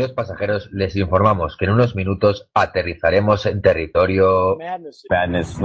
[0.00, 4.56] Queridos pasajeros, les informamos que en unos minutos aterrizaremos en territorio...
[4.58, 5.04] Madness.
[5.10, 5.58] Madness.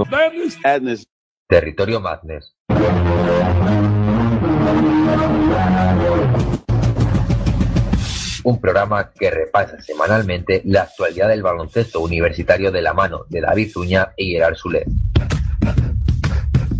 [0.62, 1.08] Madness.
[1.48, 2.54] Territorio Madness.
[8.44, 13.70] Un programa que repasa semanalmente la actualidad del baloncesto universitario de la mano de David
[13.72, 14.84] Zuña y Gerard Sule.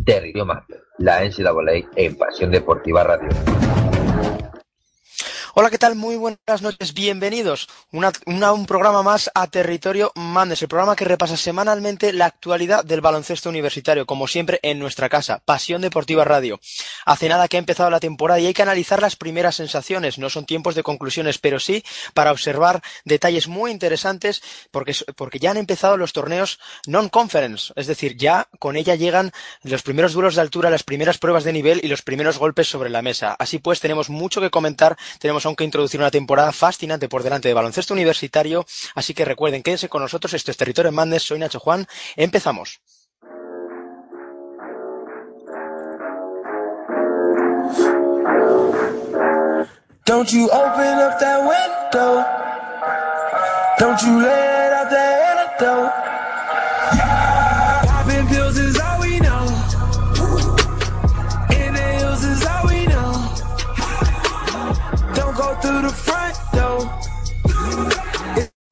[0.05, 3.31] Territorio Madness, la NCAA en Pasión Deportiva Radio.
[5.59, 5.95] Hola, ¿qué tal?
[5.95, 8.13] Muy buenas noches, bienvenidos una,
[8.53, 13.49] un programa más a Territorio Mandes, el programa que repasa semanalmente la actualidad del baloncesto
[13.49, 16.61] universitario, como siempre en nuestra casa, Pasión Deportiva Radio.
[17.07, 20.29] Hace nada que ha empezado la temporada y hay que analizar las primeras sensaciones, no
[20.29, 21.83] son tiempos de conclusiones, pero sí
[22.13, 28.19] para observar detalles muy interesantes porque, porque ya han empezado los torneos non-conference, es decir,
[28.19, 31.89] ya con ella llegan los primeros duelos de altura, las primeras pruebas de nivel y
[31.89, 33.35] los primeros golpes sobre la mesa.
[33.39, 37.49] Así pues, tenemos mucho que comentar, tenemos aún que introducir una temporada fascinante por delante
[37.49, 41.61] de baloncesto universitario, así que recuerden, quédense con nosotros, esto es Territorio Mandes, soy Nacho
[41.61, 42.81] Juan, empezamos.
[50.07, 52.25] Don't you open up that window.
[53.77, 54.46] Don't you let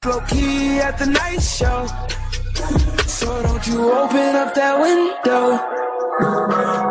[0.07, 1.87] low key at the night show.
[3.07, 5.59] So don't you open up that window.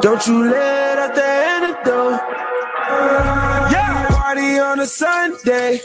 [0.01, 2.19] Don't you let out the antidote.
[3.71, 5.81] Yeah, party on a Sunday.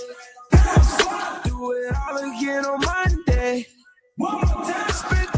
[1.45, 3.67] Do it all again on Monday.
[4.93, 5.38] Spent the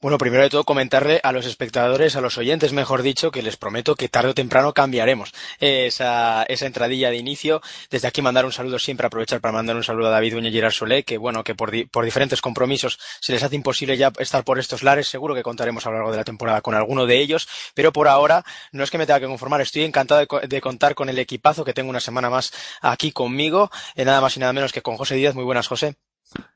[0.00, 3.56] Bueno, primero de todo comentarle a los espectadores, a los oyentes, mejor dicho, que les
[3.56, 7.60] prometo que tarde o temprano cambiaremos esa, esa entradilla de inicio.
[7.90, 10.52] Desde aquí mandar un saludo siempre, aprovechar para mandar un saludo a David Duño y
[10.52, 14.12] Gerard Solé, que bueno, que por, di- por diferentes compromisos se les hace imposible ya
[14.20, 15.08] estar por estos lares.
[15.08, 18.06] Seguro que contaremos a lo largo de la temporada con alguno de ellos, pero por
[18.06, 19.60] ahora no es que me tenga que conformar.
[19.62, 24.04] Estoy encantado de contar con el equipazo que tengo una semana más aquí conmigo, eh,
[24.04, 25.34] nada más y nada menos que con José Díaz.
[25.34, 25.96] Muy buenas, José.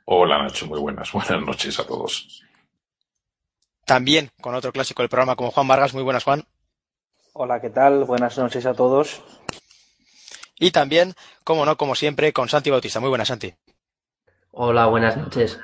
[0.05, 1.11] Hola Nacho, muy buenas.
[1.13, 2.45] Buenas noches a todos.
[3.93, 5.93] También con otro clásico del programa como Juan Vargas.
[5.93, 6.45] Muy buenas, Juan.
[7.35, 8.05] Hola, ¿qué tal?
[8.05, 9.23] Buenas noches a todos.
[10.59, 11.13] Y también,
[11.45, 13.01] como no, como siempre, con Santi Bautista.
[13.01, 13.53] Muy buenas, Santi.
[14.51, 15.61] Hola, buenas noches.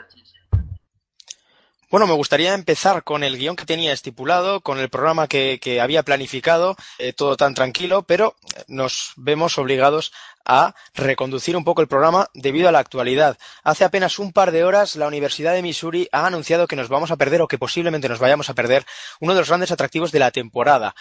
[1.90, 6.02] Bueno, me gustaría empezar con el guion que tenía estipulado, con el programa que, había
[6.02, 10.12] planificado, eh, todo tan tranquilo, pero nos vemos obligados
[10.44, 13.38] a reconducir un poco el programa debido a la actualidad.
[13.62, 17.10] Hace apenas un par de horas, la Universidad de Missouri ha anunciado que nos vamos
[17.10, 18.84] a perder o que posiblemente nos vayamos a perder
[19.20, 20.94] uno de los grandes atractivos de la temporada.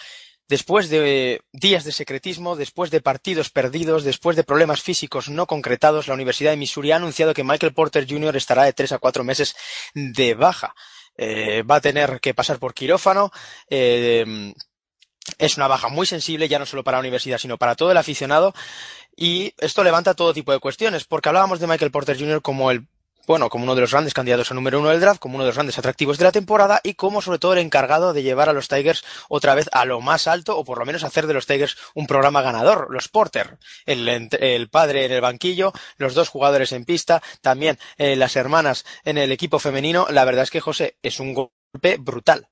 [0.48, 6.08] Después de días de secretismo, después de partidos perdidos, después de problemas físicos no concretados,
[6.08, 8.36] la Universidad de Missouri ha anunciado que Michael Porter Jr.
[8.36, 9.54] estará de tres a cuatro meses
[9.94, 10.74] de baja.
[11.16, 13.30] Eh, va a tener que pasar por quirófano.
[13.68, 14.54] eh,
[15.36, 17.96] es una baja muy sensible, ya no solo para la universidad, sino para todo el
[17.98, 18.54] aficionado.
[19.16, 22.40] Y esto levanta todo tipo de cuestiones, porque hablábamos de Michael Porter Jr.
[22.40, 22.86] como el
[23.28, 25.50] bueno, como uno de los grandes candidatos a número uno del draft, como uno de
[25.50, 28.54] los grandes atractivos de la temporada y como sobre todo el encargado de llevar a
[28.54, 31.46] los Tigers otra vez a lo más alto o por lo menos hacer de los
[31.46, 32.88] Tigers un programa ganador.
[32.90, 38.34] Los Porter, el, padre en el banquillo, los dos jugadores en pista, también eh, las
[38.34, 40.06] hermanas en el equipo femenino.
[40.08, 42.48] La verdad es que José es un golpe brutal.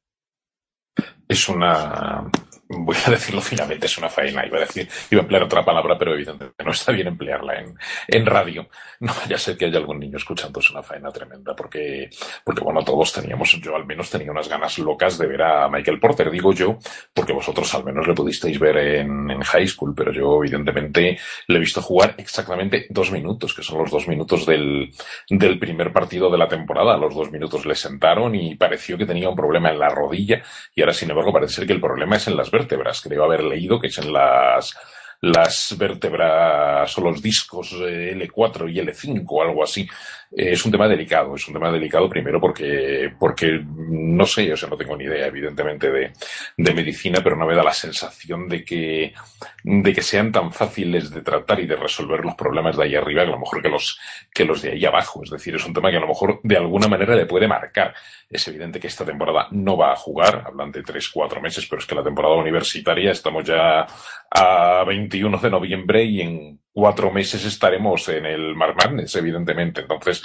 [1.26, 2.31] Es una,
[2.69, 4.47] voy a decirlo finamente, es una faena.
[4.47, 7.75] Iba a decir, iba a emplear otra palabra, pero evidentemente no está bien emplearla en,
[8.09, 8.69] en radio.
[9.00, 12.09] No vaya a ser que haya algún niño escuchando, es una faena tremenda, porque,
[12.44, 16.00] porque bueno, todos teníamos, yo al menos tenía unas ganas locas de ver a Michael
[16.00, 16.78] Porter, digo yo,
[17.12, 21.56] porque vosotros al menos le pudisteis ver en, en high school, pero yo evidentemente le
[21.56, 24.90] he visto jugar exactamente dos minutos, que son los dos minutos del,
[25.29, 26.94] del primer partido de la temporada.
[26.94, 30.43] A los dos minutos le sentaron y pareció que tenía un problema en la rodilla
[30.75, 33.00] y ahora, sin embargo, parece ser que el problema es en las vértebras.
[33.00, 34.76] Creo haber leído que es en las,
[35.20, 39.88] las vértebras o los discos eh, L4 y L5 algo así.
[40.36, 44.56] Eh, es un tema delicado, es un tema delicado primero porque, porque no sé, o
[44.56, 46.12] sea, no tengo ni idea, evidentemente, de,
[46.56, 49.14] de medicina, pero no me da la sensación de que,
[49.62, 53.22] de que sean tan fáciles de tratar y de resolver los problemas de ahí arriba
[53.22, 53.98] que a lo mejor que los,
[54.32, 55.22] que los de ahí abajo.
[55.22, 57.94] Es decir, es un tema que a lo mejor de alguna manera le puede marcar.
[58.28, 61.80] Es evidente que esta temporada no va a jugar, hablan de tres, cuatro meses, pero
[61.80, 63.86] es que la temporada universitaria estamos ya
[64.30, 64.84] a
[65.16, 69.80] 21 de noviembre y en cuatro meses estaremos en el Mar Madness, evidentemente.
[69.80, 70.22] Entonces,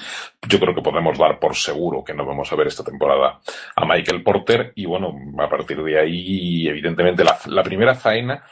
[0.47, 3.39] yo creo que podemos dar por seguro que no vamos a ver esta temporada
[3.75, 4.73] a Michael Porter.
[4.75, 8.43] Y bueno, a partir de ahí, evidentemente, la, la primera faena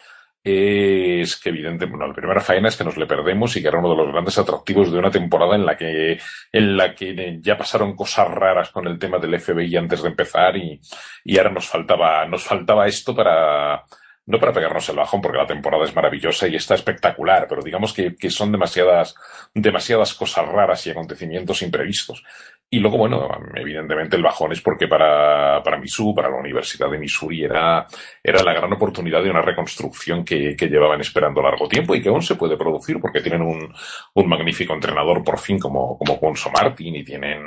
[0.42, 3.80] es que evidente, bueno, la primera faena es que nos le perdemos y que era
[3.80, 6.18] uno de los grandes atractivos de una temporada en la que,
[6.54, 10.56] en la que ya pasaron cosas raras con el tema del FBI antes de empezar
[10.56, 10.80] y,
[11.26, 13.84] y ahora nos faltaba, nos faltaba esto para,
[14.30, 17.94] no para pegarnos el bajón, porque la temporada es maravillosa y está espectacular, pero digamos
[17.94, 19.16] que, que, son demasiadas,
[19.56, 22.24] demasiadas cosas raras y acontecimientos imprevistos.
[22.70, 25.82] Y luego, bueno, evidentemente el bajón es porque para, para
[26.16, 27.88] para la Universidad de Missouri, era,
[28.24, 32.10] era la gran oportunidad de una reconstrucción que, que llevaban esperando largo tiempo y que
[32.10, 33.74] aún se puede producir porque tienen un,
[34.14, 37.42] un magnífico entrenador por fin como, como Gonzo Martin y tienen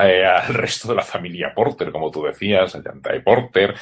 [0.00, 3.74] eh, al resto de la familia Porter, como tú decías, a Yantai Porter,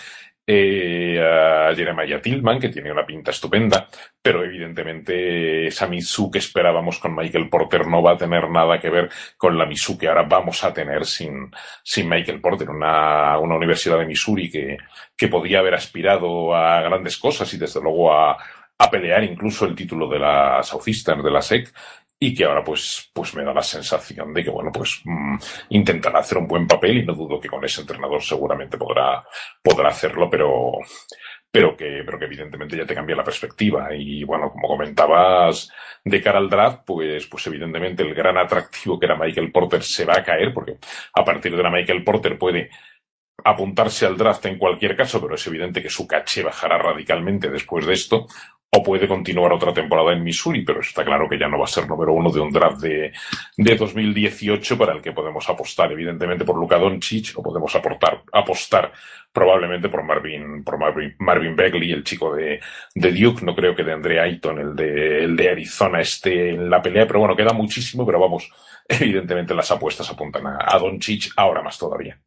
[0.52, 3.86] eh, a Jeremiah Tillman, que tiene una pinta estupenda,
[4.20, 8.90] pero evidentemente esa Misu que esperábamos con Michael Porter no va a tener nada que
[8.90, 11.52] ver con la Misu que ahora vamos a tener sin,
[11.84, 14.76] sin Michael Porter, una, una universidad de Missouri que,
[15.16, 18.36] que podía haber aspirado a grandes cosas y desde luego a,
[18.80, 21.72] a pelear incluso el título de la Southeastern, de la SEC,
[22.22, 25.38] y que ahora pues, pues me da la sensación de que, bueno, pues mmm,
[25.70, 29.24] intentará hacer un buen papel y no dudo que con ese entrenador seguramente podrá,
[29.62, 30.72] podrá hacerlo, pero,
[31.50, 33.88] pero que, pero que evidentemente ya te cambia la perspectiva.
[33.96, 35.70] Y bueno, como comentabas,
[36.04, 40.04] de cara al draft, pues, pues evidentemente el gran atractivo que era Michael Porter se
[40.04, 40.76] va a caer, porque
[41.14, 42.68] a partir de la Michael Porter puede
[43.42, 47.86] apuntarse al draft en cualquier caso, pero es evidente que su caché bajará radicalmente después
[47.86, 48.26] de esto
[48.72, 51.68] o puede continuar otra temporada en Missouri, pero está claro que ya no va a
[51.68, 53.12] ser número uno de un draft de,
[53.56, 58.92] de 2018 para el que podemos apostar, evidentemente, por Luka Doncic o podemos aportar, apostar
[59.32, 62.60] probablemente por Marvin, por Marvin, Marvin Begley, el chico de,
[62.94, 63.44] de Duke.
[63.44, 67.06] No creo que de Andre Ayton, el de, el de Arizona, esté en la pelea,
[67.06, 68.50] pero bueno, queda muchísimo, pero vamos,
[68.88, 72.20] evidentemente las apuestas apuntan a, a Doncic ahora más todavía.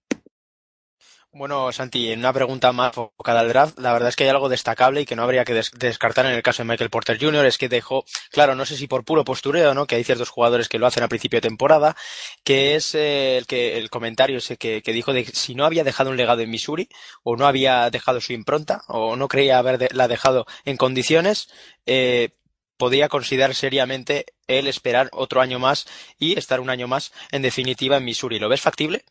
[1.35, 4.49] Bueno, Santi, en una pregunta más enfocada al draft, la verdad es que hay algo
[4.49, 7.47] destacable y que no habría que des descartar en el caso de Michael Porter Jr.
[7.47, 9.87] es que dejó, claro, no sé si por puro postureo, ¿no?
[9.87, 11.95] Que hay ciertos jugadores que lo hacen a principio de temporada,
[12.43, 15.83] que es eh, el que el comentario ese que, que, dijo de si no había
[15.83, 16.87] dejado un legado en Missouri
[17.23, 21.49] o no había dejado su impronta o no creía haberla de, dejado en condiciones,
[21.87, 22.37] eh,
[22.77, 25.87] podría considerar seriamente el esperar otro año más
[26.19, 28.37] y estar un año más en definitiva en Missouri.
[28.37, 29.03] ¿Lo ves factible?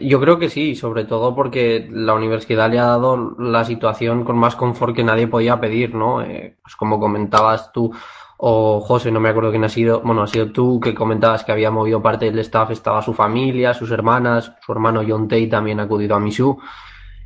[0.00, 4.36] Yo creo que sí, sobre todo porque la universidad le ha dado la situación con
[4.36, 6.22] más confort que nadie podía pedir, ¿no?
[6.22, 7.92] Eh, pues como comentabas tú,
[8.38, 11.52] o José, no me acuerdo quién ha sido, bueno, ha sido tú que comentabas que
[11.52, 15.80] había movido parte del staff, estaba su familia, sus hermanas, su hermano John Tate también
[15.80, 16.58] ha acudido a Misu.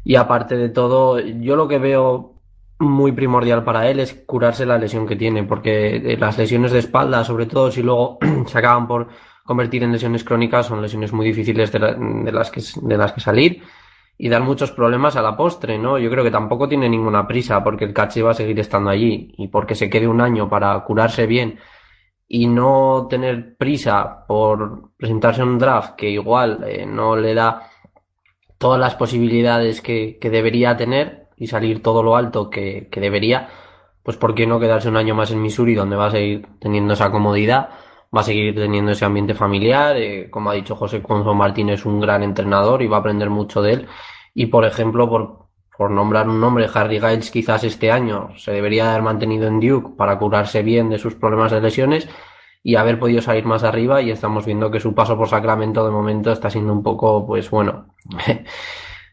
[0.04, 2.34] Y aparte de todo, yo lo que veo
[2.78, 7.24] muy primordial para él es curarse la lesión que tiene, porque las lesiones de espalda,
[7.24, 9.08] sobre todo si luego se acaban por
[9.50, 13.12] convertir en lesiones crónicas son lesiones muy difíciles de, la, de, las que, de las
[13.12, 13.64] que salir
[14.16, 15.98] y dan muchos problemas a la postre, ¿no?
[15.98, 19.34] Yo creo que tampoco tiene ninguna prisa porque el caché va a seguir estando allí
[19.38, 21.58] y porque se quede un año para curarse bien
[22.28, 27.70] y no tener prisa por presentarse en un draft que igual eh, no le da
[28.56, 33.48] todas las posibilidades que, que, debería tener y salir todo lo alto que, que debería,
[34.04, 36.94] pues ¿por qué no quedarse un año más en Missouri donde va a seguir teniendo
[36.94, 37.70] esa comodidad?
[38.14, 39.96] Va a seguir teniendo ese ambiente familiar.
[39.96, 43.30] Eh, como ha dicho José Conzo Martín, es un gran entrenador y va a aprender
[43.30, 43.88] mucho de él.
[44.34, 45.46] Y por ejemplo, por,
[45.76, 49.96] por nombrar un nombre, Harry Giles quizás este año se debería haber mantenido en Duke
[49.96, 52.08] para curarse bien de sus problemas de lesiones
[52.62, 55.90] y haber podido salir más arriba y estamos viendo que su paso por Sacramento de
[55.90, 57.94] momento está siendo un poco, pues bueno,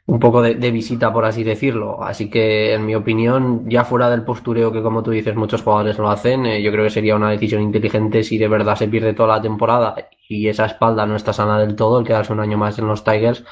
[0.07, 2.01] un poco de, de, visita, por así decirlo.
[2.03, 5.97] Así que, en mi opinión, ya fuera del postureo que, como tú dices, muchos jugadores
[5.97, 9.13] lo hacen, eh, yo creo que sería una decisión inteligente si de verdad se pierde
[9.13, 9.95] toda la temporada
[10.29, 13.03] y esa espalda no está sana del todo, el quedarse un año más en los
[13.03, 13.43] Tigers,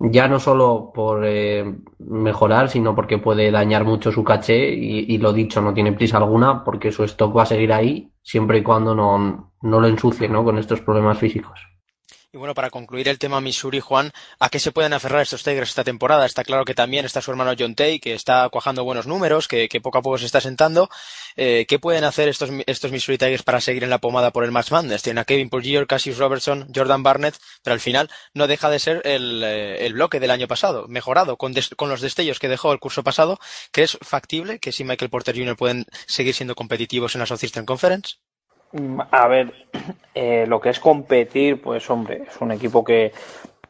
[0.00, 1.64] ya no solo por eh,
[1.98, 6.16] mejorar, sino porque puede dañar mucho su caché y, y, lo dicho, no tiene prisa
[6.16, 10.28] alguna porque su stock va a seguir ahí siempre y cuando no, no lo ensucie
[10.28, 10.42] ¿no?
[10.44, 11.69] con estos problemas físicos.
[12.32, 15.70] Y bueno, para concluir el tema Missouri, Juan, ¿a qué se pueden aferrar estos Tigers
[15.70, 16.24] esta temporada?
[16.24, 19.68] Está claro que también está su hermano John Tay, que está cuajando buenos números, que,
[19.68, 20.88] que poco a poco se está sentando.
[21.34, 24.52] Eh, ¿Qué pueden hacer estos, estos Missouri Tigers para seguir en la pomada por el
[24.52, 25.02] March Madness?
[25.02, 29.02] Tienen a Kevin Porgier, Cassius Robertson, Jordan Barnett, pero al final no deja de ser
[29.04, 32.72] el, eh, el bloque del año pasado, mejorado con, des, con los destellos que dejó
[32.72, 33.40] el curso pasado.
[33.72, 35.56] ¿Crees factible que si Michael Porter Jr.
[35.56, 38.18] pueden seguir siendo competitivos en la Southeastern Conference?
[39.10, 39.52] A ver,
[40.14, 43.12] eh, lo que es competir, pues hombre, es un equipo que,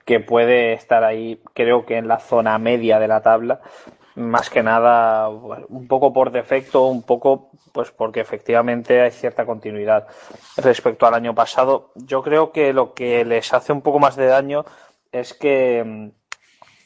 [0.05, 3.61] que puede estar ahí, creo que en la zona media de la tabla,
[4.17, 10.07] más que nada, un poco por defecto, un poco pues porque efectivamente hay cierta continuidad
[10.57, 11.93] respecto al año pasado.
[11.95, 14.65] Yo creo que lo que les hace un poco más de daño
[15.13, 16.11] es que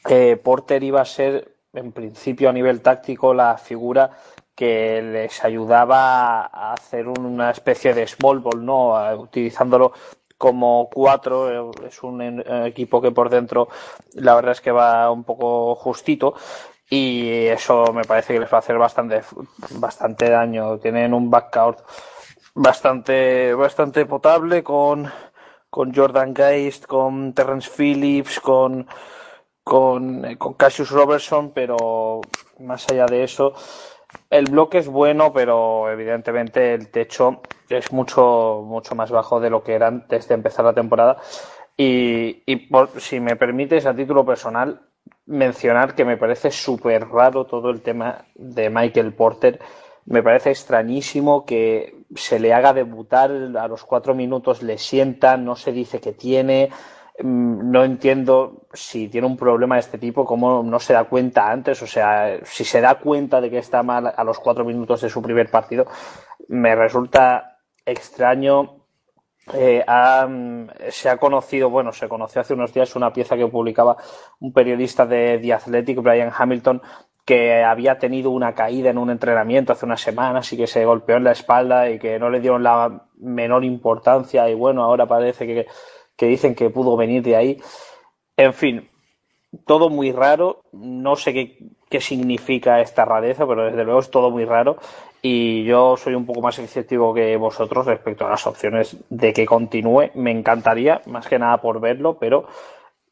[0.09, 4.11] eh, Porter iba a ser, en principio a nivel táctico, la figura
[4.55, 8.95] que les ayudaba a hacer una especie de small ball, ¿no?
[9.19, 9.93] Utilizándolo
[10.39, 13.69] como cuatro, es un equipo que por dentro
[14.15, 16.35] la verdad es que va un poco justito
[16.91, 19.23] y eso me parece que les va a hacer bastante,
[19.79, 20.79] bastante daño.
[20.79, 21.81] Tienen un backcourt
[22.55, 25.11] bastante, bastante potable con,
[25.71, 28.87] con Jordan Geist, con Terrence Phillips, con,
[29.63, 32.21] con, con Cassius Robertson, pero
[32.61, 33.55] más allá de eso,
[34.35, 39.63] el bloque es bueno, pero evidentemente el techo es mucho, mucho más bajo de lo
[39.63, 41.19] que era antes de empezar la temporada.
[41.77, 44.81] Y, y si me permites, a título personal,
[45.27, 49.61] mencionar que me parece súper raro todo el tema de Michael Porter.
[50.07, 55.55] Me parece extrañísimo que se le haga debutar a los cuatro minutos, le sienta, no
[55.55, 56.71] se dice que tiene.
[57.19, 61.51] Mm, no entiendo si tiene un problema de este tipo, cómo no se da cuenta
[61.51, 61.81] antes.
[61.83, 65.11] O sea, si se da cuenta de que está mal a los cuatro minutos de
[65.11, 65.87] su primer partido,
[66.49, 68.81] me resulta extraño.
[69.53, 69.85] Eh,
[70.89, 73.97] se ha conocido, bueno, se conoció hace unos días una pieza que publicaba
[74.41, 76.81] un periodista de The Athletic, Brian Hamilton,
[77.25, 81.17] que había tenido una caída en un entrenamiento hace unas semanas y que se golpeó
[81.17, 85.47] en la espalda y que no le dieron la menor importancia y bueno, ahora parece
[85.47, 85.67] que
[86.17, 87.61] que dicen que pudo venir de ahí.
[88.37, 88.89] En fin,
[89.67, 90.63] todo muy raro.
[90.73, 94.77] No sé qué, qué, significa esta rareza, pero desde luego es todo muy raro.
[95.23, 99.47] Y yo soy un poco más escéptico que vosotros respecto a las opciones de que
[99.47, 100.11] continúe.
[100.15, 102.47] Me encantaría, más que nada por verlo, pero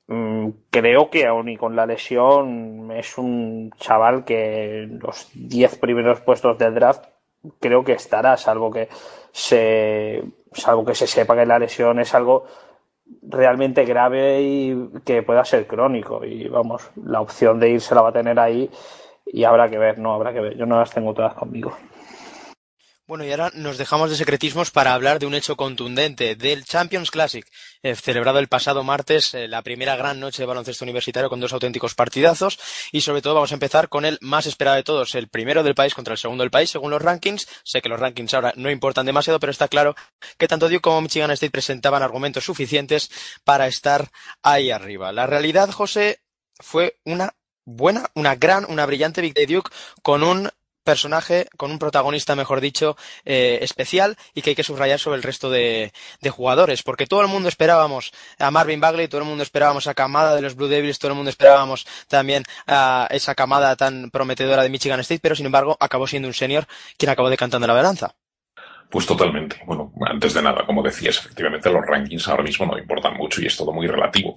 [0.09, 6.21] mmm, creo que aún y con la lesión es un chaval que los 10 primeros
[6.21, 7.07] puestos del draft
[7.61, 8.89] creo que estará, salvo que
[9.33, 12.45] se, salvo que se sepa que la lesión es algo
[13.23, 16.25] realmente grave y que pueda ser crónico.
[16.25, 18.71] Y vamos, la opción de irse la va a tener ahí
[19.27, 20.57] y habrá que ver, no habrá que ver.
[20.57, 21.73] Yo no las tengo todas conmigo.
[23.13, 27.11] Bueno, y ahora nos dejamos de secretismos para hablar de un hecho contundente, del Champions
[27.11, 27.47] Classic,
[27.83, 31.53] eh, celebrado el pasado martes, eh, la primera gran noche de baloncesto universitario con dos
[31.53, 32.59] auténticos partidazos,
[32.91, 35.75] y sobre todo vamos a empezar con el más esperado de todos, el primero del
[35.75, 37.47] país contra el segundo del país, según los rankings.
[37.65, 39.95] Sé que los rankings ahora no importan demasiado, pero está claro
[40.39, 43.11] que tanto Duke como Michigan State presentaban argumentos suficientes
[43.45, 44.11] para estar
[44.43, 45.13] ahí arriba.
[45.13, 46.23] La realidad, José,
[46.59, 47.35] fue una
[47.67, 49.71] buena, una gran, una brillante de Duke
[50.03, 50.51] con un
[50.83, 55.23] personaje, con un protagonista, mejor dicho, eh, especial y que hay que subrayar sobre el
[55.23, 55.93] resto de,
[56.31, 60.35] jugadores, porque todo el mundo esperábamos a Marvin Bagley, todo el mundo esperábamos a camada
[60.35, 64.71] de los Blue Devils, todo el mundo esperábamos también a esa camada tan prometedora de
[64.71, 68.15] Michigan State, pero sin embargo acabó siendo un senior quien acabó decantando la balanza.
[68.93, 69.57] Pues totalmente.
[69.65, 73.47] Bueno, antes de nada, como decías, efectivamente los rankings ahora mismo no importan mucho y
[73.47, 74.37] es todo muy relativo.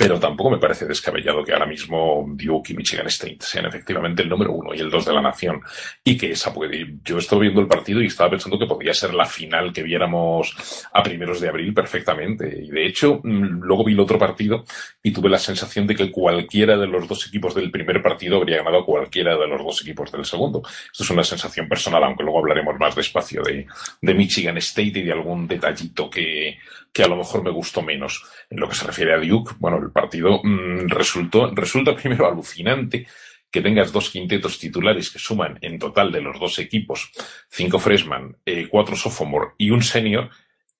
[0.00, 4.30] Pero tampoco me parece descabellado que ahora mismo Duke y Michigan State sean efectivamente el
[4.30, 5.60] número uno y el dos de la nación.
[6.02, 6.94] Y que esa puede.
[7.04, 10.56] Yo estoy viendo el partido y estaba pensando que podría ser la final que viéramos
[10.90, 12.62] a primeros de abril perfectamente.
[12.62, 14.64] Y de hecho, mm, luego vi el otro partido
[15.02, 18.56] y tuve la sensación de que cualquiera de los dos equipos del primer partido habría
[18.56, 20.62] ganado cualquiera de los dos equipos del segundo.
[20.90, 23.66] Esto es una sensación personal, aunque luego hablaremos más despacio de,
[24.00, 26.56] de Michigan State y de algún detallito que,
[26.92, 28.24] que a lo mejor me gustó menos.
[28.48, 33.06] En lo que se refiere a Duke, bueno, partido mmm, resultó, resulta primero alucinante
[33.50, 37.10] que tengas dos quintetos titulares que suman en total de los dos equipos
[37.48, 40.30] cinco freshman, eh, cuatro sophomore y un senior,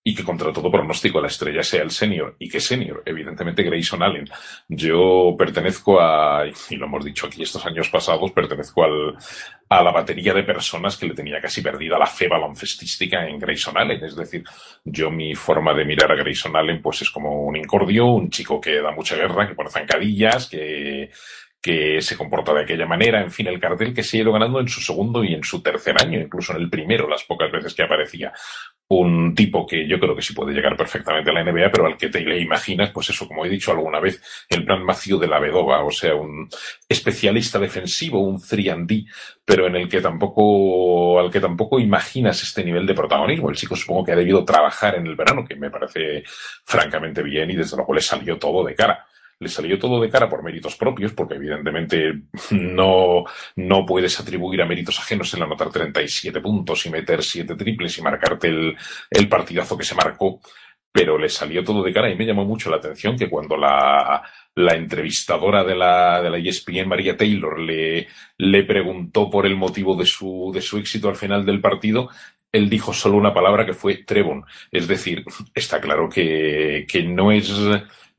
[0.02, 4.02] y que contra todo pronóstico la estrella sea el senior y que senior, evidentemente Grayson
[4.02, 4.28] Allen.
[4.68, 9.14] Yo pertenezco a, y lo hemos dicho aquí estos años pasados, pertenezco al,
[9.70, 13.78] a la batería de personas que le tenía casi perdida la fe baloncestística en Grayson
[13.78, 14.02] Allen.
[14.02, 14.42] Es decir,
[14.84, 18.60] yo mi forma de mirar a Grayson Allen pues es como un incordio, un chico
[18.60, 21.10] que da mucha guerra, que pone zancadillas, que,
[21.60, 24.60] que se comporta de aquella manera, en fin, el cartel que se ha ido ganando
[24.60, 27.74] en su segundo y en su tercer año, incluso en el primero, las pocas veces
[27.74, 28.32] que aparecía.
[28.88, 31.96] Un tipo que yo creo que sí puede llegar perfectamente a la NBA, pero al
[31.96, 35.28] que te le imaginas, pues eso, como he dicho alguna vez, el plan Macio de
[35.28, 36.48] la Vedova, o sea, un
[36.88, 39.06] especialista defensivo, un 3D,
[39.44, 43.50] pero en el que tampoco, al que tampoco imaginas este nivel de protagonismo.
[43.50, 46.24] El chico supongo que ha debido trabajar en el verano, que me parece
[46.64, 49.06] francamente bien y desde luego le salió todo de cara
[49.40, 52.12] le salió todo de cara por méritos propios, porque evidentemente
[52.50, 53.24] no,
[53.56, 58.02] no puedes atribuir a méritos ajenos el anotar 37 puntos y meter 7 triples y
[58.02, 58.76] marcarte el,
[59.10, 60.40] el partidazo que se marcó,
[60.92, 64.22] pero le salió todo de cara y me llamó mucho la atención que cuando la,
[64.54, 69.96] la entrevistadora de la, de la ESPN, María Taylor, le, le preguntó por el motivo
[69.96, 72.10] de su, de su éxito al final del partido,
[72.52, 74.44] él dijo solo una palabra que fue Trevon.
[74.70, 77.50] Es decir, está claro que, que no es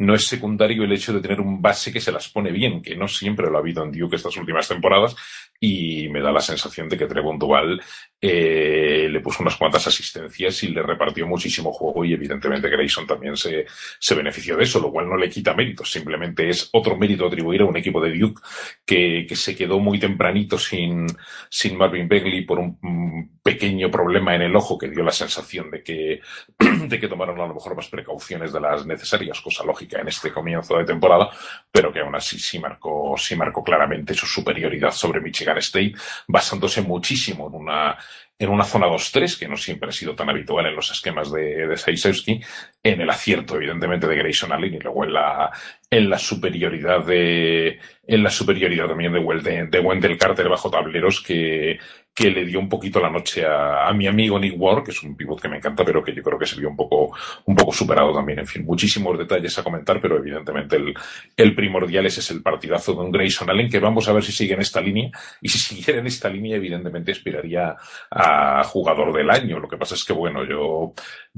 [0.02, 2.96] no es secundario el hecho de tener un base que se las pone bien, que
[2.96, 5.16] no siempre lo ha habido en Duke estas últimas temporadas,
[5.60, 7.80] y me da la sensación de que Trevon Duval
[8.20, 13.38] eh, le puso unas cuantas asistencias y le repartió muchísimo juego y evidentemente Grayson también
[13.38, 13.68] se,
[14.00, 17.62] se benefició de eso, lo cual no le quita méritos, simplemente es otro mérito atribuir
[17.62, 18.42] a un equipo de Duke
[18.84, 21.06] que, que se quedó muy tempranito sin,
[21.48, 25.84] sin Marvin Begley por un pequeño problema en el ojo que dio la sensación de
[25.84, 26.22] que,
[26.88, 30.32] de que tomaron a lo mejor más precauciones de las necesarias, cosa lógica en este
[30.32, 31.30] comienzo de temporada,
[31.72, 35.94] pero que aún así sí marcó, sí marcó claramente su superioridad sobre Michigan State,
[36.28, 37.98] basándose muchísimo en una,
[38.38, 41.68] en una zona 2-3, que no siempre ha sido tan habitual en los esquemas de,
[41.68, 42.42] de
[42.84, 45.52] en el acierto, evidentemente, de Grayson Allen y luego en la,
[45.90, 51.80] en la superioridad de, en la superioridad también de, de Wendell Carter bajo tableros que,
[52.14, 55.16] que le dio un poquito la noche a, mi amigo Nick Ward, que es un
[55.16, 57.16] pivot que me encanta, pero que yo creo que se vio un poco,
[57.46, 58.40] un poco superado también.
[58.40, 60.94] En fin, muchísimos detalles a comentar, pero evidentemente el,
[61.38, 64.32] el primordial ese es el partidazo de un Grayson Allen, que vamos a ver si
[64.32, 65.10] sigue en esta línea.
[65.42, 67.76] Y si siguiera en esta línea, evidentemente aspiraría
[68.10, 69.60] a jugador del año.
[69.60, 70.94] Lo que pasa es que, bueno, yo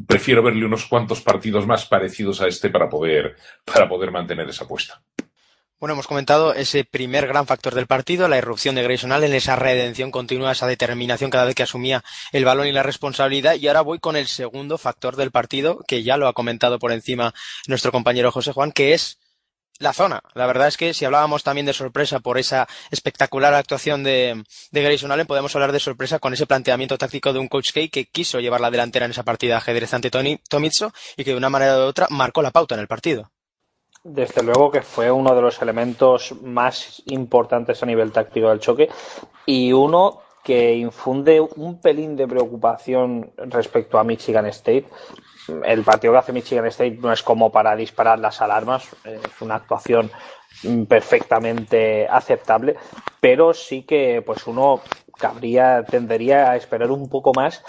[0.07, 4.65] prefiero verle unos cuantos partidos más parecidos a este para poder, para poder mantener esa
[4.65, 5.01] apuesta.
[5.83, 9.57] Bueno, hemos comentado ese primer gran factor del partido, la irrupción de Grayson Allen, esa
[9.57, 13.55] redención continua, esa determinación cada vez que asumía el balón y la responsabilidad.
[13.55, 16.93] Y ahora voy con el segundo factor del partido, que ya lo ha comentado por
[16.93, 17.33] encima
[17.67, 19.19] nuestro compañero José Juan, que es
[19.77, 20.21] la zona.
[20.35, 24.83] La verdad es que si hablábamos también de sorpresa por esa espectacular actuación de, de
[24.83, 28.05] Grayson Allen, podemos hablar de sorpresa con ese planteamiento táctico de un coach K que
[28.05, 30.39] quiso llevar la delantera en esa partida ajedrez ante Tony
[31.17, 33.32] y que de una manera u otra marcó la pauta en el partido.
[34.03, 38.89] Desde luego que fue uno de los elementos más importantes a nivel táctico del choque
[39.45, 44.87] y uno que infunde un pelín de preocupación respecto a Michigan State.
[45.63, 49.55] El partido que hace Michigan State no es como para disparar las alarmas, es una
[49.55, 50.11] actuación
[50.87, 52.75] perfectamente aceptable,
[53.21, 54.81] pero sí que pues uno
[55.17, 57.63] cabría, tendería a esperar un poco más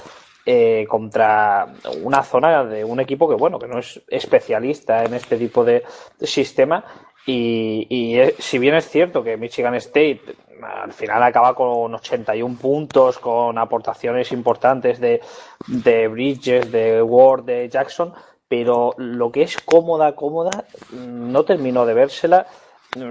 [0.46, 1.66] eh, contra
[2.02, 5.84] una zona de un equipo que, bueno, que no es especialista en este tipo de,
[6.20, 6.84] sistema.
[7.26, 10.20] Y, y eh, si bien es cierto que Michigan State
[10.62, 15.20] al final acaba con 81 puntos, con aportaciones importantes de,
[15.66, 18.14] de Bridges, de Ward, de Jackson,
[18.48, 22.46] pero lo que es cómoda, cómoda, no terminó de vérsela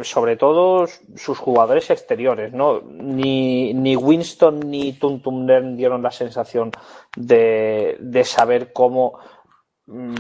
[0.04, 2.82] sobre todo sus jugadores exteriores, ¿no?
[2.82, 6.72] Ni, ni Winston ni Tuntumden dieron la sensación
[7.16, 9.20] de, de saber cómo,
[9.88, 10.16] mm,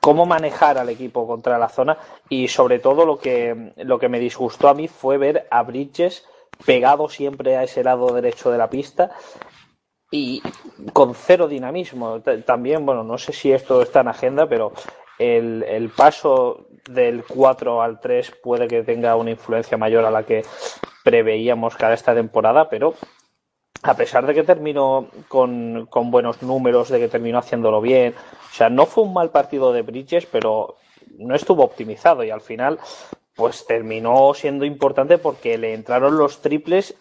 [0.00, 4.18] cómo manejar al equipo contra la zona y sobre todo lo que, lo que me
[4.18, 6.26] disgustó a mí fue ver a Bridges
[6.64, 9.10] pegado siempre a ese lado derecho de la pista
[10.10, 10.42] y
[10.92, 12.20] con cero dinamismo.
[12.46, 14.72] También, bueno, no sé si esto está en agenda, pero
[15.18, 20.24] el, el paso del 4 al 3 puede que tenga una influencia mayor a la
[20.24, 20.44] que
[21.02, 22.94] preveíamos cada esta temporada, pero
[23.82, 28.14] a pesar de que terminó con, con, buenos números, de que terminó haciéndolo bien,
[28.50, 30.76] o sea, no fue un mal partido de Bridges, pero
[31.18, 32.78] no estuvo optimizado y al final
[33.34, 36.94] pues terminó siendo importante porque le entraron los triples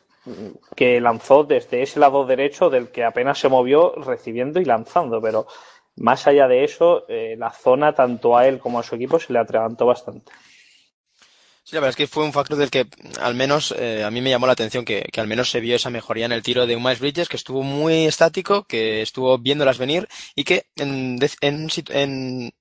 [0.76, 5.48] que lanzó desde ese lado derecho del que apenas se movió recibiendo y lanzando, pero
[5.96, 9.34] más allá de eso, eh, la zona, tanto a él como a su equipo, se
[9.34, 10.32] le atragantó bastante.
[11.66, 12.88] Sí, la verdad es que fue un factor del que
[13.22, 15.78] al menos eh, a mí me llamó la atención que, que, al menos se vio
[15.78, 19.78] esa mejoría en el tiro de Miles Bridges, que estuvo muy estático, que estuvo viéndolas
[19.78, 22.52] venir y que en, en, en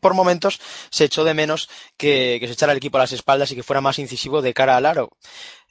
[0.00, 0.60] por momentos
[0.90, 3.62] se echó de menos que, que, se echara el equipo a las espaldas y que
[3.62, 5.10] fuera más incisivo de cara al aro.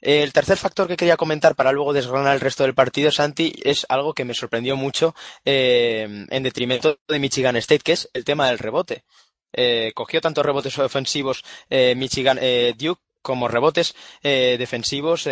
[0.00, 3.84] El tercer factor que quería comentar para luego desgranar el resto del partido, Santi, es
[3.88, 8.48] algo que me sorprendió mucho eh, en detrimento de Michigan State, que es el tema
[8.48, 9.04] del rebote.
[9.52, 12.38] Eh, cogió tantos rebotes ofensivos eh, Michigan
[12.76, 15.28] Duke como rebotes defensivos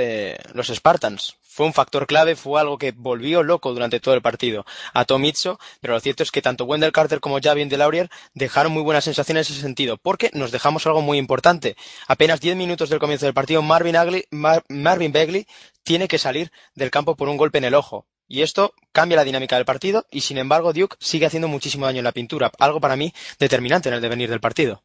[0.52, 4.66] los Spartans fue un factor clave, fue algo que volvió loco durante todo el partido
[4.92, 8.72] a Tom Izzo, pero lo cierto es que tanto Wendell Carter como Javier Laurier dejaron
[8.72, 11.74] muy buenas sensaciones en ese sentido, porque nos dejamos algo muy importante.
[12.08, 13.96] Apenas 10 minutos del comienzo del partido, Marvin,
[14.32, 15.46] Mar, Marvin Begley
[15.82, 18.06] tiene que salir del campo por un golpe en el ojo.
[18.28, 22.00] Y esto cambia la dinámica del partido y sin embargo Duke sigue haciendo muchísimo daño
[22.00, 24.82] en la pintura, algo para mí determinante en el devenir del partido.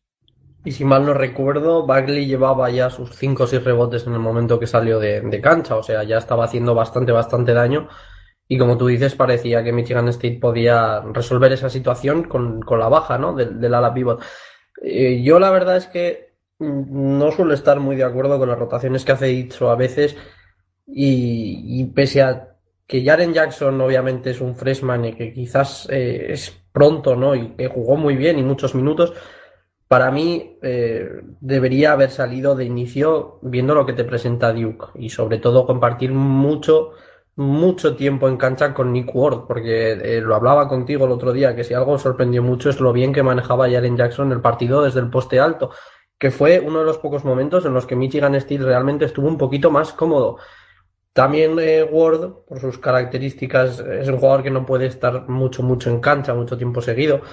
[0.64, 4.20] Y si mal no recuerdo, Bagley llevaba ya sus 5 o 6 rebotes en el
[4.20, 7.88] momento que salió de, de, cancha, o sea, ya estaba haciendo bastante, bastante daño.
[8.48, 12.90] Y como tú dices, parecía que Michigan State podía resolver esa situación con, con la
[12.90, 13.34] baja, ¿no?
[13.34, 14.22] Del, del ala pivot.
[14.84, 19.04] Eh, yo la verdad es que no suelo estar muy de acuerdo con las rotaciones
[19.04, 20.16] que hace Itzo a veces.
[20.86, 26.28] Y, y, pese a que Jaren Jackson obviamente es un freshman y que quizás eh,
[26.30, 27.34] es pronto, ¿no?
[27.34, 29.14] Y que jugó muy bien y muchos minutos
[29.92, 35.10] para mí eh, debería haber salido de inicio viendo lo que te presenta Duke y
[35.10, 36.92] sobre todo compartir mucho,
[37.36, 41.58] mucho tiempo en cancha con Nick Ward, porque eh, lo hablaba contigo el otro día,
[41.58, 45.02] que si algo sorprendió mucho es lo bien que manejaba Jaren Jackson el partido desde
[45.02, 45.72] el poste alto,
[46.18, 49.38] que fue uno de los pocos momentos en los que Michigan Steel realmente estuvo un
[49.38, 50.38] poquito más cómodo.
[51.12, 55.90] También eh, Ward, por sus características, es un jugador que no puede estar mucho, mucho
[55.90, 57.24] en cancha, mucho tiempo seguido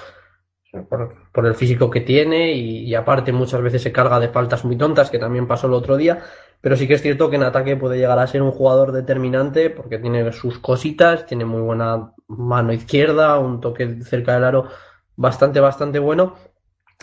[0.88, 5.10] por, el físico que tiene y, aparte muchas veces se carga de faltas muy tontas,
[5.10, 6.22] que también pasó el otro día,
[6.60, 9.70] pero sí que es cierto que en ataque puede llegar a ser un jugador determinante
[9.70, 14.68] porque tiene sus cositas, tiene muy buena mano izquierda, un toque cerca del aro
[15.16, 16.34] bastante, bastante bueno.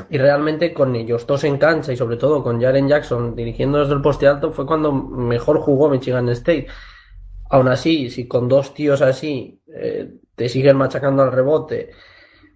[0.10, 3.93] Y realmente con ellos dos en cancha y sobre todo con Jaren Jackson dirigiendo desde
[3.93, 6.67] el poste alto fue cuando mejor jugó Michigan State.
[7.49, 11.91] Aún así, si con dos tíos así eh, te siguen machacando al rebote,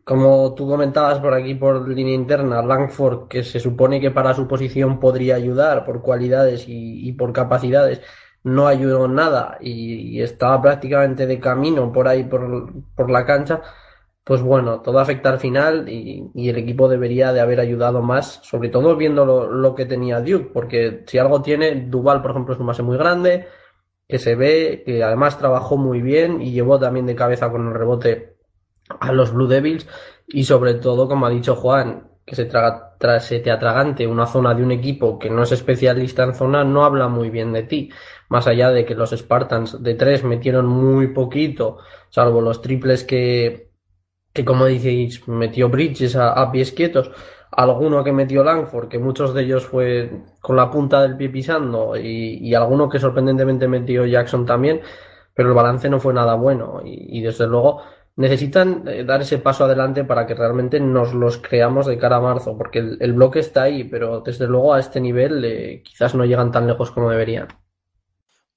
[0.10, 4.48] como tú comentabas por aquí por línea interna, Langford, que se supone que para su
[4.48, 8.02] posición podría ayudar por cualidades y, por capacidades,
[8.43, 13.62] no ayudó nada y, estaba prácticamente de camino por ahí por, la cancha,
[14.24, 18.69] pues bueno, todo afecta al final y, el equipo debería de haber ayudado más, sobre
[18.69, 22.67] todo viendo lo, que tenía Duke, porque si algo tiene, Duval, por ejemplo, es un
[22.67, 23.48] base muy grande,
[24.08, 27.76] que se ve, que además trabajó muy bien y llevó también de cabeza con el
[27.76, 28.38] rebote
[28.99, 29.88] a los Blue Devils
[30.28, 34.54] y sobre todo, como ha dicho Juan, que se, traga, se te atragante una zona
[34.54, 37.89] de un equipo que no es especialista en zona, no habla muy bien de ti.
[38.30, 43.71] Más allá de que los Spartans de tres metieron muy poquito, salvo los triples que,
[44.32, 47.10] que como decís, metió Bridges a, pies quietos,
[47.52, 51.97] alguno que metió Langford, que muchos de ellos fue con la punta del pie pisando,
[51.97, 54.82] y, y alguno que sorprendentemente metió Jackson también,
[55.34, 56.82] pero el balance no fue nada bueno.
[56.84, 57.82] Y desde luego,
[58.19, 62.19] necesitan eh, dar ese paso adelante para que realmente nos los creamos de cara a
[62.19, 66.25] marzo, porque el, bloque está ahí, pero desde luego a este nivel eh, quizás no
[66.25, 67.47] llegan tan lejos como deberían.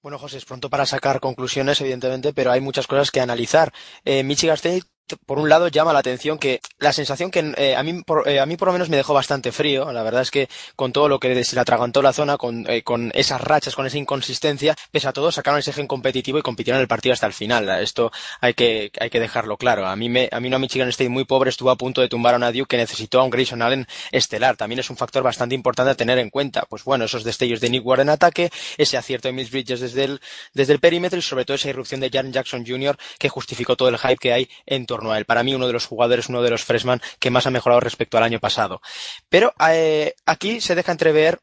[0.02, 3.72] Bueno, José, es pronto para sacar conclusiones, evidentemente, pero hay muchas cosas que analizar.
[4.04, 4.82] Eh, Michigan State
[5.16, 8.40] por un lado llama la atención que la sensación que eh, a, mí, por, eh,
[8.40, 9.92] a mí por lo menos me dejó bastante frío.
[9.92, 12.82] La verdad es que con todo lo que se le atragantó la zona, con, eh,
[12.82, 16.80] con esas rachas, con esa inconsistencia, pese a todo sacaron ese gen competitivo y compitieron
[16.80, 17.68] el partido hasta el final.
[17.80, 19.86] Esto hay que, hay que dejarlo claro.
[19.86, 22.08] A mí, me, a mí no a Michigan State muy pobre estuvo a punto de
[22.08, 24.56] tumbar a un Duke que necesitó a un Grayson Allen estelar.
[24.56, 26.62] También es un factor bastante importante a tener en cuenta.
[26.68, 30.04] Pues bueno, esos destellos de Nick Ward en ataque, ese acierto de Mills Bridges desde
[30.04, 30.20] el,
[30.54, 32.96] desde el perímetro y sobre todo esa irrupción de Jaren Jackson Jr.
[33.18, 35.24] que justificó todo el hype que hay en torno a él.
[35.24, 38.18] Para mí uno de los jugadores, uno de los freshman que más ha mejorado respecto
[38.18, 38.80] al año pasado.
[39.28, 41.40] Pero eh, aquí se deja entrever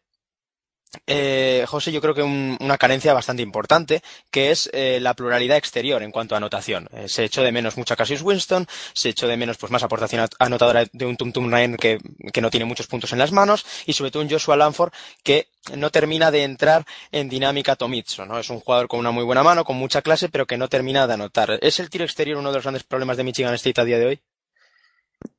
[1.06, 6.02] eh, José, yo creo que una carencia bastante importante, que es eh, la pluralidad exterior
[6.02, 6.90] en cuanto a anotación.
[6.94, 9.84] Eh, se echó de menos mucho a Cassius Winston, se echó de menos pues más
[9.84, 12.00] aportación anotadora de un Tum Tum Ryan que,
[12.34, 14.92] que no tiene muchos puntos en las manos, y sobre todo un Joshua Lanford
[15.24, 18.40] que no termina de entrar en dinámica Tomitsu, ¿no?
[18.40, 21.06] Es un jugador con una muy buena mano, con mucha clase, pero que no termina
[21.06, 21.60] de anotar.
[21.62, 24.06] ¿Es el tiro exterior uno de los grandes problemas de Michigan State a día de
[24.06, 24.20] hoy?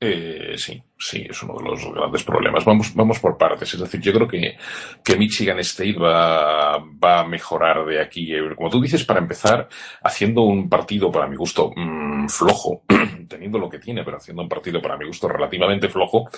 [0.02, 2.64] Eh, sí, sí, es uno de los grandes problemas.
[2.64, 3.74] Vamos, vamos por partes.
[3.74, 4.56] Es decir, yo creo que,
[5.04, 8.32] que Michigan State va, va a mejorar de aquí.
[8.56, 9.68] Como tú dices, para empezar,
[10.02, 12.82] haciendo un partido, para mi gusto, mmm, flojo,
[13.28, 16.28] teniendo lo que tiene, pero haciendo un partido, para mi gusto, relativamente flojo,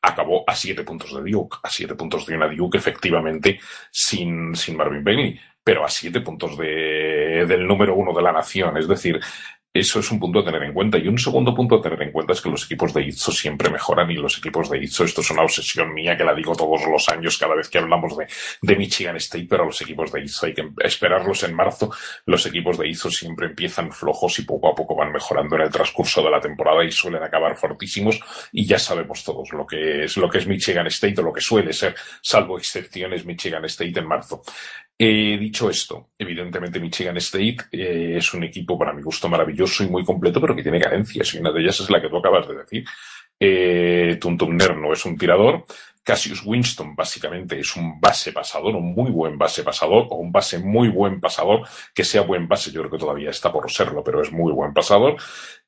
[0.00, 3.58] acabó a siete puntos de Duke, a siete puntos de una Duke, efectivamente,
[3.90, 8.76] sin, sin Marvin Bailey pero a siete puntos de, del número uno de la nación.
[8.76, 9.20] Es decir,
[9.74, 10.98] eso es un punto a tener en cuenta.
[10.98, 13.70] Y un segundo punto a tener en cuenta es que los equipos de ITSO siempre
[13.70, 16.86] mejoran y los equipos de ITSO, esto es una obsesión mía que la digo todos
[16.86, 18.26] los años cada vez que hablamos de,
[18.60, 21.90] de Michigan State, pero los equipos de ITSO hay que esperarlos en marzo.
[22.26, 25.70] Los equipos de ITSO siempre empiezan flojos y poco a poco van mejorando en el
[25.70, 28.20] transcurso de la temporada y suelen acabar fortísimos
[28.52, 31.40] y ya sabemos todos lo que es, lo que es Michigan State o lo que
[31.40, 34.42] suele ser, salvo excepciones, Michigan State en marzo.
[35.04, 39.88] Eh, dicho esto, evidentemente Michigan State eh, es un equipo para mi gusto maravilloso y
[39.88, 42.46] muy completo, pero que tiene carencias y una de ellas es la que tú acabas
[42.46, 42.84] de decir.
[43.40, 45.64] Eh, Tuntumner no es un tirador,
[46.04, 50.60] Cassius Winston básicamente es un base pasador, un muy buen base pasador, o un base
[50.60, 54.22] muy buen pasador, que sea buen base, yo creo que todavía está por serlo, pero
[54.22, 55.16] es muy buen pasador.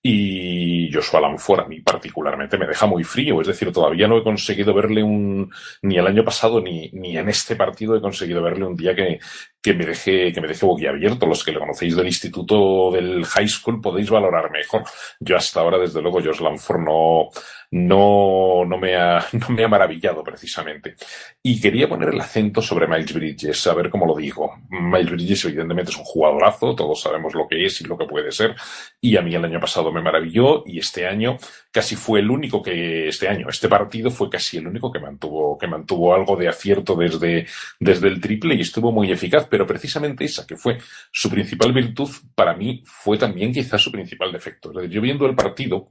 [0.06, 4.22] Y Joshua Lanford a mí particularmente me deja muy frío, es decir, todavía no he
[4.22, 8.66] conseguido verle un, ni el año pasado ni, ni en este partido he conseguido verle
[8.66, 9.18] un día que,
[9.64, 11.24] que me deje, que me deje boquiabierto.
[11.24, 14.84] Los que le conocéis del instituto del high school podéis valorar mejor.
[15.18, 17.30] Yo hasta ahora, desde luego, Josh Lanford no,
[17.70, 20.96] no, no me ha, no me ha maravillado precisamente.
[21.42, 24.54] Y quería poner el acento sobre Miles Bridges, a ver cómo lo digo.
[24.68, 28.32] Miles Bridges evidentemente es un jugadorazo, todos sabemos lo que es y lo que puede
[28.32, 28.54] ser,
[29.00, 31.38] y a mí el año pasado me maravilló y este año
[31.70, 35.56] casi fue el único que, este año, este partido fue casi el único que mantuvo,
[35.56, 37.46] que mantuvo algo de acierto desde,
[37.80, 40.78] desde el triple y estuvo muy eficaz, pero precisamente esa que fue
[41.10, 44.72] su principal virtud, para mí fue también quizás su principal defecto.
[44.82, 45.90] yo viendo el partido,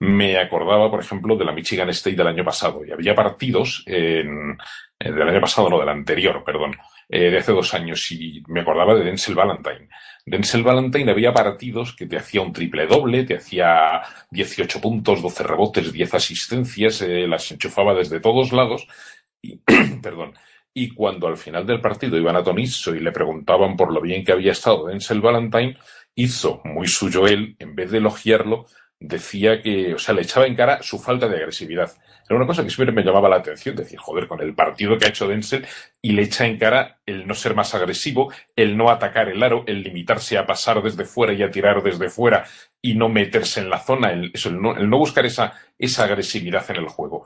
[0.00, 2.84] me acordaba, por ejemplo, de la Michigan State del año pasado.
[2.84, 4.56] Y había partidos en,
[4.98, 6.74] del año pasado, no, del anterior, perdón,
[7.08, 9.88] eh, de hace dos años, y me acordaba de Denzel Valentine.
[10.26, 15.42] Denzel Valentine había partidos que te hacía un triple doble, te hacía 18 puntos, 12
[15.42, 18.86] rebotes, 10 asistencias, eh, las enchufaba desde todos lados,
[19.42, 19.56] y,
[20.02, 20.34] perdón,
[20.72, 24.24] y cuando al final del partido iban a Toniso y le preguntaban por lo bien
[24.24, 25.76] que había estado Denzel Valentine,
[26.14, 28.66] hizo muy suyo él, en vez de elogiarlo,
[29.00, 31.90] decía que, o sea, le echaba en cara su falta de agresividad.
[32.28, 35.06] Era una cosa que siempre me llamaba la atención, decir, joder, con el partido que
[35.06, 35.66] ha hecho Denzel
[36.02, 39.64] y le echa en cara el no ser más agresivo, el no atacar el aro,
[39.66, 42.44] el limitarse a pasar desde fuera y a tirar desde fuera
[42.80, 46.04] y no meterse en la zona, el, eso, el, no, el no buscar esa, esa
[46.04, 47.24] agresividad en el juego.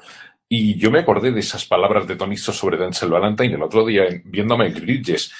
[0.48, 4.04] Y yo me acordé de esas palabras de Tonisto sobre Denzel Valentine el otro día,
[4.24, 5.32] viendo a Mike Bridges.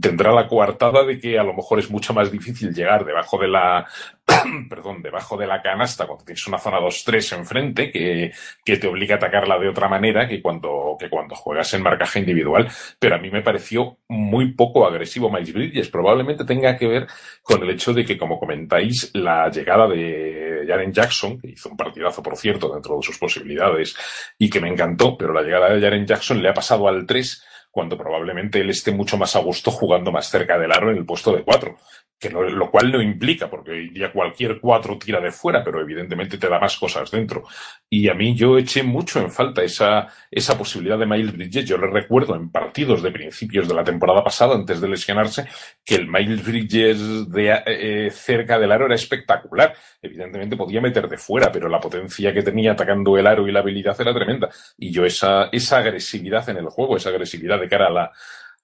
[0.00, 3.48] Tendrá la coartada de que a lo mejor es mucho más difícil llegar debajo de
[3.48, 3.86] la,
[4.68, 8.32] perdón, debajo de la canasta cuando tienes una zona 2-3 enfrente que,
[8.64, 12.20] que te obliga a atacarla de otra manera que cuando, que cuando juegas en marcaje
[12.20, 12.68] individual.
[12.98, 15.88] Pero a mí me pareció muy poco agresivo Miles Bridges.
[15.88, 17.06] Probablemente tenga que ver
[17.42, 21.76] con el hecho de que, como comentáis, la llegada de Jaren Jackson, que hizo un
[21.76, 23.96] partidazo, por cierto, dentro de sus posibilidades
[24.38, 27.44] y que me encantó, pero la llegada de Jaren Jackson le ha pasado al 3
[27.70, 31.04] cuando probablemente él esté mucho más a gusto jugando más cerca del aro en el
[31.04, 31.76] puesto de 4
[32.18, 36.38] que no, lo cual no implica, porque día cualquier cuatro tira de fuera, pero evidentemente
[36.38, 37.44] te da más cosas dentro.
[37.90, 41.66] Y a mí yo eché mucho en falta esa, esa posibilidad de Miles Bridges.
[41.66, 45.46] Yo le recuerdo en partidos de principios de la temporada pasada, antes de lesionarse,
[45.84, 49.74] que el Miles Bridges de eh, eh, cerca del aro era espectacular.
[50.00, 53.60] Evidentemente podía meter de fuera, pero la potencia que tenía atacando el aro y la
[53.60, 54.48] habilidad era tremenda.
[54.78, 58.12] Y yo esa, esa agresividad en el juego, esa agresividad de cara a la,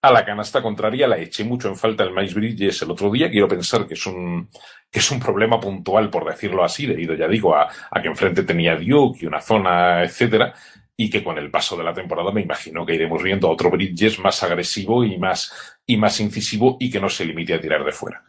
[0.02, 3.30] a la canasta contraria la eché mucho en falta el Miles Bridges el otro día.
[3.30, 4.48] Quiero pensar que es un,
[4.90, 8.76] es un problema puntual, por decirlo así, debido, ya digo, a, a que enfrente tenía
[8.76, 10.52] Duke y una zona, etcétera,
[10.96, 14.18] y que con el paso de la temporada me imagino que iremos viendo otro Bridges
[14.18, 17.92] más agresivo y más, y más incisivo y que no se limite a tirar de
[17.92, 18.24] fuera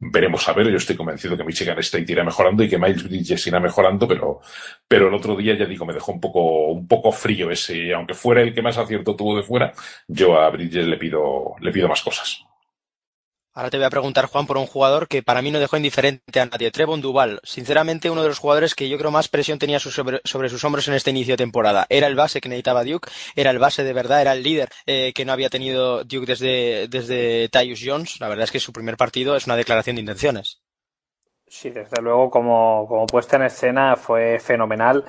[0.00, 0.68] veremos a ver.
[0.70, 4.40] Yo estoy convencido que Michigan State irá mejorando y que Miles Bridges irá mejorando, pero,
[4.86, 8.14] pero el otro día ya digo, me dejó un poco, un poco frío ese, aunque
[8.14, 9.72] fuera el que más acierto tuvo de fuera,
[10.06, 12.47] yo a Bridges le pido, le pido más cosas.
[13.58, 16.38] Ahora te voy a preguntar, Juan, por un jugador que para mí no dejó indiferente
[16.38, 17.40] a nadie, Trevon Duval.
[17.42, 20.94] Sinceramente, uno de los jugadores que yo creo más presión tenía sobre, sus hombros en
[20.94, 21.84] este inicio de temporada.
[21.88, 25.12] Era el base que necesitaba Duke, era el base de verdad, era el líder eh,
[25.12, 28.20] que no había tenido Duke desde, desde Tyus Jones.
[28.20, 30.62] La verdad es que su primer partido es una declaración de intenciones.
[31.48, 35.04] Sí, desde luego, como, como puesta en escena fue fenomenal.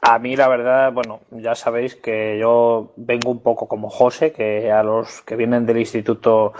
[0.00, 4.72] A mí, la verdad, bueno, ya sabéis que yo vengo un poco como José, que
[4.72, 6.52] a los que vienen del instituto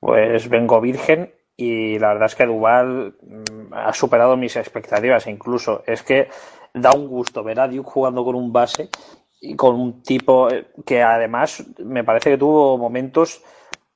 [0.00, 5.82] pues vengo virgen y la verdad es que Duval mm, ha superado mis expectativas incluso.
[5.86, 6.28] Es que
[6.72, 8.88] da un gusto ver a Duke jugando con un base
[9.40, 13.42] y con un tipo eh, que además me parece que tuvo momentos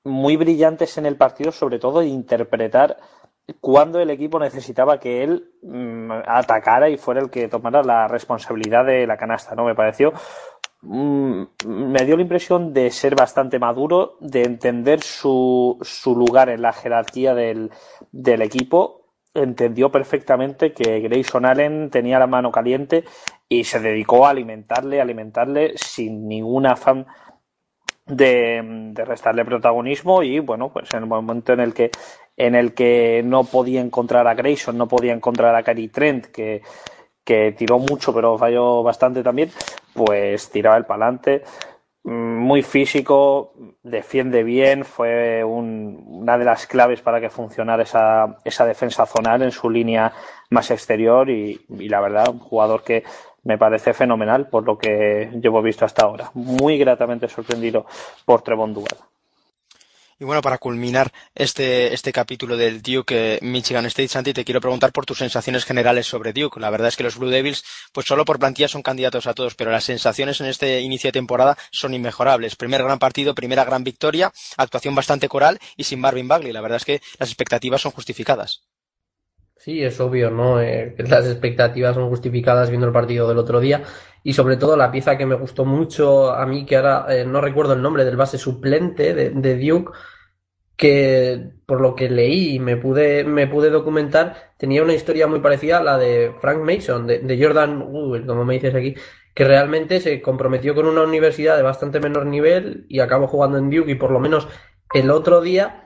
[0.05, 2.99] muy brillantes en el partido, sobre todo de interpretar
[3.61, 8.85] cuando el equipo necesitaba que él mm, atacara y fuera el que tomara la responsabilidad
[8.85, 9.65] de la canasta, ¿no?
[9.65, 10.13] Me pareció
[10.87, 16.73] me dio la impresión de ser bastante maduro, de entender su, su lugar en la
[16.73, 17.71] jerarquía del,
[18.13, 19.13] del, equipo.
[19.33, 23.05] Entendió perfectamente que Grayson Allen tenía la mano caliente
[23.49, 27.07] y se dedicó a alimentarle, alimentarle sin ningún afán
[28.07, 30.23] de, de, restarle protagonismo.
[30.23, 31.91] Y bueno, pues en el momento en el que
[32.37, 36.63] en el que no podía encontrar a Grayson, no podía encontrar a Cary Trent, que
[37.25, 39.51] que tiró mucho pero falló bastante también,
[39.95, 41.43] pues tiraba el palante.
[42.05, 48.37] Mm, muy físico, defiende bien, fue un, una de las claves para que funcionara esa,
[48.45, 50.13] esa defensa zonal en su línea
[50.51, 53.05] más exterior y, y, la verdad, un jugador que
[53.45, 56.31] me parece fenomenal por lo que llevo visto hasta ahora.
[56.35, 57.87] Muy gratamente sorprendido
[58.27, 59.14] por Trevon Duval.
[60.19, 64.61] Y bueno, para culminar este, este capítulo del Duke eh, Michigan State, Santi, te quiero
[64.61, 66.61] preguntar por tus sensaciones generales sobre Duke.
[66.61, 69.57] La verdad es que los Blue Devils, pues solo por plantilla son candidatos a todos,
[69.57, 72.55] pero las sensaciones en este inicio de temporada son inmejorables.
[72.55, 76.53] Primer gran partido, primera gran victoria, actuación bastante coral y sin Marvin Bagley.
[76.53, 78.63] La verdad es que las expectativas son justificadas.
[79.57, 80.61] Sí, es obvio, ¿no?
[80.61, 83.83] Eh, las expectativas son justificadas viendo el partido del otro día
[84.23, 87.41] y sobre todo la pieza que me gustó mucho a mí, que ahora eh, no
[87.41, 89.93] recuerdo el nombre del base suplente de, de Duke,
[90.77, 95.41] que por lo que leí y me pude, me pude documentar, tenía una historia muy
[95.41, 98.95] parecida a la de Frank Mason, de, Jordan Wood, como me dices aquí,
[99.35, 103.71] que realmente se comprometió con una universidad de bastante menor nivel y acabó jugando en
[103.71, 104.49] Duke y por lo menos
[104.93, 105.84] el otro día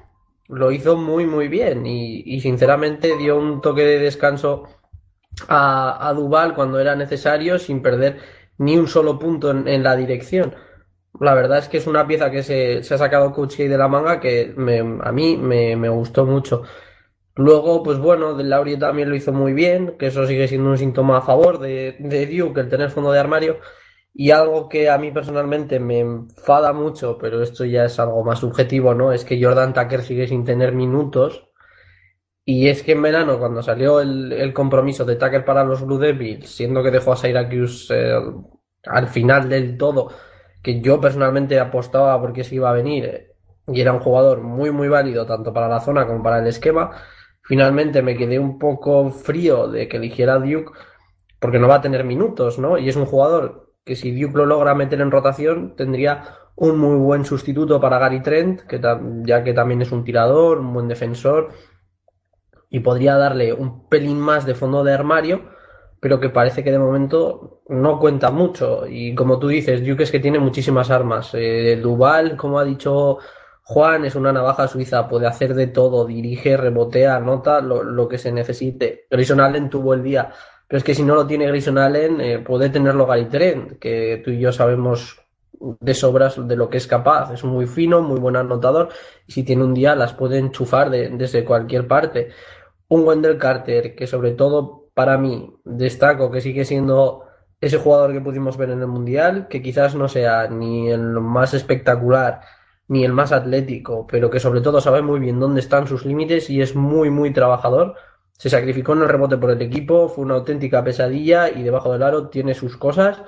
[0.48, 4.64] lo hizo muy muy bien y, sinceramente dio un toque de descanso
[5.48, 8.18] a, a, Duval cuando era necesario sin perder
[8.58, 10.54] ni un solo punto en la dirección.
[11.20, 14.20] La verdad es que es una pieza que se, ha sacado Kuchki de la manga
[14.20, 14.54] que
[15.02, 16.62] a mí me, gustó mucho.
[17.34, 20.78] Luego, pues bueno, Del Lauri también lo hizo muy bien, que eso sigue siendo un
[20.78, 23.58] síntoma a favor de, de Duke, el tener fondo de armario.
[24.20, 28.40] Y algo que a mí personalmente me enfada mucho, pero esto ya es algo más
[28.40, 29.12] subjetivo, ¿no?
[29.12, 31.48] Es que Jordan Tucker sigue sin tener minutos.
[32.44, 36.50] Y es que en verano, cuando salió el, compromiso de Tucker para los Blue Devils,
[36.50, 38.20] siendo que dejó a Syracuse eh,
[38.86, 40.10] al final del todo,
[40.64, 43.34] que yo personalmente apostaba porque se iba a venir
[43.68, 46.90] y era un jugador muy muy válido tanto para la zona como para el esquema.
[47.42, 50.72] Finalmente me quedé un poco frío de que eligiera Duke
[51.38, 52.78] porque no va a tener minutos, ¿no?
[52.78, 56.96] Y es un jugador que si Duke lo logra meter en rotación tendría un muy
[56.96, 58.80] buen sustituto para Gary Trent, que
[59.24, 61.48] ya que también es un tirador, un buen defensor
[62.70, 65.58] y podría darle un pelín más de fondo de armario
[66.00, 68.86] pero que parece que de momento no cuenta mucho.
[68.86, 71.30] Y como tú dices, Duke es que tiene muchísimas armas.
[71.34, 73.18] Eh, Duval, como ha dicho
[73.64, 78.32] Juan, es una navaja suiza, puede hacer de todo, dirige, rebotea, anota lo, que se
[78.32, 79.06] necesite.
[79.10, 80.30] Grayson Allen tuvo el día,
[80.68, 84.20] pero es que si no lo tiene Grayson Allen, eh, puede tenerlo Gary Trent, que
[84.22, 85.18] tú y yo sabemos
[85.58, 87.32] de sobras de lo que es capaz.
[87.32, 88.90] Es muy fino, muy buen anotador,
[89.26, 92.30] y si tiene un día las puede enchufar desde cualquier parte.
[92.88, 97.24] Un Wendell Carter, que sobre todo para mí, destaco que sigue siendo
[97.60, 101.54] ese jugador que pudimos ver en el Mundial, que quizás no sea ni el más
[101.54, 102.40] espectacular
[102.88, 106.48] ni el más atlético, pero que sobre todo sabe muy bien dónde están sus límites
[106.48, 107.94] y es muy, muy trabajador.
[108.38, 112.02] Se sacrificó en el rebote por el equipo, fue una auténtica pesadilla y debajo del
[112.02, 113.20] aro tiene sus cosas.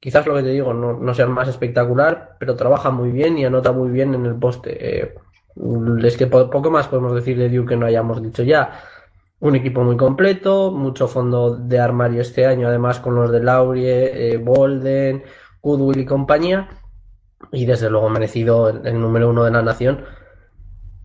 [0.00, 3.44] Quizás lo que te digo no, sea el más espectacular, pero trabaja muy bien y
[3.44, 5.00] anota muy bien en el poste.
[5.00, 5.14] Eh,
[6.02, 8.80] es que poco más podemos decir de Duke que no hayamos dicho ya
[9.40, 14.32] un equipo muy completo, mucho fondo de armario este año, además con los de Laurie,
[14.32, 15.24] eh, Bolden,
[15.60, 16.68] Goodwill y compañía,
[17.52, 20.04] y desde luego merecido el, número uno de la nación.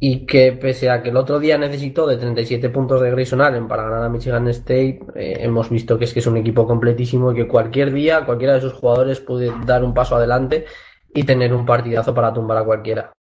[0.03, 3.67] Y que pese a que el otro día necesitó de 37 puntos de Grayson Allen
[3.67, 7.31] para ganar a Michigan State, eh, hemos visto que es que es un equipo completísimo
[7.31, 10.65] y que cualquier día cualquiera de sus jugadores puede dar un paso adelante
[11.13, 13.13] y tener un partidazo para tumbar a cualquiera.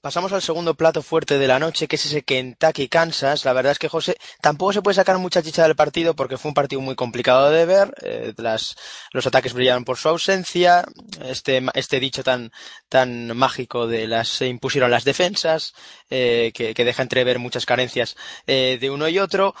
[0.00, 3.44] Pasamos al segundo plato fuerte de la noche, que es ese Kentucky-Kansas.
[3.44, 6.50] La verdad es que José tampoco se puede sacar mucha chicha del partido porque fue
[6.50, 7.92] un partido muy complicado de ver.
[8.02, 8.76] Eh, las,
[9.10, 10.84] los ataques brillaron por su ausencia.
[11.24, 12.52] Este, este dicho tan,
[12.88, 15.74] tan mágico de las se impusieron las defensas,
[16.10, 18.14] eh, que, que, deja entrever muchas carencias
[18.46, 19.56] eh, de uno y otro.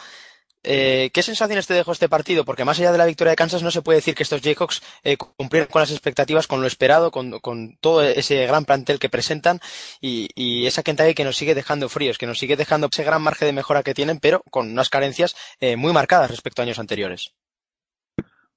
[0.64, 2.44] Eh, ¿Qué sensaciones te dejó este partido?
[2.44, 4.82] Porque más allá de la victoria de Kansas, no se puede decir que estos Jayhawks
[5.04, 9.60] eh, cumplieron con las expectativas, con lo esperado, con, todo ese gran plantel que presentan
[10.00, 13.46] y, esa Kentucky que nos sigue dejando fríos, que nos sigue dejando ese gran margen
[13.46, 17.32] de mejora que tienen, pero con unas carencias eh, muy marcadas respecto a años anteriores.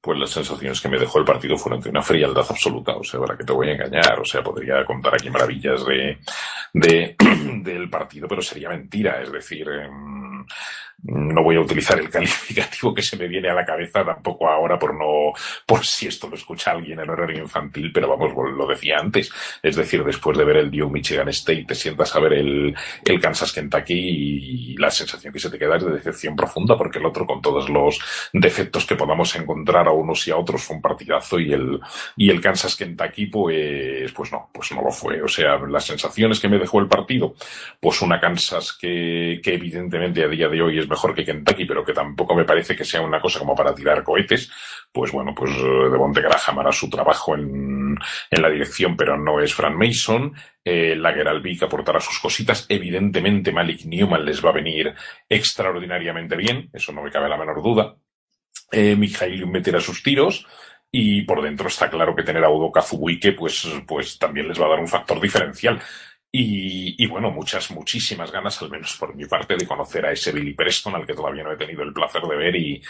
[0.02, 3.20] Pues las sensaciones que me dejó el partido fueron de una frialdad absoluta, o sea,
[3.20, 6.18] para que te voy a engañar, o sea, podría contar aquí maravillas de,
[6.74, 7.16] de
[7.64, 10.44] del partido, pero sería mentira, es decir, em,
[11.04, 14.78] no voy a utilizar el calificativo que se me viene a la cabeza tampoco ahora
[14.78, 15.34] por no,
[15.66, 19.32] por si esto lo escucha alguien en horario infantil, pero vamos, lo decía antes.
[19.62, 23.20] Es decir, después de ver el Duke Michigan State, te sientas a ver el, el
[23.20, 27.06] Kansas Kentucky y, la sensación que se te queda es de decepción profunda porque el
[27.06, 28.00] otro con todos los
[28.34, 31.80] defectos que podamos encontrar a unos y a otros fue un partidazo y el,
[32.16, 35.22] y el Kansas Kentucky pues, pues no, pues no lo fue.
[35.22, 37.36] O sea, las sensaciones que me dejó el partido,
[37.80, 41.84] pues una Kansas que, que evidentemente a día de hoy es mejor que Kentucky, pero
[41.84, 44.52] que tampoco me parece que sea una cosa como para tirar cohetes,
[44.92, 47.98] pues bueno, pues eh, Devonte Graham hará su trabajo en,
[48.30, 50.34] en la dirección, pero no es Fran Mason.
[50.64, 52.68] Eh, Lageralvik aportará sus cositas.
[52.70, 54.94] Evidentemente Malik Newman les va a venir
[55.28, 57.96] extraordinariamente bien, eso no me cabe la menor duda.
[58.72, 60.46] Eh, meterá sus tiros.
[60.94, 64.66] Y por dentro está claro que tener a Udo Kazubuike, pues, pues también les va
[64.66, 65.82] a dar un factor diferencial.
[66.34, 70.54] Y, bueno, muchas, muchísimas ganas, al menos por mi parte, de conocer a ese Billy
[70.54, 72.82] Preston, al que todavía no he tenido el placer de ver y,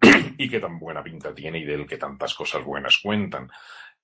[0.38, 3.50] y que tan buena pinta tiene y del que tantas cosas buenas cuentan.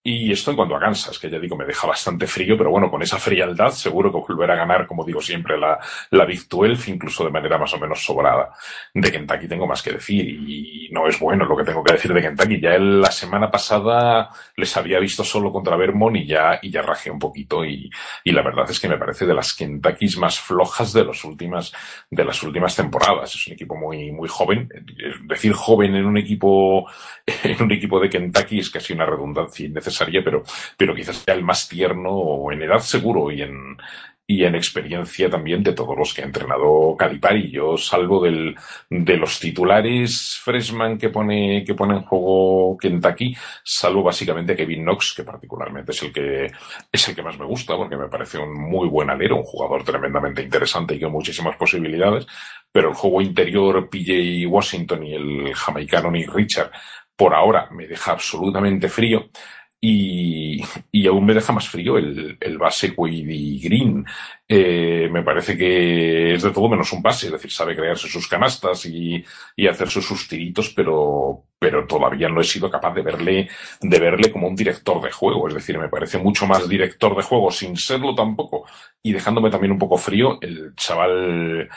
[0.03, 2.90] Y esto en cuanto a Kansas, que ya digo, me deja bastante frío, pero bueno,
[2.90, 5.78] con esa frialdad seguro que volverá a ganar, como digo siempre, la,
[6.11, 8.51] la Big 12, incluso de manera más o menos sobrada.
[8.94, 12.14] De Kentucky tengo más que decir, y no es bueno lo que tengo que decir
[12.14, 12.59] de Kentucky.
[12.59, 17.11] Ya la semana pasada les había visto solo contra Vermont y ya, y ya rajé
[17.11, 17.90] un poquito, y,
[18.24, 21.74] y la verdad es que me parece de las Kentuckys más flojas de las últimas,
[22.11, 23.34] de las últimas temporadas.
[23.34, 24.66] Es un equipo muy, muy joven.
[25.24, 26.86] Decir joven en un equipo,
[27.44, 29.89] en un equipo de Kentucky es casi una redundancia innecesaria
[30.24, 30.43] pero,
[30.76, 33.76] pero quizás sea el más tierno en edad seguro y en,
[34.30, 37.51] y en experiencia también de todos los que ha entrenado Calipari.
[37.51, 38.55] Yo salvo del,
[38.88, 43.34] de los titulares freshman que pone, que pone en juego Kentucky,
[43.64, 46.47] salvo básicamente Kevin Knox, que particularmente es el que,
[46.93, 49.82] es el que más me gusta, porque me parece un muy buen alero, un jugador
[49.82, 52.24] tremendamente interesante y con muchísimas posibilidades,
[52.70, 56.70] pero el juego interior PJ Washington y el jamaicano Nick Richard,
[57.16, 59.28] por ahora me deja absolutamente frío.
[59.83, 60.62] Y,
[60.93, 64.05] y, aún me deja más frío el, el base Quady Green.
[64.47, 68.28] Eh, me parece que es de todo menos un base, es decir, sabe crearse sus
[68.28, 69.24] canastas y,
[69.57, 73.49] y hacer sus tiritos, pero, pero todavía no he sido capaz de verle,
[73.81, 75.49] de verle como un director de juego.
[75.49, 78.66] Es decir, me parece mucho más director de juego sin serlo tampoco.
[79.03, 81.70] Y dejándome también un poco frío el chaval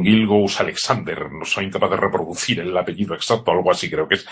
[0.00, 4.26] Gilgous Alexander, no soy incapaz de reproducir el apellido exacto, algo así creo que es.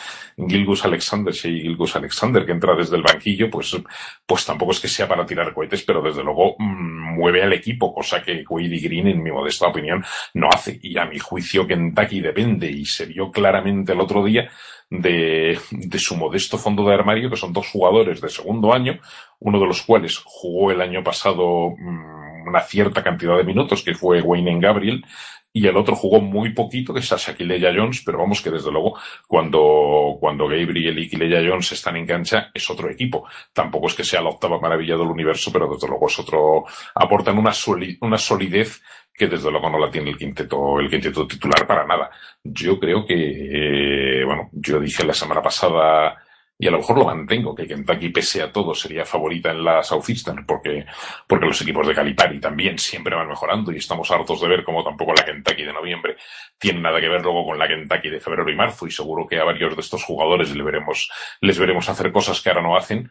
[0.49, 3.77] Gilgous Alexander, sí, Gilgous Alexander, que entra desde el banquillo, pues,
[4.25, 7.93] pues tampoco es que sea para tirar cohetes, pero desde luego mmm, mueve al equipo,
[7.93, 10.03] cosa que Quady Green, en mi modesta opinión,
[10.35, 10.79] no hace.
[10.83, 14.49] Y a mi juicio, Kentucky depende, y se vio claramente el otro día,
[14.89, 18.99] de, de su modesto fondo de armario, que son dos jugadores de segundo año,
[19.39, 23.95] uno de los cuales jugó el año pasado mmm, una cierta cantidad de minutos, que
[23.95, 25.05] fue Wayne Gabriel,
[25.53, 28.96] y el otro jugó muy poquito, que es Shaquille Jones, pero vamos que desde luego
[29.26, 33.26] cuando, cuando Gabriel y Kileya Jones están en cancha es otro equipo.
[33.53, 37.36] Tampoco es que sea la octava maravilla del universo, pero desde luego es otro, aportan
[37.38, 37.53] una,
[38.01, 38.80] una solidez
[39.12, 42.11] que desde luego no la tiene el quinteto, el quinteto titular para nada.
[42.42, 46.16] Yo creo que, eh, bueno, yo dije la semana pasada,
[46.63, 49.83] y a lo mejor lo mantengo, que Kentucky, pese a todo, sería favorita en la
[49.83, 50.85] Southeastern, porque,
[51.27, 54.85] porque los equipos de Calipari también siempre van mejorando y estamos hartos de ver cómo
[54.85, 56.17] tampoco la Kentucky de noviembre
[56.59, 59.39] tiene nada que ver luego con la Kentucky de febrero y marzo, y seguro que
[59.39, 63.11] a varios de estos jugadores les veremos, les veremos hacer cosas que ahora no hacen,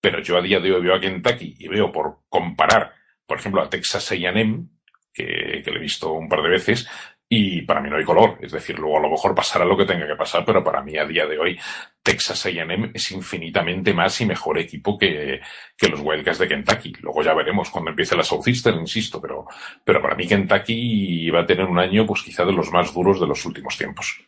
[0.00, 2.92] pero yo a día de hoy veo a Kentucky y veo por comparar,
[3.26, 4.68] por ejemplo, a Texas A&M,
[5.12, 6.88] que, que le he visto un par de veces,
[7.28, 8.38] y para mí no hay color.
[8.40, 10.96] Es decir, luego a lo mejor pasará lo que tenga que pasar, pero para mí
[10.96, 11.58] a día de hoy
[12.04, 15.40] Texas A&M es infinitamente más y mejor equipo que,
[15.76, 16.92] que los Wildcats de Kentucky.
[17.00, 19.46] Luego ya veremos cuando empiece la Southeastern, insisto, pero,
[19.82, 23.18] pero para mí Kentucky va a tener un año pues quizá de los más duros
[23.18, 24.20] de los últimos tiempos.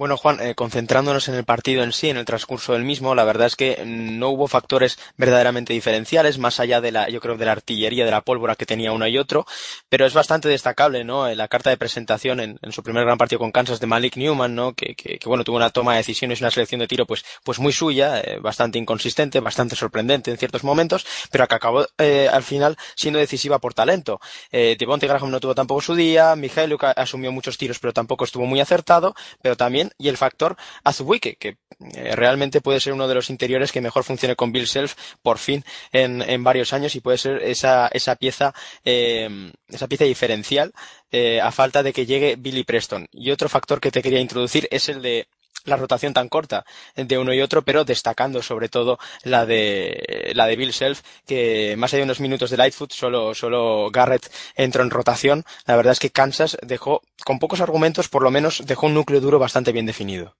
[0.00, 3.24] Bueno, Juan, eh, concentrándonos en el partido en sí, en el transcurso del mismo, la
[3.24, 7.44] verdad es que no hubo factores verdaderamente diferenciales, más allá de la, yo creo, de
[7.44, 9.44] la artillería, de la pólvora que tenía uno y otro,
[9.90, 11.28] pero es bastante destacable, ¿no?
[11.28, 14.54] En la carta de presentación en, su primer gran partido con Kansas de Malik Newman,
[14.54, 14.72] ¿no?
[14.72, 17.58] Que, que, que bueno, tuvo una toma de decisiones una selección de tiro, pues, pues
[17.58, 22.42] muy suya, eh, bastante inconsistente, bastante sorprendente en ciertos momentos, pero que acabó eh, al
[22.42, 24.18] final siendo decisiva por talento.
[24.50, 28.46] Eh, Devontae Graham no tuvo tampoco su día, Mijail asumió muchos tiros, pero tampoco estuvo
[28.46, 31.58] muy acertado, pero también y el factor Azubuike, que
[31.94, 35.38] eh, realmente puede ser uno de los interiores que mejor funcione con Bill Self por
[35.38, 40.72] fin en, en varios años y puede ser esa, esa pieza, eh, esa pieza diferencial
[41.10, 43.08] eh, a falta de que llegue Billy Preston.
[43.12, 45.28] Y otro factor que te quería introducir es el de
[45.64, 46.64] la rotación tan corta
[46.96, 51.74] de uno y otro, pero destacando sobre todo la de la de Bill Self, que
[51.76, 55.44] más allá de unos minutos de Lightfoot, solo, solo Garrett entró en rotación.
[55.66, 59.20] La verdad es que Kansas dejó, con pocos argumentos, por lo menos dejó un núcleo
[59.20, 60.34] duro bastante bien definido.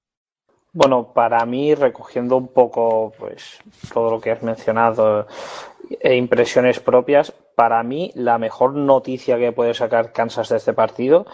[0.72, 3.58] Bueno, para mí, recogiendo un poco pues
[3.92, 5.26] todo lo que has mencionado
[6.00, 11.26] e impresiones propias, para mí la mejor noticia que puede sacar Kansas de este partido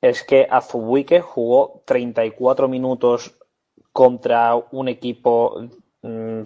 [0.00, 3.36] es que Azubuike jugó 34 minutos
[3.92, 5.60] contra un equipo
[6.02, 6.42] mmm,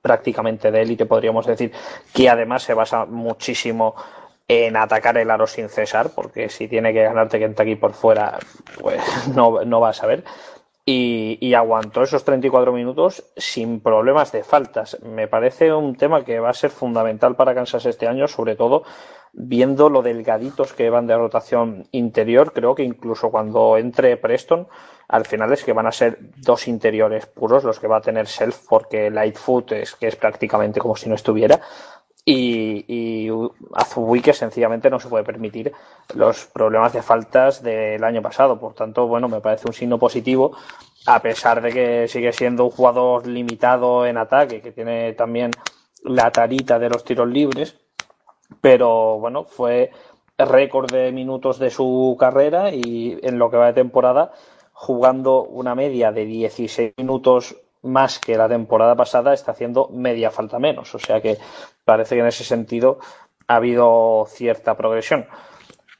[0.00, 1.72] prácticamente de élite, podríamos decir,
[2.12, 3.94] que además se basa muchísimo
[4.48, 8.38] en atacar el aro sin cesar, porque si tiene que ganarte Kentucky por fuera,
[8.80, 9.00] pues
[9.34, 10.24] no, no vas a ver.
[10.84, 15.00] Y, y, aguantó esos 34 minutos sin problemas de faltas.
[15.02, 18.82] Me parece un tema que va a ser fundamental para Kansas este año, sobre todo
[19.32, 22.52] viendo lo delgaditos que van de rotación interior.
[22.52, 24.68] Creo que incluso cuando entre Preston,
[25.08, 28.26] al final es que van a ser dos interiores puros los que va a tener
[28.26, 31.60] Self, porque Lightfoot es que es prácticamente como si no estuviera
[32.24, 33.30] y, y
[33.74, 35.72] Azubuike sencillamente no se puede permitir
[36.14, 38.60] los problemas de faltas del año pasado.
[38.60, 40.56] Por tanto, bueno, me parece un signo positivo
[41.06, 45.50] a pesar de que sigue siendo un jugador limitado en ataque, que tiene también
[46.04, 47.76] la tarita de los tiros libres,
[48.60, 49.90] pero bueno, fue
[50.38, 54.32] récord de minutos de su carrera y en lo que va de temporada
[54.72, 60.58] jugando una media de 16 minutos más que la temporada pasada, está haciendo media falta
[60.58, 60.94] menos.
[60.94, 61.38] O sea que
[61.84, 62.98] parece que en ese sentido
[63.46, 65.26] ha habido cierta progresión.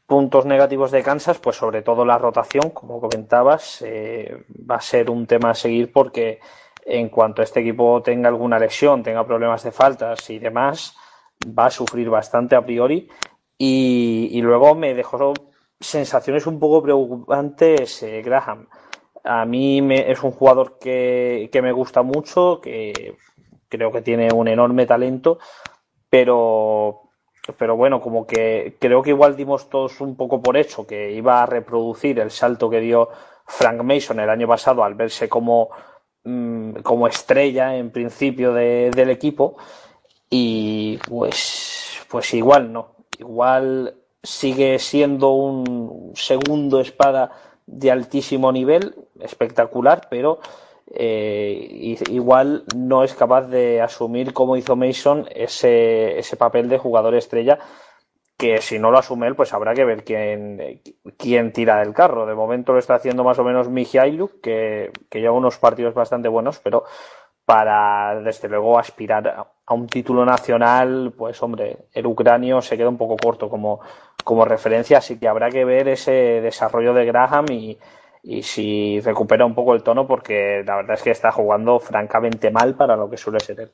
[0.06, 5.10] Puntos negativos de Kansas, pues sobre todo la rotación, como comentabas, eh, va a ser
[5.10, 6.40] un tema a seguir porque
[6.84, 10.96] en cuanto este equipo tenga alguna lesión, tenga problemas de faltas y demás,
[11.46, 13.08] va a sufrir bastante a priori.
[13.58, 15.34] Y, luego me dejó
[15.78, 18.68] sensaciones un poco preocupantes eh, Graham.
[19.24, 23.16] A mí me, es un jugador que, que, me gusta mucho, que
[23.68, 25.38] creo que tiene un enorme talento,
[26.10, 27.02] pero,
[27.56, 31.42] pero bueno, como que creo que igual dimos todos un poco por hecho que iba
[31.42, 33.08] a reproducir el salto que dio
[33.46, 35.70] Frank Mason el año pasado al verse como,
[36.24, 39.56] mm, como estrella en principio de, del equipo
[40.34, 47.32] y pues, pues igual no, igual sigue siendo un segundo espada
[47.66, 50.40] de altísimo nivel, espectacular, pero
[50.94, 57.14] eh, igual no es capaz de asumir como hizo Mason ese, ese papel de jugador
[57.14, 57.58] estrella
[58.38, 60.80] que si no lo asume él, pues habrá que ver quién,
[61.18, 62.26] quién tira del carro.
[62.26, 66.28] De momento lo está haciendo más o menos Mijailuk, que, que lleva unos partidos bastante
[66.28, 66.84] buenos, pero
[67.44, 72.98] para, desde luego, aspirar a un título nacional, pues hombre, el ucranio se queda un
[72.98, 73.80] poco corto como,
[74.24, 77.78] como referencia, así que habrá que ver ese desarrollo de Graham y,
[78.22, 82.50] y si recupera un poco el tono, porque la verdad es que está jugando francamente
[82.50, 83.72] mal para lo que suele ser él.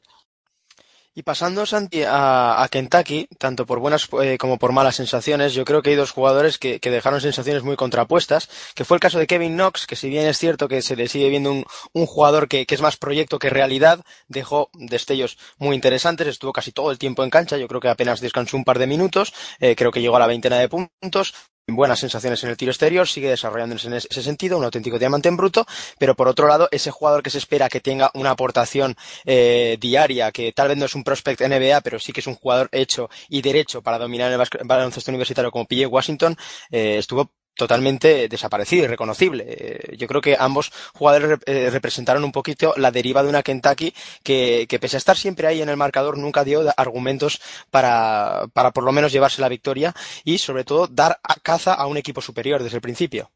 [1.14, 5.82] Y pasando Santi a, Kentucky, tanto por buenas eh, como por malas sensaciones, yo creo
[5.82, 9.54] que hay dos jugadores que, dejaron sensaciones muy contrapuestas, que fue el caso de Kevin
[9.54, 12.80] Knox, que si bien es cierto que se le sigue viendo un, jugador que, es
[12.80, 17.56] más proyecto que realidad, dejó destellos muy interesantes, estuvo casi todo el tiempo en cancha,
[17.56, 20.28] yo creo que apenas descansó un par de minutos, eh, creo que llegó a la
[20.28, 21.34] veintena de puntos,
[21.74, 25.36] buenas sensaciones en el tiro exterior, sigue desarrollándose en ese sentido, un auténtico diamante en
[25.36, 25.66] bruto,
[25.98, 30.32] pero por otro lado, ese jugador que se espera que tenga una aportación eh, diaria,
[30.32, 33.10] que tal vez no es un prospect NBA, pero sí que es un jugador hecho
[33.28, 36.36] y derecho para dominar el baloncesto universitario como PJ Washington,
[36.70, 39.44] eh, estuvo totalmente desaparecido y reconocible.
[39.48, 43.92] Eh, yo creo que ambos jugadores eh, representaron un poquito la deriva de una Kentucky
[44.22, 47.40] que, pese a estar siempre ahí en el marcador, nunca dio argumentos
[47.70, 49.92] para, para por lo menos llevarse la victoria
[50.24, 53.30] y sobre todo dar caza a un equipo superior desde el principio.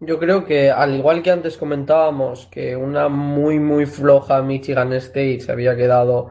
[0.00, 5.40] Yo creo que, al igual que antes comentábamos, que una muy, muy floja Michigan State
[5.40, 6.30] se había quedado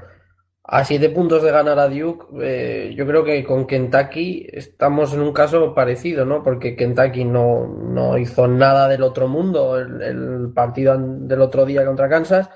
[0.66, 5.20] a siete puntos de ganar a Duke, eh, yo creo que con Kentucky estamos en
[5.20, 6.41] un caso parecido, ¿no?
[6.41, 12.07] Porque Kentucky no, no hizo nada del otro mundo el, partido del otro día contra
[12.07, 12.49] Kansas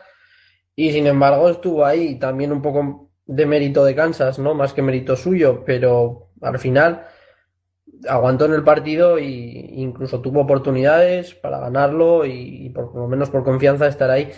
[0.76, 4.54] y sin embargo estuvo ahí también un poco de mérito de Kansas, ¿no?
[4.54, 7.04] Más que mérito suyo, pero al final
[8.08, 13.30] aguantó en el partido e incluso tuvo oportunidades para ganarlo y, por, por lo menos
[13.30, 14.32] por confianza estar ahí.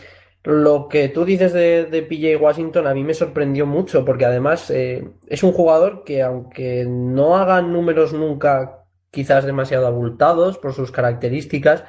[0.43, 4.69] Lo que tú dices de, de PJ Washington a mí me sorprendió mucho porque además
[4.69, 10.91] eh, es un jugador que aunque no haga números nunca quizás demasiado abultados por sus
[10.91, 11.83] características,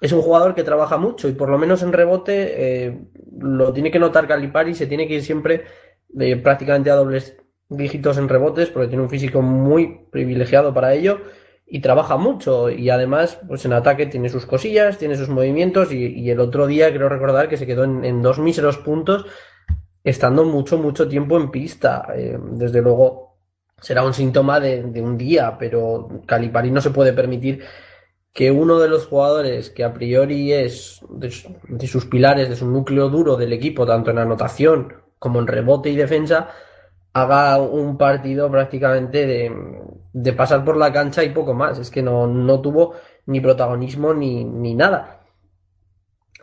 [0.00, 3.00] es un jugador que trabaja mucho y por lo menos en rebote eh,
[3.38, 5.64] lo tiene que notar Calipari, se tiene que ir siempre
[6.08, 7.36] de prácticamente a dobles
[7.68, 11.20] dígitos en rebotes porque tiene un físico muy privilegiado para ello
[11.72, 16.28] y trabaja mucho y además pues en ataque tiene sus cosillas, tiene sus movimientos y,
[16.28, 19.24] el otro día creo recordar que se quedó en, dos míseros puntos
[20.02, 22.08] estando mucho, mucho tiempo en pista.
[22.16, 23.36] Eh, desde luego
[23.80, 27.62] será un síntoma de, un día, pero Calipari no se puede permitir
[28.32, 31.32] que uno de los jugadores que a priori es de,
[31.68, 35.90] de sus pilares, de su núcleo duro del equipo, tanto en anotación como en rebote
[35.90, 36.50] y defensa,
[37.12, 39.52] haga un partido prácticamente de,
[40.36, 41.78] pasar por la cancha y poco más.
[41.78, 42.94] Es que no, no tuvo
[43.26, 45.24] ni protagonismo ni, ni nada.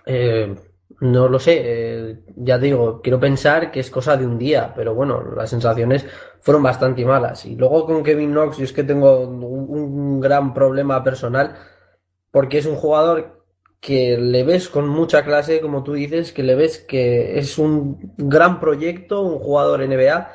[0.05, 0.55] Eh,
[0.99, 4.95] no lo sé, eh, ya digo, quiero pensar que es cosa de un día, pero
[4.95, 6.05] bueno, las sensaciones
[6.39, 7.45] fueron bastante malas.
[7.45, 11.55] Y luego con Kevin Knox, yo es que tengo un gran problema personal,
[12.31, 13.43] porque es un jugador
[13.79, 18.13] que le ves con mucha clase, como tú dices, que le ves que es un
[18.17, 20.29] gran proyecto, un jugador NBA,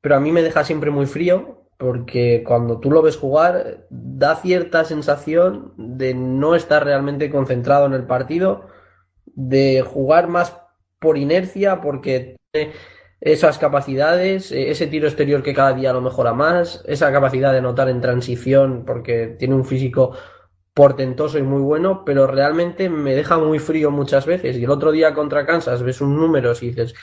[0.00, 4.36] pero a mí me deja siempre muy frío porque cuando tú lo ves jugar da
[4.36, 8.68] cierta sensación de no estar realmente concentrado en el partido,
[9.26, 10.56] de jugar más
[10.98, 12.72] por inercia porque tiene
[13.20, 17.62] esas capacidades, e-, ese tiro exterior que cada día lo mejora más, esa capacidad de
[17.62, 20.16] notar en transición porque tiene un físico
[20.74, 24.56] portentoso y muy bueno, pero realmente me deja muy frío muchas veces.
[24.56, 26.94] Y el otro día contra Kansas ves un número y dices,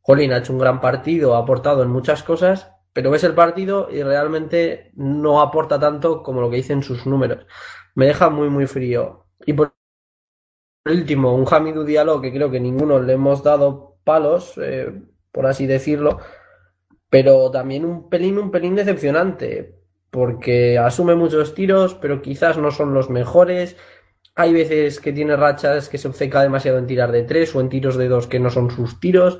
[0.00, 3.88] Jolín ha hecho un gran partido, ha aportado en muchas cosas, pero ves el partido
[3.92, 7.46] y realmente no aporta tanto como lo que dicen sus números.
[7.94, 9.26] Me deja muy, muy frío.
[9.46, 9.72] Y por
[10.84, 15.68] último, un Hamidou Diallo que creo que ninguno le hemos dado palos, eh, por así
[15.68, 16.18] decirlo,
[17.08, 19.78] pero también un pelín, un pelín decepcionante,
[20.10, 23.76] porque asume muchos tiros, pero quizás no son los mejores.
[24.34, 27.68] Hay veces que tiene rachas que se obceca demasiado en tirar de tres o en
[27.68, 29.38] tiros de dos que no son sus tiros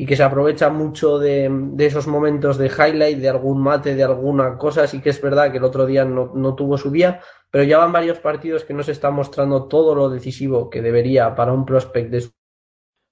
[0.00, 4.56] y que se aprovecha mucho de, esos momentos de highlight, de algún mate, de alguna
[4.56, 4.86] cosa.
[4.86, 7.20] Sí que es verdad que el otro día no, no tuvo su día,
[7.50, 11.34] pero ya van varios partidos que no se está mostrando todo lo decisivo que debería
[11.34, 12.30] para un prospect de su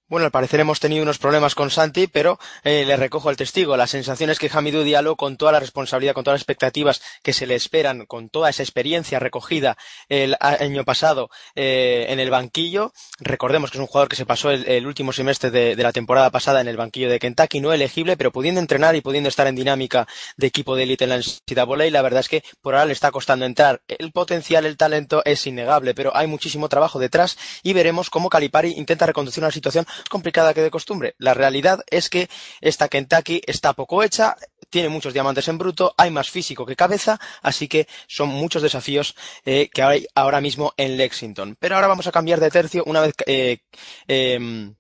[0.09, 3.76] bueno, al parecer hemos tenido unos problemas con Santi, pero eh, le recojo el testigo.
[3.76, 7.32] La sensación es que Hamidou Diallo, con toda la responsabilidad, con todas las expectativas que
[7.32, 9.76] se le esperan, con toda esa experiencia recogida
[10.09, 14.50] el año pasado eh, en el banquillo, recordemos que es un jugador que se pasó
[14.50, 18.16] el, último semestre de, de, la temporada pasada en el banquillo de Kentucky, no elegible,
[18.16, 21.90] pero pudiendo entrenar y pudiendo estar en dinámica de equipo de élite en la NCAA,
[21.90, 23.82] la verdad es que por ahora le está costando entrar.
[23.88, 28.72] El potencial, el talento es innegable, pero hay muchísimo trabajo detrás y veremos cómo Calipari
[28.72, 31.14] intenta reconducir una situación complicada que de costumbre.
[31.18, 32.28] La realidad es que
[32.61, 34.36] esta Kentucky está poco hecha,
[34.70, 39.14] tiene muchos diamantes en bruto, hay más físico que cabeza, así que son muchos desafíos
[39.44, 41.57] eh, que hay ahora mismo en Lexington.
[41.59, 43.59] Pero ahora vamos a cambiar de tercio una vez eh,
[44.07, 44.70] eh,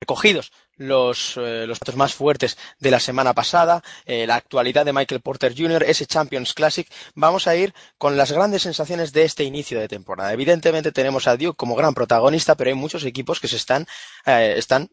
[0.00, 4.94] recogidos los, eh, los datos más fuertes de la semana pasada, eh, la actualidad de
[4.94, 9.44] Michael Porter Jr., ese Champions Classic, vamos a ir con las grandes sensaciones de este
[9.44, 10.32] inicio de temporada.
[10.32, 13.86] Evidentemente tenemos a Duke como gran protagonista, pero hay muchos equipos que se están,
[14.26, 14.90] eh, están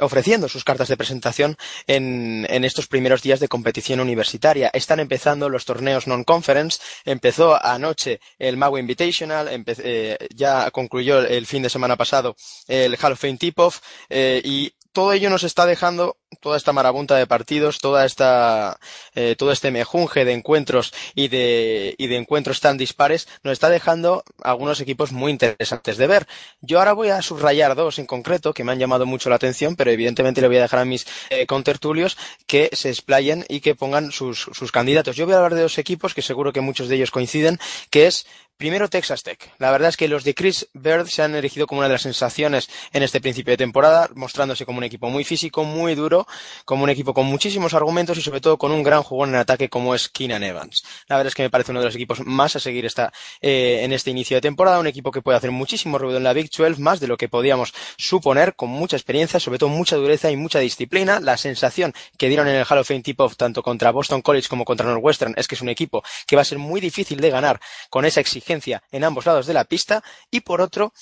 [0.00, 4.70] ofreciendo sus cartas de presentación en, estos primeros días de competición universitaria.
[4.72, 11.62] Están empezando los torneos non-conference, empezó anoche el Maui Invitational, eh, ya concluyó el fin
[11.62, 12.36] de semana pasado
[12.68, 13.80] el Hall of Fame Tip-Off
[14.10, 18.78] y todo ello nos está dejando toda esta marabunta de partidos, toda esta,
[19.14, 23.68] eh, todo este mejunje de encuentros y de, y de encuentros tan dispares, nos está
[23.68, 26.26] dejando algunos equipos muy interesantes de ver.
[26.60, 29.76] Yo ahora voy a subrayar dos en concreto que me han llamado mucho la atención,
[29.76, 32.16] pero evidentemente le voy a dejar a mis eh, contertulios
[32.46, 35.16] que se explayen y que pongan sus, sus candidatos.
[35.16, 37.58] Yo voy a hablar de dos equipos que seguro que muchos de ellos coinciden,
[37.90, 38.26] que es
[38.58, 39.52] Primero Texas Tech.
[39.58, 42.00] La verdad es que los de Chris Bird se han elegido como una de las
[42.00, 46.26] sensaciones en este principio de temporada, mostrándose como un equipo muy físico, muy duro,
[46.64, 49.68] como un equipo con muchísimos argumentos y sobre todo con un gran jugón en ataque
[49.68, 50.84] como es Keenan Evans.
[51.06, 53.80] La verdad es que me parece uno de los equipos más a seguir esta, eh,
[53.82, 56.48] en este inicio de temporada, un equipo que puede hacer muchísimo ruido en la Big
[56.48, 60.36] 12, más de lo que podíamos suponer, con mucha experiencia, sobre todo mucha dureza y
[60.36, 61.20] mucha disciplina.
[61.20, 64.64] La sensación que dieron en el Hall of Fame Tip-Off tanto contra Boston College como
[64.64, 67.60] contra Northwestern es que es un equipo que va a ser muy difícil de ganar
[67.90, 70.92] con esa exigencia en ambos lados de la pista y por otro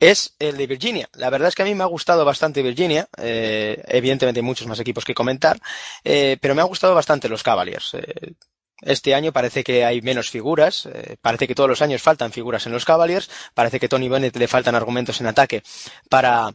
[0.00, 1.08] es el de Virginia.
[1.14, 3.08] La verdad es que a mí me ha gustado bastante Virginia.
[3.18, 5.58] Eh, evidentemente hay muchos más equipos que comentar,
[6.02, 7.94] eh, pero me ha gustado bastante los Cavaliers.
[7.94, 8.32] Eh,
[8.80, 10.88] este año parece que hay menos figuras,
[11.22, 14.48] parece que todos los años faltan figuras en los Cavaliers, parece que Tony Bennett le
[14.48, 15.62] faltan argumentos en ataque
[16.10, 16.52] para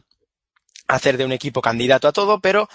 [0.86, 2.68] hacer de un equipo candidato a todo, pero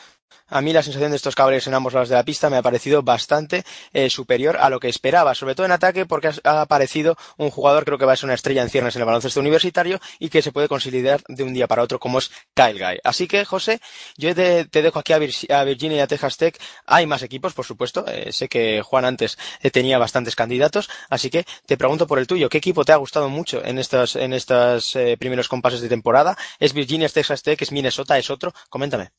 [0.47, 2.61] a mí la sensación de estos Cavaliers en ambos lados de la pista me ha
[2.61, 3.63] parecido bastante
[3.93, 7.86] eh, superior a lo que esperaba, sobre todo en ataque porque ha aparecido un jugador
[7.86, 10.41] creo que va a ser una estrella en ciernes en el baloncesto universitario y que
[10.41, 12.99] se puede consolidar de un día para otro como es Kyle Guy.
[13.03, 13.79] Así que, José,
[14.17, 16.59] yo te, dejo aquí a, Vir a, Virginia y a Texas Tech.
[16.86, 18.05] Hay más equipos, por supuesto.
[18.07, 22.27] Eh, sé que Juan antes eh, tenía bastantes candidatos, así que te pregunto por el
[22.27, 22.49] tuyo.
[22.49, 26.38] ¿Qué equipo te ha gustado mucho en estos, en estos primeros compases de temporada?
[26.59, 28.53] ¿Es Virginia, es Texas Tech, es Minnesota, es otro?
[28.69, 29.11] Coméntame.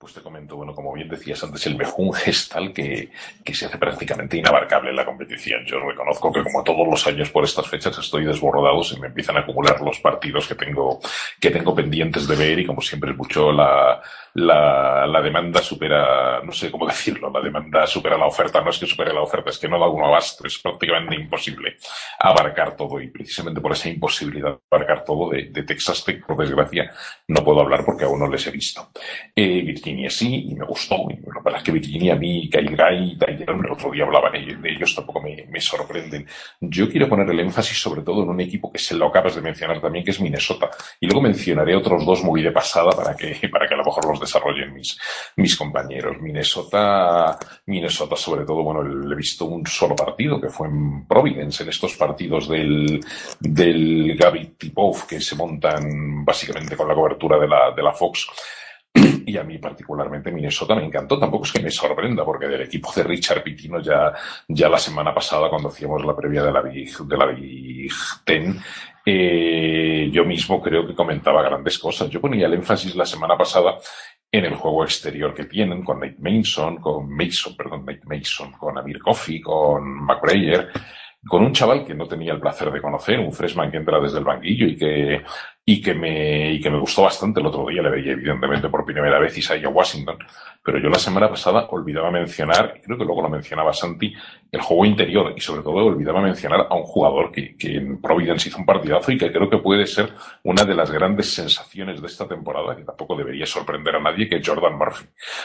[0.00, 3.10] Pues te comento, bueno, como bien decías antes, el mejunje es tal que,
[3.44, 5.64] que se hace prácticamente inabarcable en la competición.
[5.66, 9.38] Yo reconozco que como todos los años por estas fechas estoy desbordado, se me empiezan
[9.38, 11.00] a acumular los partidos que tengo,
[11.40, 14.00] que tengo pendientes de ver y como siempre es mucho la,
[14.34, 18.78] la, la demanda supera, no sé cómo decirlo, la demanda supera la oferta, no es
[18.78, 21.76] que supere la oferta, es que no da uno abasto, es prácticamente imposible
[22.20, 26.92] abarcar todo y precisamente por esa imposibilidad de abarcar todo de, de Texas por desgracia,
[27.26, 28.90] no puedo hablar porque aún no les he visto.
[29.34, 32.76] Eh, Virginia sí, y me gustó, y la verdad es que Virginia, a mí, Kyle
[32.76, 36.26] Guy, el otro día hablaban de ellos, tampoco me, me sorprenden.
[36.60, 39.40] Yo quiero poner el énfasis sobre todo en un equipo que se lo acabas de
[39.40, 40.70] mencionar también, que es Minnesota,
[41.00, 44.04] y luego mencionaré otros dos muy de pasada para que, para que a lo mejor
[44.06, 44.98] los desarrollen mis,
[45.36, 46.20] mis compañeros.
[46.20, 51.62] Minnesota, Minnesota sobre todo, bueno, le he visto un solo partido que fue en Providence,
[51.62, 53.00] en estos partidos del,
[53.40, 58.28] del Gaby Tipov que se montan básicamente con la cobertura de la, de la Fox
[59.26, 61.18] y a mí particularmente Minnesota me encantó.
[61.18, 64.12] Tampoco es que me sorprenda, porque del equipo de Richard Pitino ya,
[64.48, 67.92] ya la semana pasada, cuando hacíamos la previa de la Big, de la Big
[68.24, 68.58] Ten,
[69.04, 72.10] eh, yo mismo creo que comentaba grandes cosas.
[72.10, 73.78] Yo ponía el énfasis la semana pasada
[74.30, 78.76] en el juego exterior que tienen con Nate Mason, con Mason, perdón, Nate Mason, con
[78.76, 80.68] Amir Coffey, con McBrayer,
[81.26, 84.18] con un chaval que no tenía el placer de conocer, un freshman que entra desde
[84.18, 85.22] el banquillo y que
[85.70, 87.40] y que me, y que me gustó bastante.
[87.40, 90.16] El otro día, le veía evidentemente por primera vez Isaiah Washington,
[90.64, 94.14] pero yo la semana pasada olvidaba mencionar, creo que luego lo mencionaba Santi,
[94.50, 95.34] el juego interior.
[95.36, 99.12] Y sobre todo olvidaba mencionar a un jugador que, que en Providence hizo un partidazo
[99.12, 100.08] y que creo que puede ser
[100.44, 104.36] una de las grandes sensaciones de esta temporada, que tampoco debería sorprender a nadie, que
[104.36, 105.04] es Jordan Murphy.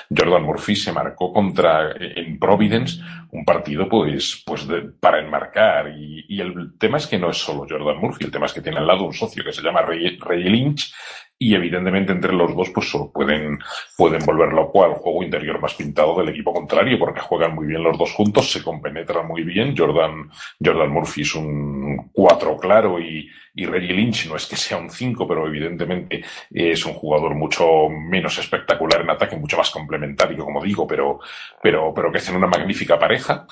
[0.09, 3.01] Jordan Murphy se marcó contra, en Providence,
[3.33, 5.89] un partido pues, pues de, para enmarcar.
[5.97, 8.61] Y, y el tema es que no es solo Jordan Murphy, el tema es que
[8.61, 10.93] tiene al lado un socio que se llama Ray Rey Lynch,
[11.37, 13.59] y evidentemente entre los dos pues pueden,
[13.97, 17.83] pueden volver loco al juego interior más pintado del equipo contrario porque juegan muy bien
[17.83, 19.75] los dos juntos, se compenetran muy bien.
[19.77, 20.29] Jordan,
[20.63, 24.89] Jordan Murphy es un 4 claro y, y Reggie Lynch no es que sea un
[24.89, 30.63] 5, pero evidentemente es un jugador mucho menos espectacular en ataque, mucho más complementario, como
[30.63, 31.19] digo, pero,
[31.61, 33.45] pero, pero que hacen una magnífica pareja.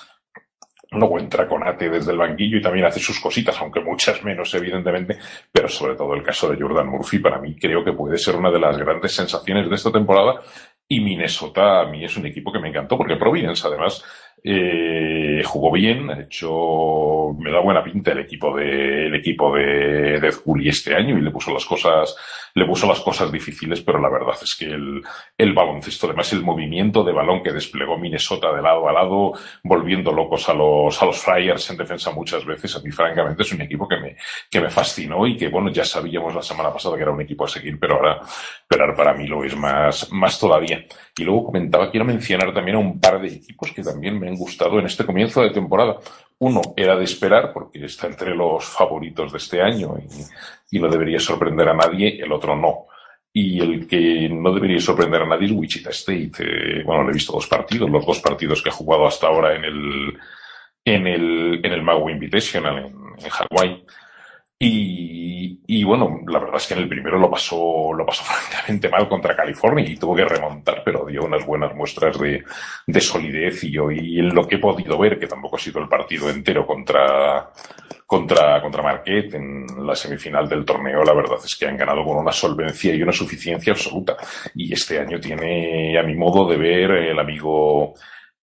[0.93, 5.17] Luego entra Conate desde el banquillo y también hace sus cositas, aunque muchas menos, evidentemente,
[5.49, 8.51] pero sobre todo el caso de Jordan Murphy, para mí creo que puede ser una
[8.51, 10.41] de las grandes sensaciones de esta temporada.
[10.89, 14.03] Y Minnesota a mí es un equipo que me encantó, porque Providence, además,
[14.43, 20.19] eh, jugó bien, ha hecho, me da buena pinta el equipo de, el equipo de,
[20.19, 20.33] de
[20.65, 22.17] este año y le puso las cosas,
[22.53, 25.01] le puso las cosas difíciles, pero la verdad es que el,
[25.37, 29.33] el baloncesto, además el movimiento de balón que desplegó Minnesota de lado a lado,
[29.63, 33.51] volviendo locos a los, a los Friars en defensa muchas veces, a mí francamente es
[33.53, 34.15] un equipo que me,
[34.49, 37.45] que me fascinó y que bueno, ya sabíamos la semana pasada que era un equipo
[37.45, 38.19] a seguir, pero ahora,
[38.67, 40.83] pero para mí lo es más, más todavía.
[41.17, 44.35] Y luego comentaba, quiero mencionar también a un par de equipos que también me han
[44.35, 45.97] gustado en este comienzo de temporada.
[46.39, 49.95] Uno era de esperar, porque está entre los favoritos de este año
[50.71, 52.87] y no debería sorprender a nadie, el otro no.
[53.33, 56.31] Y el que no debería sorprender a nadie es Wichita State.
[56.39, 59.55] Eh, bueno, le he visto dos partidos, los dos partidos que he jugado hasta ahora
[59.55, 60.17] en el,
[60.83, 63.83] en el, en el Mago Invitational en, en Hawái.
[64.63, 69.09] Y, bueno, la verdad es que en el primero lo pasó, lo pasó francamente mal
[69.09, 72.43] contra California y tuvo que remontar, pero dio unas buenas muestras de,
[72.85, 75.81] de solidez y yo, y en lo que he podido ver, que tampoco ha sido
[75.81, 77.49] el partido entero contra,
[78.05, 82.17] contra, contra Marquette en la semifinal del torneo, la verdad es que han ganado con
[82.17, 84.15] una solvencia y una suficiencia absoluta.
[84.53, 87.95] Y este año tiene, a mi modo de ver, el amigo,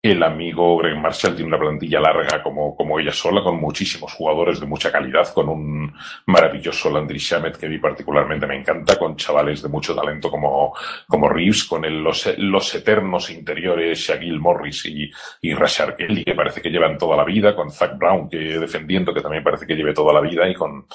[0.01, 4.59] el amigo Greg Marshall tiene una plantilla larga como, como ella sola, con muchísimos jugadores
[4.59, 5.93] de mucha calidad, con un
[6.27, 10.73] maravilloso Landry Shamet que a mí particularmente me encanta, con chavales de mucho talento como,
[11.07, 15.09] como Reeves, con el, los, los eternos interiores Shaquille Morris y,
[15.41, 19.13] y Rashard Kelly, que parece que llevan toda la vida, con Zach Brown, que defendiendo,
[19.13, 20.85] que también parece que lleve toda la vida, y con,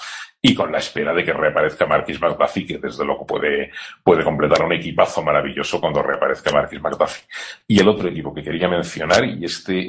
[0.45, 3.70] y con la espera de que reaparezca Marquis McDuffie, que desde luego puede,
[4.03, 7.24] puede completar un equipazo maravilloso cuando reaparezca Marquis McDuffie.
[7.68, 9.88] Y el otro equipo que quería mencionar, y este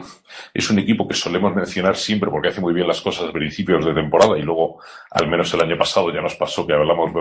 [0.53, 3.83] es un equipo que solemos mencionar siempre porque hace muy bien las cosas a principios
[3.83, 4.79] de temporada y luego,
[5.09, 7.11] al menos el año pasado ya nos pasó que hablamos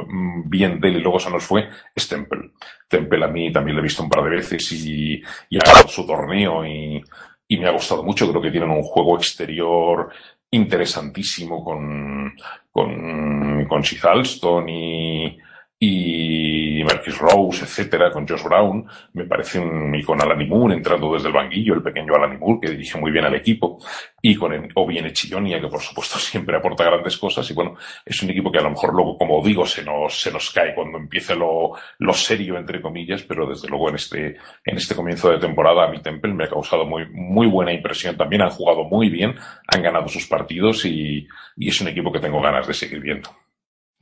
[0.45, 2.51] bien de él y luego se nos fue, es Temple.
[2.87, 5.89] Temple a mí también lo he visto un par de veces y, y ha ganado
[5.89, 7.03] su torneo y,
[7.49, 8.29] y me ha gustado mucho.
[8.29, 10.11] Creo que tienen un juego exterior
[10.51, 12.35] interesantísimo con,
[12.73, 15.39] con, con Alston y,
[15.85, 21.13] y Marquis Rose, etcétera, con Josh Brown, me parece un, y con Alan Moore entrando
[21.13, 23.81] desde el banquillo, el pequeño Alan Moore, que dirige muy bien al equipo,
[24.23, 27.75] y con el, o bien Chillonia, que por supuesto siempre aporta grandes cosas, y bueno,
[28.07, 30.73] es un equipo que a lo mejor luego, como digo, se nos, se nos cae
[30.73, 35.31] cuando empiece lo, lo serio, entre comillas, pero desde luego en este, en este comienzo
[35.31, 38.85] de temporada a mi Temple me ha causado muy, muy buena impresión también, han jugado
[38.85, 39.35] muy bien,
[39.67, 41.27] han ganado sus partidos y,
[41.57, 43.31] y es un equipo que tengo ganas de seguir viendo.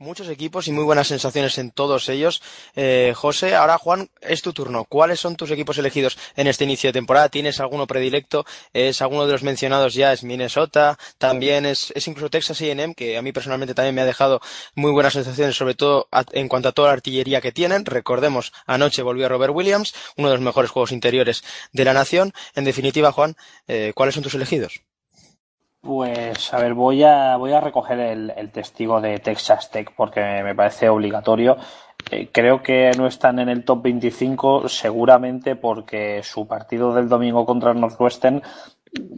[0.01, 2.41] Muchos equipos y muy buenas sensaciones en todos ellos.
[2.75, 4.85] Eh, José, ahora Juan, es tu turno.
[4.85, 7.29] ¿Cuáles son tus equipos elegidos en este inicio de temporada?
[7.29, 8.43] ¿Tienes alguno predilecto?
[8.73, 10.11] ¿Es alguno de los mencionados ya?
[10.11, 10.97] ¿Es Minnesota?
[11.19, 14.41] También es, es incluso Texas A&M, que a mí personalmente también me ha dejado
[14.73, 17.85] muy buenas sensaciones, sobre todo en cuanto a toda la artillería que tienen.
[17.85, 21.43] Recordemos, anoche volvió Robert Williams, uno de los mejores juegos interiores
[21.73, 22.33] de la nación.
[22.55, 23.35] En definitiva, Juan,
[23.67, 24.81] eh, ¿cuáles son tus elegidos?
[25.81, 30.53] Pues a ver, voy a, voy a recoger el, testigo de Texas Tech porque me
[30.53, 31.57] parece obligatorio.
[32.11, 37.47] Eh, creo que no están en el top 25 seguramente porque su partido del domingo
[37.47, 38.43] contra el Northwestern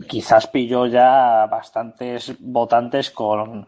[0.07, 3.67] quizás pilló ya bastantes votantes con,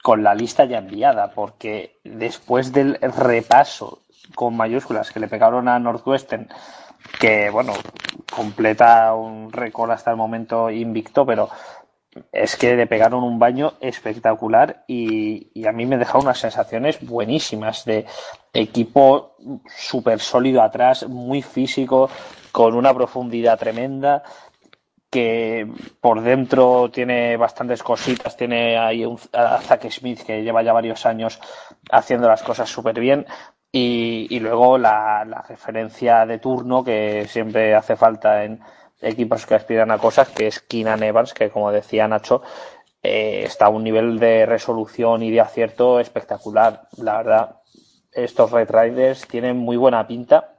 [0.00, 4.02] con la lista ya enviada porque después del repaso
[4.36, 6.48] con mayúsculas que le pegaron a Northwestern,
[7.18, 7.72] que bueno,
[8.34, 11.48] completa un récord hasta el momento invicto, pero
[12.32, 17.84] es que le pegaron un baño espectacular y, a mí me dejado unas sensaciones buenísimas
[17.84, 18.06] de
[18.52, 19.36] equipo
[19.66, 22.08] súper sólido atrás, muy físico,
[22.52, 24.22] con una profundidad tremenda
[25.10, 25.68] que
[26.00, 31.06] por dentro tiene bastantes cositas, tiene ahí un, a Zach Smith que lleva ya varios
[31.06, 31.40] años
[31.90, 33.26] haciendo las cosas súper bien
[33.72, 38.60] y, luego la, la referencia de turno que siempre hace falta en,
[39.00, 42.42] equipos que aspiran a cosas, que es Keenan Evans, que como decía Nacho,
[43.02, 46.88] eh, está a un nivel de resolución y de acierto espectacular.
[46.96, 47.60] La verdad,
[48.12, 50.54] estos Red Riders tienen muy buena pinta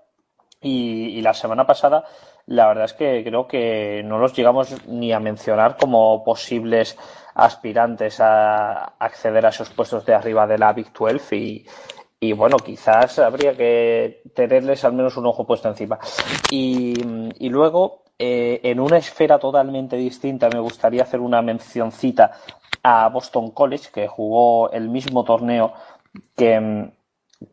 [0.61, 2.05] y, la semana pasada
[2.45, 6.97] la verdad es que creo que no los llegamos ni a mencionar como posibles
[7.35, 11.65] aspirantes a acceder a esos puestos de arriba de la Big 12
[12.19, 15.99] y, bueno, quizás habría que tenerles al menos un ojo puesto encima.
[16.49, 22.31] Y luego, eh, en una esfera totalmente distinta me gustaría hacer una mencioncita
[22.83, 25.73] a Boston College, que jugó el mismo torneo
[26.35, 26.89] que,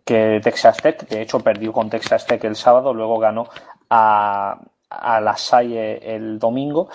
[0.04, 1.08] que Texas Tech.
[1.08, 3.48] De hecho, perdió con Texas Tech el sábado, luego ganó
[3.90, 4.58] a,
[4.88, 6.88] a la Salle el domingo.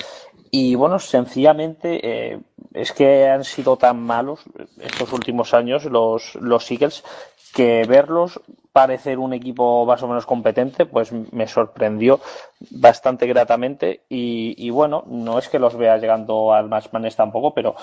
[0.51, 2.39] Y bueno, sencillamente eh,
[2.73, 4.41] es que han sido tan malos
[4.79, 7.03] estos últimos años los, los Eagles
[7.49, 8.41] que verlos
[8.71, 12.19] parecer un equipo más o menos competente, pues me sorprendió
[12.71, 17.75] bastante gratamente y, bueno, no es que los vea llegando al Match tampoco, pero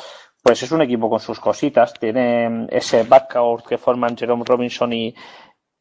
[0.42, 5.14] pues es un equipo con sus cositas, tiene ese backcourt que forman Jerome Robinson y,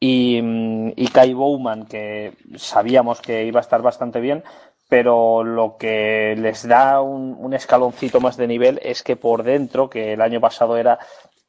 [0.00, 4.42] y, Kai Bowman, que sabíamos que iba a estar bastante bien,
[4.88, 10.12] pero lo que les da un escaloncito más de nivel es que por dentro, que
[10.12, 10.98] el año pasado era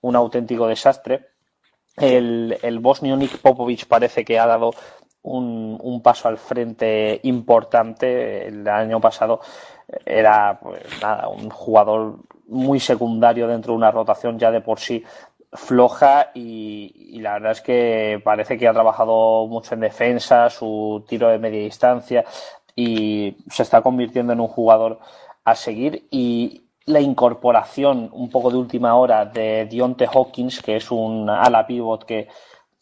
[0.02, 1.37] un auténtico desastre,
[1.98, 4.72] el, el bosnio Nick Popovic parece que ha dado
[5.24, 8.48] un, un, paso al frente importante.
[8.48, 9.42] El año pasado
[10.06, 15.04] era pues, nada, un jugador muy secundario dentro de una rotación ya de por sí
[15.52, 21.04] floja y, y, la verdad es que parece que ha trabajado mucho en defensa, su
[21.08, 22.26] tiro de media distancia
[22.76, 25.00] y se está convirtiendo en un jugador
[25.46, 30.90] a seguir y, la incorporación un poco de última hora de Dionte Hawkins, que es
[30.90, 32.30] un ala pivot que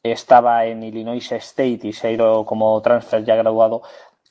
[0.03, 3.81] estaba en Illinois State y se ha ido como transfer ya graduado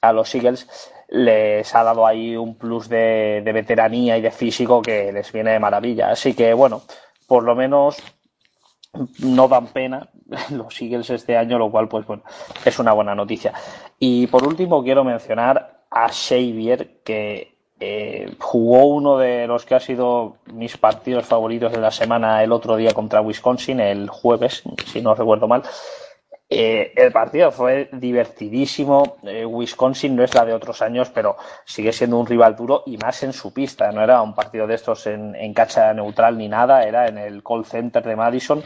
[0.01, 0.69] a los Eagles,
[1.09, 5.51] les ha dado ahí un plus de, de veteranía y de físico que les viene
[5.51, 6.11] de maravilla.
[6.11, 6.83] Así que bueno,
[7.27, 7.97] por lo menos
[9.19, 10.09] no dan pena
[10.51, 12.23] los Eagles este año, lo cual pues bueno,
[12.65, 13.53] es una buena noticia.
[13.99, 19.81] Y por último quiero mencionar a Xavier, que eh, jugó uno de los que ha
[19.81, 25.01] sido mis partidos favoritos de la semana el otro día contra Wisconsin, el jueves, si
[25.01, 25.63] no recuerdo mal.
[26.49, 29.17] Eh, el partido fue divertidísimo.
[29.25, 32.97] Eh, Wisconsin no es la de otros años, pero sigue siendo un rival duro y
[32.97, 33.91] más en su pista.
[33.91, 37.43] No era un partido de estos en, en cacha neutral ni nada, era en el
[37.43, 38.63] call center de Madison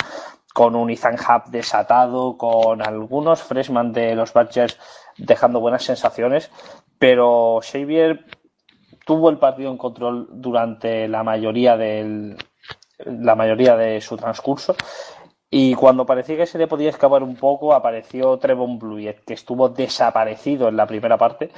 [0.53, 4.77] con un Ethan Hub desatado, con algunos freshman de los Badgers
[5.17, 6.51] dejando buenas sensaciones,
[6.99, 8.25] pero Xavier
[9.09, 12.37] tuvo el partido en control durante la mayoría del
[13.07, 14.77] la mayoría de su transcurso
[15.49, 19.71] y cuando parecía que se le podía escapar un poco apareció Trevon Bluyett que estuvo
[19.71, 21.51] desaparecido en la primera parte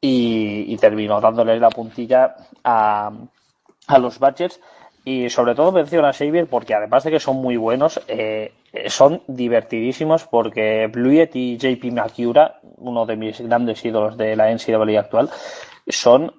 [0.00, 2.34] y, terminó dándole la puntilla
[2.64, 3.10] a,
[3.86, 4.58] a los Badgers
[5.04, 8.54] y sobre todo menciona a Xavier porque además de que son muy buenos, eh,
[8.86, 15.00] son divertidísimos porque Bluyett y JP McCura, uno de mis grandes ídolos de la NCAA
[15.00, 15.28] actual,
[15.86, 16.32] son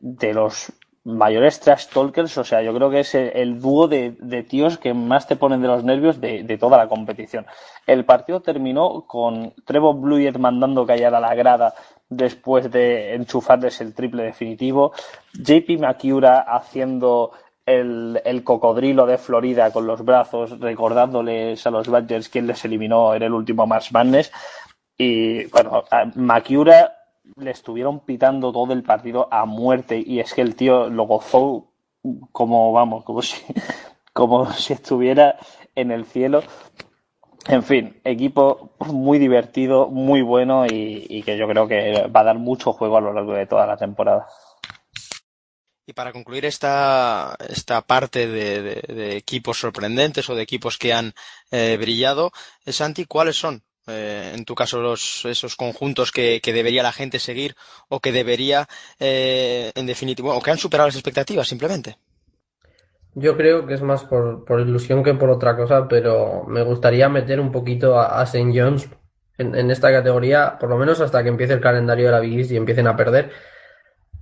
[0.00, 0.72] de los
[1.04, 5.26] mayores trash talkers, o sea, yo creo que es el, dúo de, tíos que más
[5.26, 7.46] te ponen de los nervios de, toda la competición.
[7.86, 11.74] El partido terminó con Trevor Bluyett mandando callar a la grada
[12.08, 14.92] después de enchufarles el triple definitivo,
[15.32, 17.32] JP Makiura haciendo
[17.66, 23.14] el, el, cocodrilo de Florida con los brazos, recordándoles a los Badgers quién les eliminó
[23.14, 24.30] en el último March Madness.
[24.96, 27.01] Y bueno, Makiura
[27.36, 31.72] le estuvieron pitando todo el partido a muerte y es que el tío lo gozó
[32.32, 33.40] como, vamos, como si,
[34.12, 35.36] como si estuviera
[35.74, 36.42] en el cielo.
[37.48, 42.38] En fin, equipo muy divertido, muy bueno y, que yo creo que va a dar
[42.38, 44.26] mucho juego a lo largo de toda la temporada.
[45.84, 51.12] Y para concluir esta, esta parte de, equipos sorprendentes o de equipos que han
[51.50, 52.30] eh, brillado,
[52.64, 57.54] Santi, ¿cuáles son eh, en tu caso, los, esos conjuntos que, debería la gente seguir
[57.88, 58.66] o que debería,
[59.00, 61.96] eh, en definitiva, o que han superado las expectativas simplemente?
[63.14, 67.40] Yo creo que es más por, ilusión que por otra cosa, pero me gustaría meter
[67.40, 68.52] un poquito a, St.
[68.54, 68.88] John's
[69.36, 72.38] en, en esta categoría, por lo menos hasta que empiece el calendario de la Big
[72.38, 73.30] East y empiecen a perder.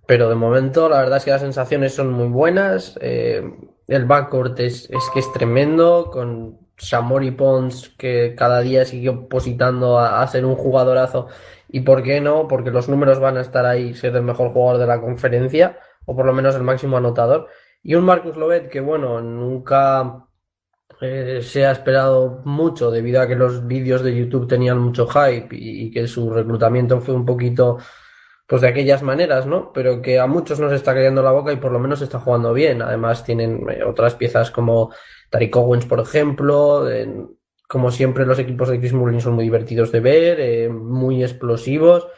[0.07, 2.99] Pero de momento, la verdad es que las sensaciones son muy buenas.
[3.01, 3.43] eh,
[3.91, 9.99] el backcourt es, es que es tremendo, con Shamori Pons, que cada día sigue opositando
[9.99, 11.29] a, ser un jugadorazo.
[11.69, 12.49] ¿Y por qué no?
[12.49, 16.17] Porque los números van a estar ahí, ser el mejor jugador de la conferencia, o
[16.17, 17.49] por lo menos el máximo anotador.
[17.83, 20.27] Y un Marcus Lovet que, bueno, nunca
[21.01, 25.49] eh, se ha esperado mucho debido a que los vídeos de YouTube tenían mucho hype
[25.53, 27.79] y que su reclutamiento fue un poquito
[28.51, 29.73] pues de aquellas maneras, ¿no?
[29.73, 32.53] Pero que a muchos nos está cayendo la boca y por lo menos está jugando
[32.53, 32.83] bien.
[32.83, 34.93] Además tienen eh, otras piezas como
[35.31, 36.85] Tariq Owens, por ejemplo.
[37.69, 42.09] como siempre los equipos de Chris Mullin son muy divertidos de ver, eh, muy explosivos.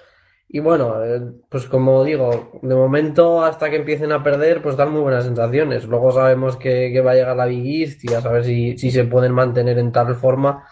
[0.48, 1.20] Y bueno, eh,
[1.50, 5.84] pues como digo, de momento hasta que empiecen a perder, pues dan muy buenas sensaciones.
[5.84, 9.32] Luego sabemos que, va a llegar la Big East y a saber si se pueden
[9.32, 10.64] mantener en tal forma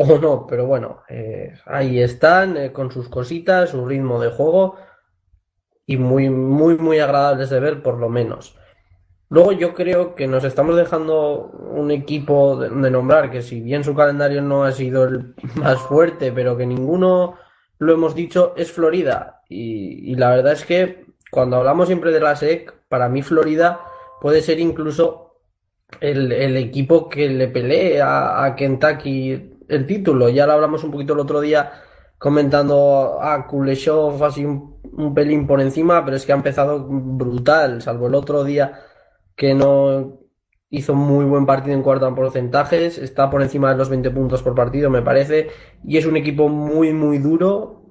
[0.00, 0.46] o no.
[0.46, 4.76] Pero bueno, eh, ahí están eh, con sus cositas, su ritmo de juego
[5.86, 8.56] y muy, muy, muy agradables de ver por lo menos.
[9.28, 13.94] Luego yo creo que nos estamos dejando un equipo de, nombrar que si bien su
[13.94, 17.36] calendario no ha sido el más fuerte, pero que ninguno
[17.78, 19.42] lo hemos dicho, es Florida.
[19.48, 23.80] Y, la verdad es que cuando hablamos siempre de la SEC, para mí Florida
[24.20, 25.40] puede ser incluso
[26.00, 30.28] el, el equipo que le pelee a Kentucky el título.
[30.28, 31.72] Ya lo hablamos un poquito el otro día
[32.18, 38.08] comentando a Kuleshov así un, pelín por encima, pero es que ha empezado brutal, salvo
[38.08, 38.80] el otro día
[39.34, 40.18] que no
[40.68, 44.42] hizo muy buen partido en cuarta en porcentajes, está por encima de los 20 puntos
[44.42, 45.48] por partido, me parece,
[45.82, 47.82] y es un equipo muy, muy duro.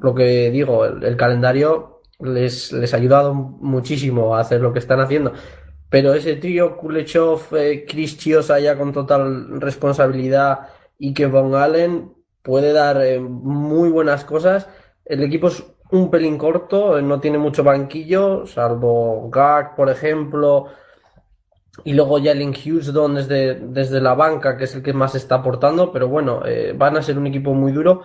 [0.00, 5.00] Lo que digo, el, calendario les, les ha ayudado muchísimo a hacer lo que están
[5.00, 5.32] haciendo.
[5.94, 7.86] Pero ese trío, Kulechov, eh,
[8.62, 10.68] ya con total responsabilidad
[10.98, 14.68] y que Von Allen puede dar eh, muy buenas cosas.
[15.04, 20.66] El equipo es un pelín corto, eh, no tiene mucho banquillo, salvo Gag, por ejemplo,
[21.82, 25.92] y luego Jalen Houston desde, desde la banca, que es el que más está aportando,
[25.92, 28.02] pero bueno, eh, van a ser un equipo muy duro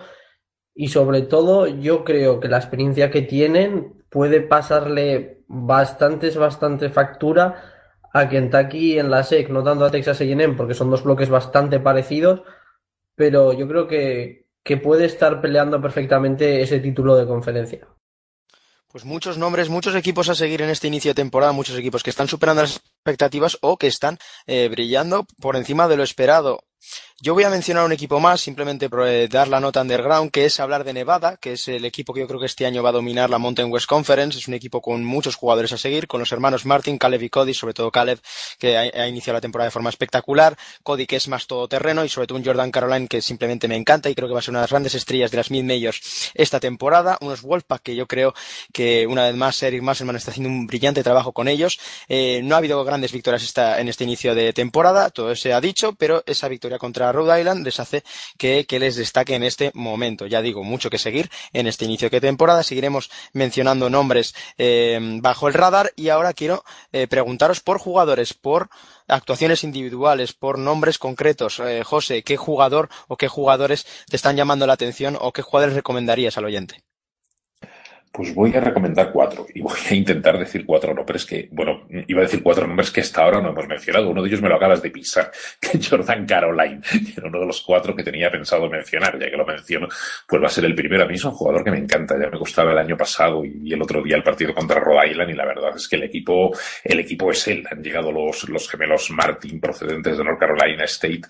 [0.74, 7.62] y sobre todo yo creo que la experiencia que tienen puede pasarle bastantes, bastante factura
[8.14, 11.80] a Kentucky en la SEC, no tanto a Texas A&M porque son dos bloques bastante
[11.80, 12.44] parecidos,
[13.20, 17.86] pero yo creo que, que puede estar peleando perfectamente ese título de conferencia.
[18.88, 22.11] Pues muchos nombres, muchos equipos a seguir en este inicio de temporada, muchos equipos que
[22.11, 26.64] están superando las expectativas o que están eh, brillando por encima de lo esperado.
[27.22, 30.45] Yo voy a mencionar un equipo más, simplemente por eh, dar la nota underground, que
[30.45, 32.89] es hablar de Nevada, que es el equipo que yo creo que este año va
[32.89, 34.38] a dominar la Mountain West Conference.
[34.38, 37.54] Es un equipo con muchos jugadores a seguir, con los hermanos Martin, Caleb y Cody,
[37.54, 38.22] sobre todo Caleb,
[38.58, 42.26] que ha, iniciado la temporada de forma espectacular, Cody, que es más todoterreno, y sobre
[42.26, 44.60] todo un Jordan Caroline, que simplemente me encanta y creo que va a ser una
[44.60, 47.18] de las grandes estrellas de las Mid-Majors esta temporada.
[47.20, 48.34] Unos Wolfpack que yo creo
[48.72, 51.82] que una vez más Eric Musselman está haciendo un brillante trabajo con ellos.
[52.08, 55.62] Eh, no ha habido grandes victorias esta, en este inicio de temporada, todo se ha
[55.62, 58.04] dicho, pero esa victoria contra Rhode Island les hace
[58.38, 60.26] que, que, les destaque en este momento.
[60.26, 62.64] Ya digo, mucho que seguir en este inicio de temporada.
[62.64, 68.70] Seguiremos mencionando nombres eh, bajo el radar y ahora quiero eh, preguntaros por jugadores, por
[69.08, 71.60] actuaciones individuales, por nombres concretos.
[71.60, 75.76] Eh, José, ¿qué jugador o qué jugadores te están llamando la atención o qué jugadores
[75.76, 76.84] recomendarías al oyente?
[78.12, 82.22] Pues voy a recomendar cuatro y voy a intentar decir cuatro nombres que, bueno, iba
[82.22, 84.10] a decir cuatro nombres que hasta ahora no hemos mencionado.
[84.10, 85.32] Uno de ellos me lo acabas de pisar,
[85.62, 89.38] que Jordan Caroline, que era uno de los cuatro que tenía pensado mencionar, ya que
[89.38, 89.88] lo menciono,
[90.28, 91.03] pues va a ser el primero.
[91.03, 93.72] A mí es un jugador que me encanta, ya me gustaba el año pasado y
[93.74, 96.51] el otro día el partido contra Rhode Island y la verdad es que el equipo,
[96.84, 97.64] el equipo es él.
[97.70, 101.22] Han llegado los, los gemelos Martin procedentes de North Carolina State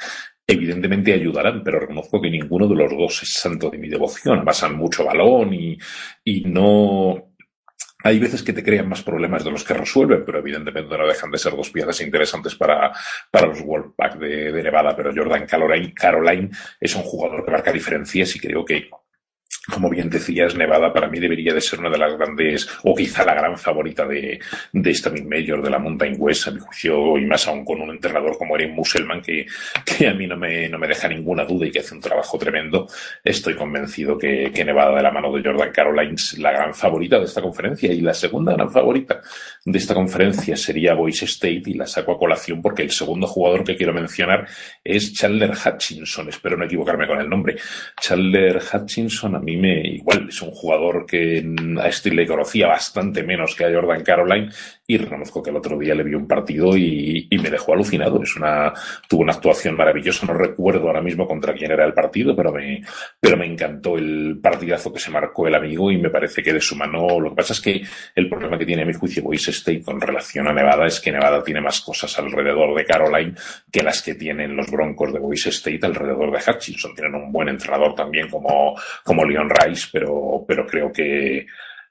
[0.49, 4.43] evidentemente ayudarán, pero reconozco que ninguno de los dos es santo de mi devoción.
[4.43, 5.77] Pasan mucho balón y,
[6.23, 7.33] y no.
[8.01, 11.29] Hay veces que te crean más problemas de los que resuelven, pero evidentemente no dejan
[11.29, 12.91] de ser dos piezas interesantes para,
[13.29, 14.95] para los Wolfpack de, de Nevada.
[14.95, 18.89] Pero Jordan Caroline, Caroline es un jugador que marca diferencias y creo que
[19.71, 23.23] como bien decías, Nevada para mí debería de ser una de las grandes, o quizá
[23.25, 24.39] la gran favorita de,
[24.73, 27.91] de esta mid-major de la Mountain West, a mi juicio, y más aún con un
[27.91, 29.45] entrenador como Eric Musselman, que,
[29.85, 32.37] que a mí no me, no me deja ninguna duda y que hace un trabajo
[32.37, 32.87] tremendo.
[33.23, 37.19] Estoy convencido que, que Nevada, de la mano de Jordan Caroline, es la gran favorita
[37.19, 37.91] de esta conferencia.
[37.91, 39.21] Y la segunda gran favorita
[39.65, 43.63] de esta conferencia sería Boise State, y la saco a colación porque el segundo jugador
[43.63, 44.47] que quiero mencionar
[44.83, 46.29] es Chandler Hutchinson.
[46.29, 47.55] Espero no equivocarme con el nombre.
[47.99, 51.45] Chandler Hutchinson, a mí me igual es un jugador que
[51.79, 54.49] a este le conocía bastante menos que a Jordan Caroline
[54.89, 58.23] y reconozco que el otro día le vi un partido y, me dejó alucinado.
[58.23, 58.73] Es una,
[59.07, 60.25] tuvo una actuación maravillosa.
[60.25, 62.81] No recuerdo ahora mismo contra quién era el partido, pero me,
[63.19, 66.59] pero me encantó el partidazo que se marcó el amigo y me parece que de
[66.59, 67.19] su mano.
[67.19, 67.83] Lo que pasa es que
[68.15, 71.11] el problema que tiene a mi juicio Boise State con relación a Nevada es que
[71.11, 73.35] Nevada tiene más cosas alrededor de Caroline
[73.71, 76.95] que las que tienen los Broncos de Boise State alrededor de Hutchinson.
[76.95, 78.73] Tienen un buen entrenador también como,
[79.03, 81.45] como Leon Rice, pero, pero creo que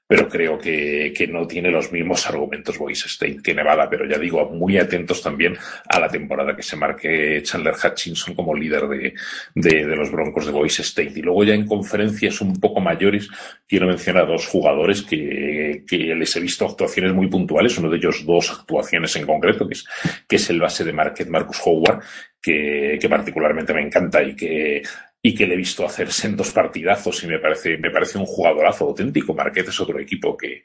[0.09, 4.17] pero creo que, que, no tiene los mismos argumentos Boise State que Nevada, pero ya
[4.17, 5.55] digo, muy atentos también
[5.87, 9.13] a la temporada que se marque Chandler Hutchinson como líder de,
[9.53, 11.13] de, de, los Broncos de Boise State.
[11.15, 13.29] Y luego ya en conferencias un poco mayores
[13.67, 17.97] quiero mencionar a dos jugadores que, que les he visto actuaciones muy puntuales, uno de
[17.97, 19.85] ellos dos actuaciones en concreto, que es,
[20.27, 22.01] que es el base de Market Marcus Howard,
[22.41, 24.81] que, que, particularmente me encanta y que
[25.21, 28.85] y que le he visto hacer sendos partidazos y me parece, me parece un jugadorazo
[28.85, 29.33] auténtico.
[29.33, 30.63] Marquez es otro equipo que,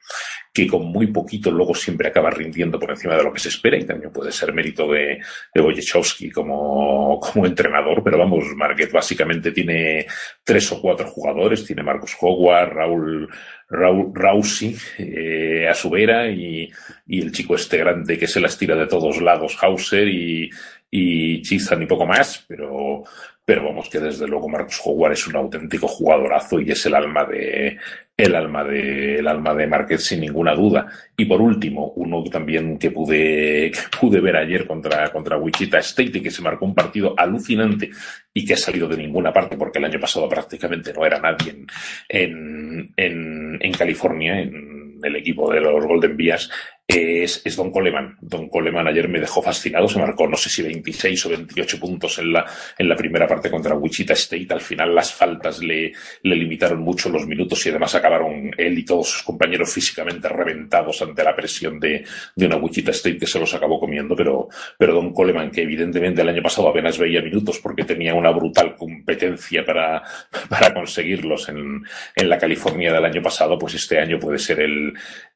[0.53, 3.77] que con muy poquito luego siempre acaba rindiendo por encima de lo que se espera
[3.77, 5.19] y también puede ser mérito de,
[5.53, 10.07] de como, como entrenador, pero vamos, Marquez básicamente tiene
[10.45, 13.29] tres o cuatro jugadores, tiene Marcos Howard, Raúl,
[13.69, 16.71] Raúl Rousey eh, a su vera y,
[17.09, 20.49] y el chico este grande que se las tira de todos lados, Hauser y,
[20.91, 23.03] y Chizan y poco más, pero,
[23.45, 27.24] pero vamos que desde luego Marcos Howard es un auténtico jugadorazo y es el alma
[27.26, 27.76] de
[28.16, 30.86] el alma de el alma de Márquez sin ninguna duda.
[31.16, 36.18] Y por último, uno también que pude que pude ver ayer contra contra Wichita State
[36.18, 37.90] y que se marcó un partido alucinante
[38.32, 41.51] y que ha salido de ninguna parte porque el año pasado prácticamente no era nadie
[41.51, 41.66] en
[42.09, 46.51] en, en, en California en el equipo de los Golden Bears
[46.87, 48.18] es, es, Don Coleman.
[48.20, 52.18] Don Coleman ayer me dejó fascinado, se marcó no sé si 26 o 28 puntos
[52.18, 52.45] en la,
[52.76, 54.49] en la primera parte contra Wichita State.
[54.51, 58.85] Al final las faltas le, le limitaron mucho los minutos y además acabaron él y
[58.85, 62.05] todos sus compañeros físicamente reventados ante la presión de,
[62.37, 64.14] de una Wichita State que se los acabó comiendo.
[64.14, 68.30] Pero, pero Don Coleman, que evidentemente el año pasado apenas veía minutos porque tenía una
[68.30, 70.03] brutal competencia para,
[70.51, 71.82] para conseguirlos en,
[72.14, 74.93] en la California del año pasado, pues este año puede ser el,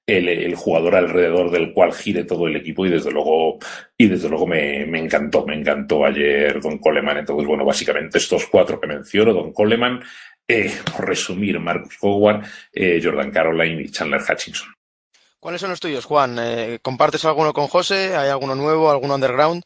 [0.08, 3.58] el, el, jugador alrededor del cual gire todo el equipo y desde luego
[3.96, 7.18] y desde luego me, me, encantó, me encantó ayer Don Coleman.
[7.18, 10.02] Entonces, bueno, básicamente estos cuatro que menciono, Don Coleman,
[10.48, 12.42] eh, por resumir, Marcus Howard,
[12.72, 14.74] eh, Jordan Caroline y Chandler Hutchinson.
[15.38, 16.38] ¿Cuáles son los tuyos, Juan?
[16.40, 18.16] Eh, ¿Compartes alguno con José?
[18.16, 19.62] ¿Hay alguno nuevo, alguno underground?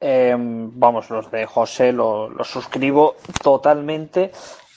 [0.00, 4.32] Eh, vamos, los de José los lo suscribo totalmente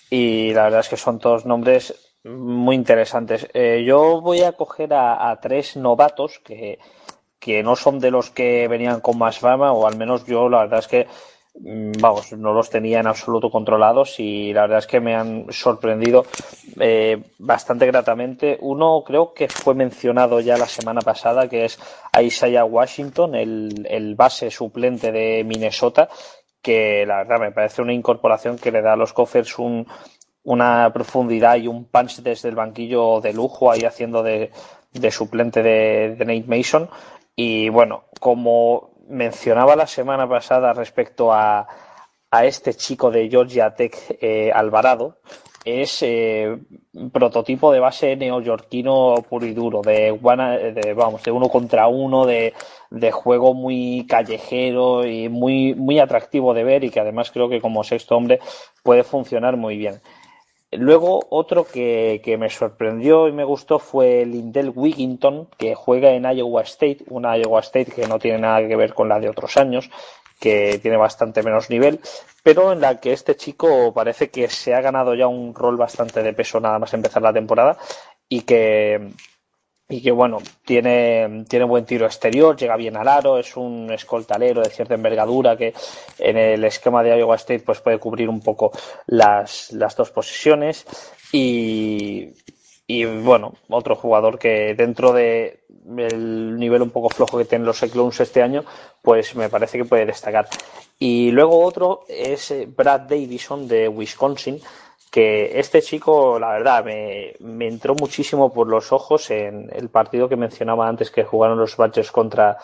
[0.09, 3.47] y la verdad es que son todos nombres muy interesantes.
[3.53, 6.79] Eh, yo voy a coger a, tres novatos que,
[7.39, 10.59] que, no son de los que venían con más fama, o al menos yo la
[10.59, 11.07] verdad es que,
[11.59, 15.47] mm, vamos, no los tenía en absoluto controlados y la verdad es que me han
[15.49, 16.25] sorprendido
[16.79, 18.57] eh, bastante gratamente.
[18.61, 21.79] Uno creo que fue mencionado ya la semana pasada, que es
[22.21, 26.07] Isaiah Washington, el, el base suplente de Minnesota,
[26.61, 29.87] que la verdad me parece una incorporación que le da a los Coffers un,
[30.43, 34.51] una profundidad y un punch desde el banquillo de lujo ahí haciendo de,
[34.91, 36.89] de suplente de, Nate Mason.
[37.35, 41.67] Y bueno, como mencionaba la semana pasada respecto a,
[42.29, 45.17] a este chico de Georgia Tech, eh, Alvarado,
[45.63, 46.57] es eh,
[47.11, 50.17] prototipo de base neoyorquino puro y duro, de,
[50.73, 52.53] de, vamos, de uno contra uno, de,
[52.89, 57.61] de, juego muy callejero y muy, muy atractivo de ver y que además creo que
[57.61, 58.39] como sexto hombre
[58.83, 60.01] puede funcionar muy bien.
[60.71, 66.23] Luego, otro que, que, me sorprendió y me gustó fue Lindell Wigginton, que juega en
[66.23, 69.57] Iowa State, una Iowa State que no tiene nada que ver con la de otros
[69.57, 69.89] años,
[70.39, 71.99] que tiene bastante menos nivel,
[72.41, 76.23] pero en la que este chico parece que se ha ganado ya un rol bastante
[76.23, 77.77] de peso nada más empezar la temporada
[78.27, 79.11] y que,
[79.91, 84.61] y que bueno, tiene, tiene buen tiro exterior, llega bien al aro, es un escoltalero
[84.61, 85.73] de cierta envergadura que
[86.17, 88.71] en el esquema de Iowa State pues puede cubrir un poco
[89.07, 90.85] las, las dos posiciones
[91.33, 92.29] y,
[92.87, 95.65] y bueno, otro jugador que dentro de
[95.97, 98.63] el nivel un poco flojo que tienen los Cyclones este año,
[99.01, 100.47] pues me parece que puede destacar.
[100.99, 104.61] Y luego otro es Brad Davison de Wisconsin,
[105.11, 110.29] que este chico, la verdad, me, me, entró muchísimo por los ojos en el partido
[110.29, 112.57] que mencionaba antes que jugaron los Badgers contra,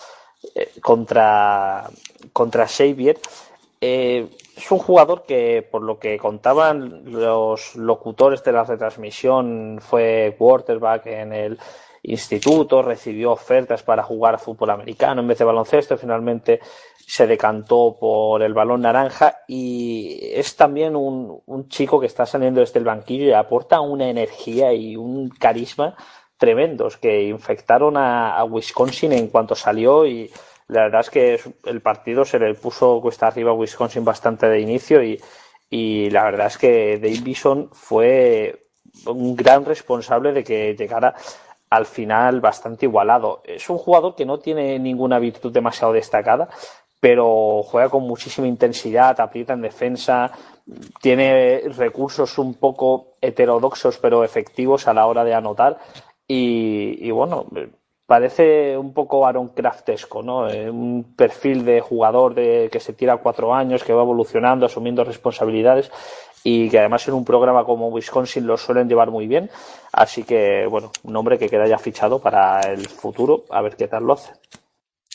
[0.56, 1.90] eh, contra,
[2.32, 3.20] contra Xavier.
[3.82, 10.34] Eh, es un jugador que, por lo que contaban los locutores de la retransmisión, fue
[10.40, 11.60] quarterback en el
[12.04, 16.62] instituto, recibió ofertas para jugar fútbol americano en vez de baloncesto, finalmente
[17.10, 22.60] se decantó por el balón naranja y es también un, un chico que está saliendo
[22.60, 25.96] desde el banquillo y aporta una energía y un carisma
[26.38, 30.30] tremendos que infectaron a, Wisconsin en cuanto salió y
[30.68, 34.60] la verdad es que el partido se le puso cuesta arriba a Wisconsin bastante de
[34.60, 35.18] inicio y,
[35.70, 38.68] y la verdad es que Davison fue
[39.06, 41.16] un gran responsable de que llegara
[41.70, 43.42] al final bastante igualado.
[43.46, 46.50] Es un jugador que no tiene ninguna virtud demasiado destacada,
[47.00, 50.32] pero juega con muchísima intensidad, aprieta en defensa,
[51.02, 55.78] tiene recursos un poco heterodoxos pero efectivos a la hora de anotar
[56.28, 57.46] y, bueno,
[58.06, 60.50] parece un poco Aaron Craftesco, ¿no?
[60.50, 65.06] Eh, un perfil de jugador de, que se tira cuatro años, que va evolucionando, asumiendo
[65.06, 65.90] responsabilidades
[66.44, 69.50] y que además en un programa como Wisconsin lo suelen llevar muy bien.
[69.94, 73.88] Así que, bueno, un hombre que queda ya fichado para el futuro, a ver qué
[73.88, 74.34] tal lo hace.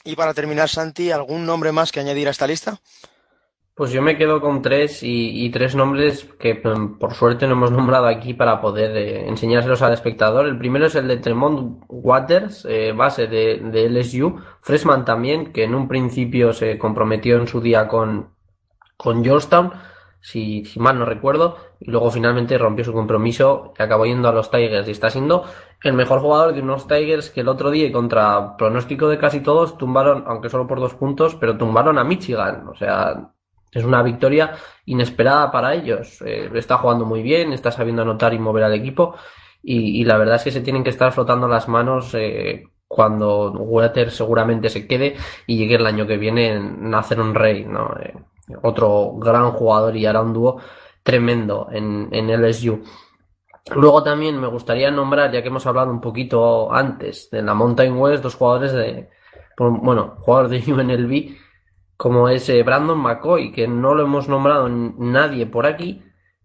[0.04, 2.78] Y para terminar, Santi, ¿algún nombre más que añadir a esta lista?
[3.74, 7.70] Pues yo me quedo con tres y, tres nombres que mm, por suerte no hemos
[7.72, 10.46] nombrado aquí para poder eh, enseñárselos al espectador.
[10.46, 15.64] El primero es el de Tremont Waters, eh, base de, de, LSU, Freshman también, que
[15.64, 18.34] en un principio se comprometió en su día con,
[18.96, 19.72] con Georgetown,
[20.20, 24.32] si, si mal no recuerdo, y luego finalmente rompió su compromiso y acabó yendo a
[24.32, 25.44] los Tigers y está siendo
[25.82, 29.76] el mejor jugador de unos Tigers que el otro día contra pronóstico de casi todos
[29.78, 32.68] tumbaron, aunque solo por dos puntos, pero tumbaron a Michigan.
[32.68, 33.30] O sea,
[33.72, 34.52] es una victoria
[34.86, 36.22] inesperada para ellos.
[36.22, 39.16] Eh, está jugando muy bien, está sabiendo anotar y mover al equipo.
[39.64, 44.10] Y, la verdad es que se tienen que estar flotando las manos eh, cuando Weather
[44.10, 46.60] seguramente se quede y llegue el año que viene
[46.92, 47.64] a hacer un rey.
[47.64, 47.94] ¿no?
[48.00, 48.14] Eh,
[48.62, 50.60] otro gran jugador y hará un dúo
[51.02, 52.82] tremendo en, en LSU.
[53.74, 57.96] Luego también me gustaría nombrar, ya que hemos hablado un poquito antes de la Mountain
[57.96, 59.08] West, dos jugadores de,
[59.56, 61.36] bueno, jugadores de UNLV
[62.02, 66.02] como es eh, Brandon McCoy, que no lo hemos nombrado nadie por aquí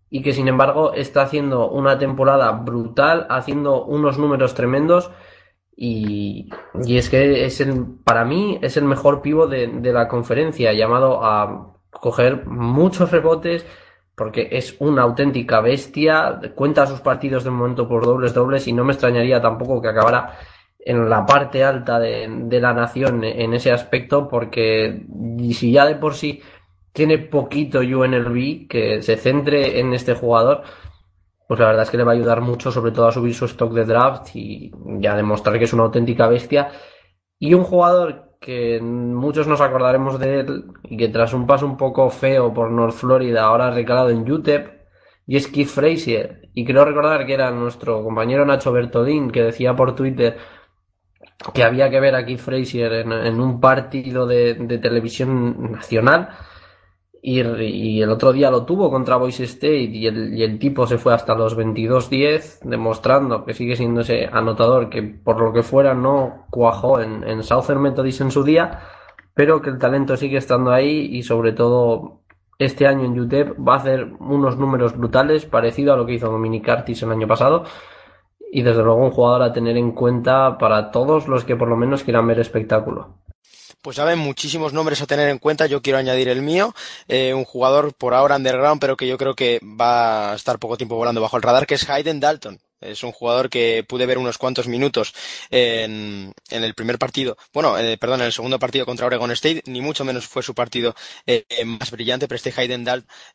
[0.07, 5.09] y que sin embargo está haciendo una temporada brutal, haciendo unos números tremendos
[5.75, 6.51] y,
[6.88, 11.25] es que es el, para mí es el mejor pivo de, de la conferencia, llamado
[11.25, 13.65] a coger muchos rebotes
[14.18, 18.84] porque es una auténtica bestia, cuenta sus partidos de momento por dobles dobles y no
[18.84, 20.39] me extrañaría tampoco que acabara
[20.80, 25.06] en la parte alta de, la nación en ese aspecto, porque
[25.53, 26.41] si ya de por sí
[26.91, 30.64] tiene poquito UNLV, que se centre en este jugador,
[31.48, 33.45] pues la verdad es que le va a ayudar mucho, sobre todo a subir su
[33.45, 36.69] stock de draft y ya demostrar que es una auténtica bestia.
[37.38, 41.75] Y un jugador que muchos nos acordaremos de él y que tras un paso un
[41.75, 44.69] poco feo por North Florida ahora ha recalado en UTEP
[45.25, 46.49] y es Keith Frazier.
[46.53, 50.37] Y creo recordar que era nuestro compañero Nacho Bertolín que decía por Twitter
[51.53, 56.29] que había que ver a Keith Frazier en, un partido de, televisión nacional
[57.22, 61.35] y, el otro día lo tuvo contra Boise State y el, tipo se fue hasta
[61.35, 67.02] los 22-10 demostrando que sigue siendo ese anotador que por lo que fuera no cuajó
[67.02, 68.81] en, en Southern Methodist en su día
[69.34, 72.22] pero que el talento sigue estando ahí y sobre todo
[72.60, 76.31] este año en UTEP va a hacer unos números brutales parecido a lo que hizo
[76.31, 77.64] Dominic Artis el año pasado
[78.52, 81.76] y desde luego un jugador a tener en cuenta para todos los que por lo
[81.76, 83.18] menos quieran ver espectáculo.
[83.88, 85.65] Pues saben muchísimos nombres a tener en cuenta.
[85.65, 86.76] Yo quiero añadir el mío,
[87.07, 90.76] eh, un jugador por ahora underground, pero que yo creo que va a estar poco
[90.76, 92.59] tiempo volando bajo el radar, que es Hayden Dalton.
[92.81, 95.13] Es un jugador que pude ver unos cuantos minutos
[95.49, 99.63] en, en el primer partido, bueno, eh, perdón, en el segundo partido contra Oregon State,
[99.65, 100.95] ni mucho menos fue su partido
[101.25, 102.51] eh, más brillante, pero este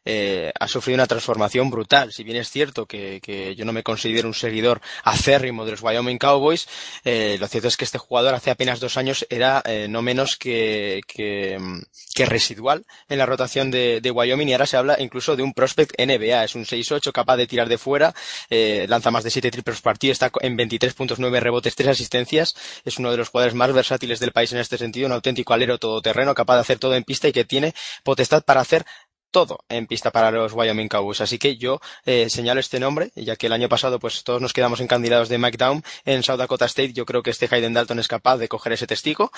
[0.05, 2.12] eh, ha sufrido una transformación brutal.
[2.12, 5.82] Si bien es cierto que, que yo no me considero un seguidor acérrimo de los
[5.82, 6.69] Wyoming Cowboys,
[7.05, 10.36] eh, lo cierto es que este jugador hace apenas dos años era eh, no menos
[10.36, 11.59] que, que,
[12.27, 15.94] residual en la rotación de, de, Wyoming y ahora se habla incluso de un prospect
[15.98, 16.44] NBA.
[16.44, 18.14] Es un 6-8 capaz de tirar de fuera,
[18.48, 22.55] lanza más de 7 triples por partido, está en 23.9 rebotes, 3 asistencias,
[22.85, 25.79] es uno de los jugadores más versátiles del país en este sentido, un auténtico alero
[25.79, 28.85] todoterreno, capaz de hacer todo en pista y que tiene potestad para hacer
[29.33, 31.21] todo en pista para los Wyoming Cowboys.
[31.21, 34.53] Así que yo eh, señalo este nombre, ya que el año pasado pues todos nos
[34.53, 36.93] quedamos encandilados de Mike Down en South Dakota State.
[36.93, 39.33] Yo creo que este Hayden Dalton es capaz de coger ese testigo.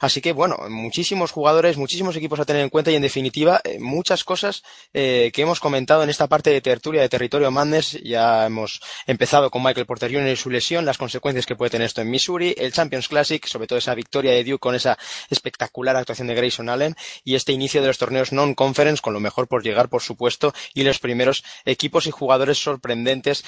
[0.00, 3.78] Así que bueno, muchísimos jugadores, muchísimos equipos a tener en cuenta y en definitiva eh,
[3.80, 4.62] muchas cosas
[4.94, 7.98] eh, que hemos comentado en esta parte de tertulia de territorio Madness.
[8.02, 10.28] Ya hemos empezado con Michael Porter Jr.
[10.28, 13.66] y su lesión, las consecuencias que puede tener esto en Missouri, el Champions Classic, sobre
[13.66, 14.96] todo esa victoria de Duke con esa
[15.28, 16.94] espectacular actuación de Grayson Allen
[17.24, 20.82] y este inicio de los torneos non-conference con lo mejor por llegar, por supuesto, y
[20.82, 23.44] los primeros equipos y jugadores sorprendentes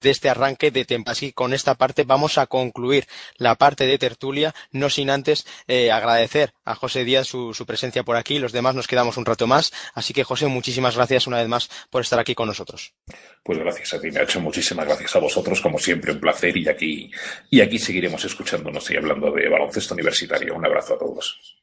[0.00, 1.12] de este arranque de temporada.
[1.12, 3.06] Así con esta parte vamos a concluir
[3.36, 8.16] la parte de tertulia, no sin antes eh, agradecer a José Díaz su, presencia por
[8.16, 8.38] aquí.
[8.38, 9.72] Los demás nos quedamos un rato más.
[9.94, 12.94] Así que, José, muchísimas gracias una vez más por estar aquí con nosotros.
[13.42, 14.40] Pues gracias a ti, Nacho.
[14.40, 15.60] Muchísimas gracias a vosotros.
[15.60, 16.56] Como siempre, un placer.
[16.56, 17.10] Y aquí,
[17.50, 20.54] y aquí seguiremos escuchándonos y hablando de baloncesto universitario.
[20.54, 21.57] Un abrazo a todos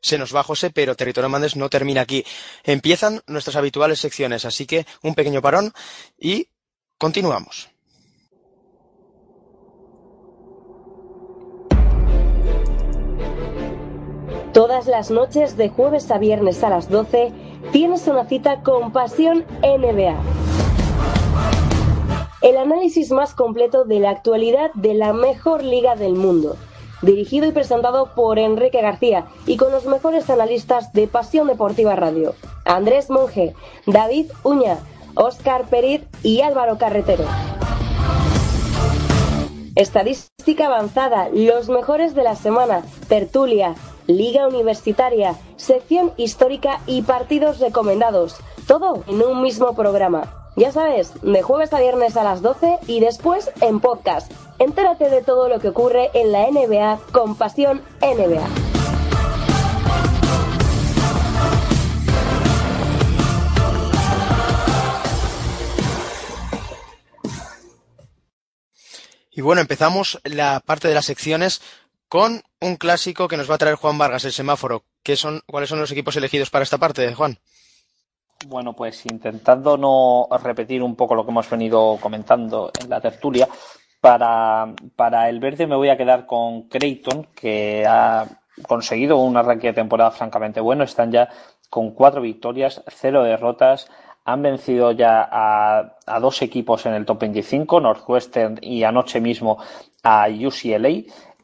[0.00, 2.24] se nos va José, pero Territorio Mandes no termina aquí.
[2.64, 5.72] Empiezan nuestras habituales secciones, así que un pequeño parón
[6.18, 6.48] y
[6.98, 7.68] continuamos.
[14.52, 17.32] Todas las noches de jueves a viernes a las 12
[17.72, 20.18] tienes una cita con Pasión NBA.
[22.40, 26.56] El análisis más completo de la actualidad de la mejor liga del mundo
[27.06, 32.34] dirigido y presentado por Enrique García y con los mejores analistas de Pasión Deportiva Radio,
[32.66, 33.54] Andrés Monge,
[33.86, 34.76] David Uña,
[35.14, 37.24] Óscar Perit y Álvaro Carretero.
[39.74, 43.74] Estadística avanzada, los mejores de la semana, tertulia,
[44.06, 50.45] liga universitaria, sección histórica y partidos recomendados, todo en un mismo programa.
[50.58, 54.32] Ya sabes, de jueves a viernes a las 12 y después en podcast.
[54.58, 58.48] Entérate de todo lo que ocurre en la NBA con Pasión NBA.
[69.32, 71.60] Y bueno, empezamos la parte de las secciones
[72.08, 74.84] con un clásico que nos va a traer Juan Vargas, el semáforo.
[75.02, 77.38] ¿Qué son, ¿Cuáles son los equipos elegidos para esta parte, Juan?
[78.44, 83.48] Bueno, pues intentando no repetir un poco lo que hemos venido comentando en la tertulia,
[84.00, 88.26] para, para el verde me voy a quedar con Creighton, que ha
[88.62, 90.84] conseguido un arranque de temporada francamente bueno.
[90.84, 91.28] Están ya
[91.70, 93.88] con cuatro victorias, cero derrotas.
[94.24, 99.58] Han vencido ya a, a dos equipos en el top 25, Northwestern y anoche mismo
[100.02, 101.02] a UCLA.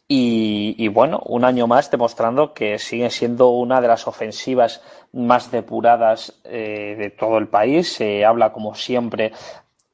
[0.08, 6.38] Y, bueno, un año más demostrando que sigue siendo una de las ofensivas más depuradas
[6.44, 7.94] eh, de todo el país.
[7.94, 9.32] Se habla, como siempre,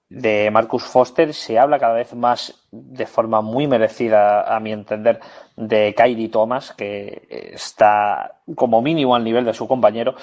[0.09, 1.33] de Marcus Foster.
[1.33, 5.21] Se habla cada vez más de forma muy merecida, a mi entender,
[5.57, 10.17] de Kyrie Thomas, que está como mínimo al nivel de su compañero.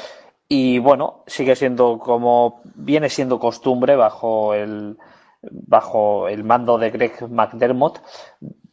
[0.48, 4.98] Y bueno, sigue siendo como viene siendo costumbre bajo el,
[5.42, 8.02] bajo el mando de Greg McDermott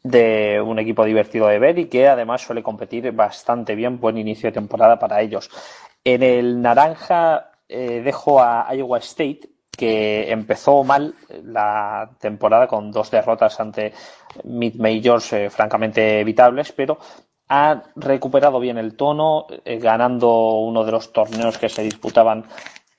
[0.02, 4.48] de un equipo divertido de ver y que además suele competir bastante bien, buen inicio
[4.48, 5.50] de temporada para ellos.
[6.04, 11.14] En el naranja eh, dejo a Iowa State, que empezó mal
[11.44, 13.92] la temporada con dos derrotas ante
[14.44, 16.98] mid-majors eh, francamente evitables, pero
[17.48, 22.44] ha recuperado bien el tono, eh, ganando uno de los torneos que se disputaban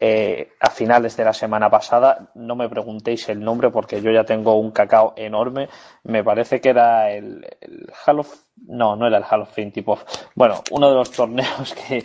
[0.06, 2.30] eh, a finales de la semana pasada.
[2.36, 5.70] No me preguntéis el nombre porque yo ya tengo un cacao enorme.
[6.04, 8.36] Me parece que era el, el Hall of...
[8.68, 9.98] No, no era el Hall of Fame tipo...
[10.36, 12.04] Bueno, uno de los torneos que,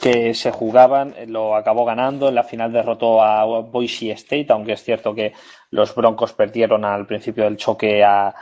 [0.00, 2.30] que se jugaban lo acabó ganando.
[2.30, 5.34] En la final derrotó a Boise State, aunque es cierto que
[5.72, 8.34] los Broncos perdieron al principio del choque a,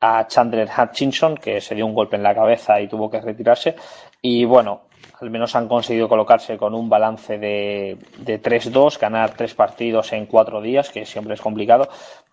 [0.00, 3.76] a Chandler Hutchinson, que se dio un golpe en la cabeza y tuvo que retirarse.
[4.20, 4.87] Y bueno,
[5.20, 10.26] al menos han conseguido colocarse con un balance de, de 3-2, ganar tres partidos en
[10.26, 11.88] cuatro días, que siempre es complicado,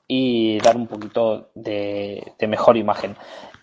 [0.07, 3.15] y dar un poquito de, de, mejor imagen.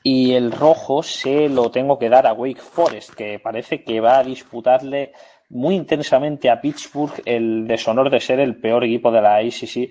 [0.03, 4.19] Y el rojo se lo tengo que dar a Wake Forest, que parece que va
[4.19, 5.13] a disputarle
[5.51, 9.91] muy intensamente a Pittsburgh el deshonor de ser el peor equipo de la ACC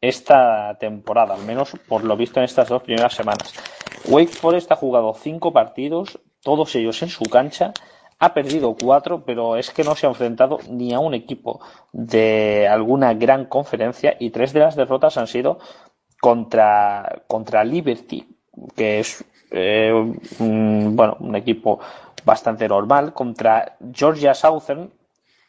[0.00, 3.52] esta temporada, al menos por lo visto en estas dos primeras semanas.
[4.06, 7.72] Wake Forest ha jugado cinco partidos, todos ellos en su cancha,
[8.20, 11.60] ha perdido cuatro, pero es que no se ha enfrentado ni a un equipo
[11.90, 15.58] de alguna gran conferencia y tres de las derrotas han sido
[16.20, 18.28] contra, contra Liberty,
[18.76, 19.90] que es eh,
[20.38, 21.80] un, bueno, un equipo
[22.22, 24.90] bastante normal, contra Georgia Southern,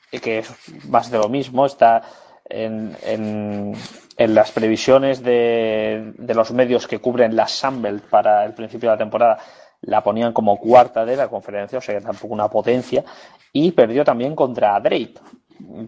[0.10, 0.54] que es
[0.88, 2.02] más de lo mismo, está
[2.46, 3.74] en, en,
[4.16, 8.96] en las previsiones de, de, los medios que cubren la Sumble para el principio de
[8.96, 9.40] la temporada
[9.82, 13.04] la ponían como cuarta de la conferencia, o sea que tampoco una potencia,
[13.52, 15.16] y perdió también contra Drake.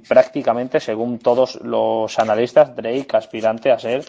[0.07, 4.03] Prácticamente, según todos los analistas, Drake aspirante a ser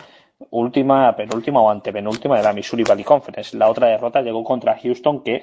[0.51, 3.57] última, penúltima o antepenúltima de la Missouri Valley Conference.
[3.57, 5.43] La otra derrota llegó contra Houston, que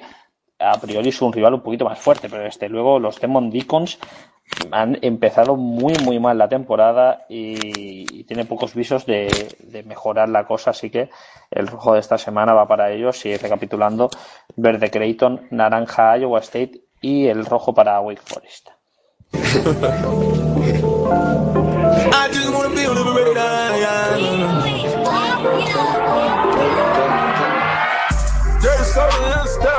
[0.62, 3.98] a priori es un rival un poquito más fuerte, pero este luego los Demon Deacons
[4.70, 9.28] han empezado muy muy mal la temporada y, y tiene pocos visos de,
[9.60, 11.10] de, mejorar la cosa, así que
[11.50, 14.10] el rojo de esta semana va para ellos y recapitulando
[14.56, 18.68] verde Creighton, naranja Iowa State y el rojo para Wake Forest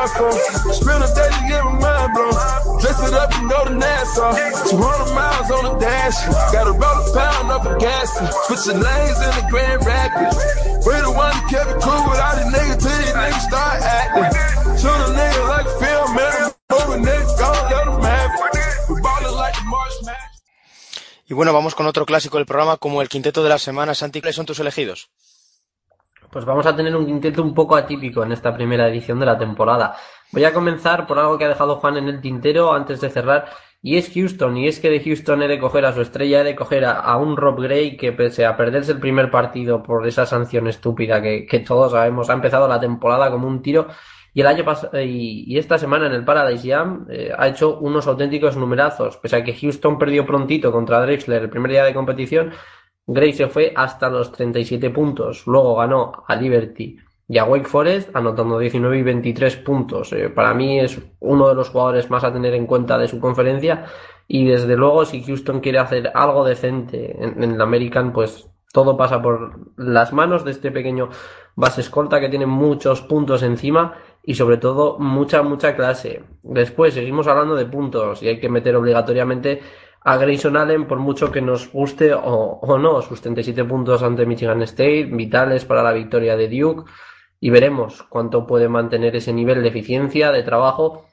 [0.08, 0.38] phone.
[0.74, 2.80] Spend a day to get my mind blown.
[2.82, 4.32] Dress it up and go to Nassau.
[4.70, 6.18] 200 miles on the dash.
[6.52, 8.10] Got a roll a pound up a gas.
[8.48, 10.38] Switching lanes in the Grand Rapids.
[10.86, 14.30] We the one that kept it cool without the nigga till these niggas start acting.
[14.80, 16.52] Shoot a nigga like film, man.
[16.72, 18.90] Moving niggas, gon' let them have it.
[18.90, 20.34] We ballin' like the March Match.
[21.26, 23.96] Y bueno, vamos con otro clásico del programa como el quinteto de la semana.
[23.96, 25.10] Santi, ¿cuáles son tus elegidos?
[26.34, 29.38] Pues vamos a tener un quinteto un poco atípico en esta primera edición de la
[29.38, 29.96] temporada.
[30.32, 33.46] Voy a comenzar por algo que ha dejado Juan en el tintero antes de cerrar,
[33.84, 34.58] y es Houston.
[34.58, 37.16] Y es que de Houston he de coger a su estrella, he de coger a,
[37.18, 41.46] un Rob Gray que pese a perderse el primer partido por esa sanción estúpida que,
[41.46, 43.90] que todos sabemos, ha empezado la temporada como un tiro.
[44.34, 44.66] Y el año
[45.04, 49.18] y esta semana en el Paradise Jam eh, ha hecho unos auténticos numerazos.
[49.18, 52.52] Pese a que Houston perdió prontito contra Drexler el primer día de competición,
[53.06, 55.46] Gray se fue hasta los 37 puntos.
[55.46, 56.98] Luego ganó a Liberty
[57.28, 60.14] y a Wake Forest, anotando 19 y 23 puntos.
[60.14, 63.20] Eh, para mí es uno de los jugadores más a tener en cuenta de su
[63.20, 63.86] conferencia.
[64.28, 68.98] Y desde luego, si Houston quiere hacer algo decente en, en el American, pues todo
[68.98, 71.10] pasa por las manos de este pequeño
[71.56, 73.94] base escolta que tiene muchos puntos encima
[74.24, 76.24] y sobre todo mucha, mucha clase.
[76.42, 79.62] Después seguimos hablando de puntos y hay que meter obligatoriamente
[80.04, 83.02] a Grayson Allen por mucho que nos guste o, no.
[83.02, 86.90] Sus 37 puntos ante Michigan State, vitales para la victoria de Duke
[87.40, 91.06] y veremos cuánto puede mantener ese nivel de eficiencia, de trabajo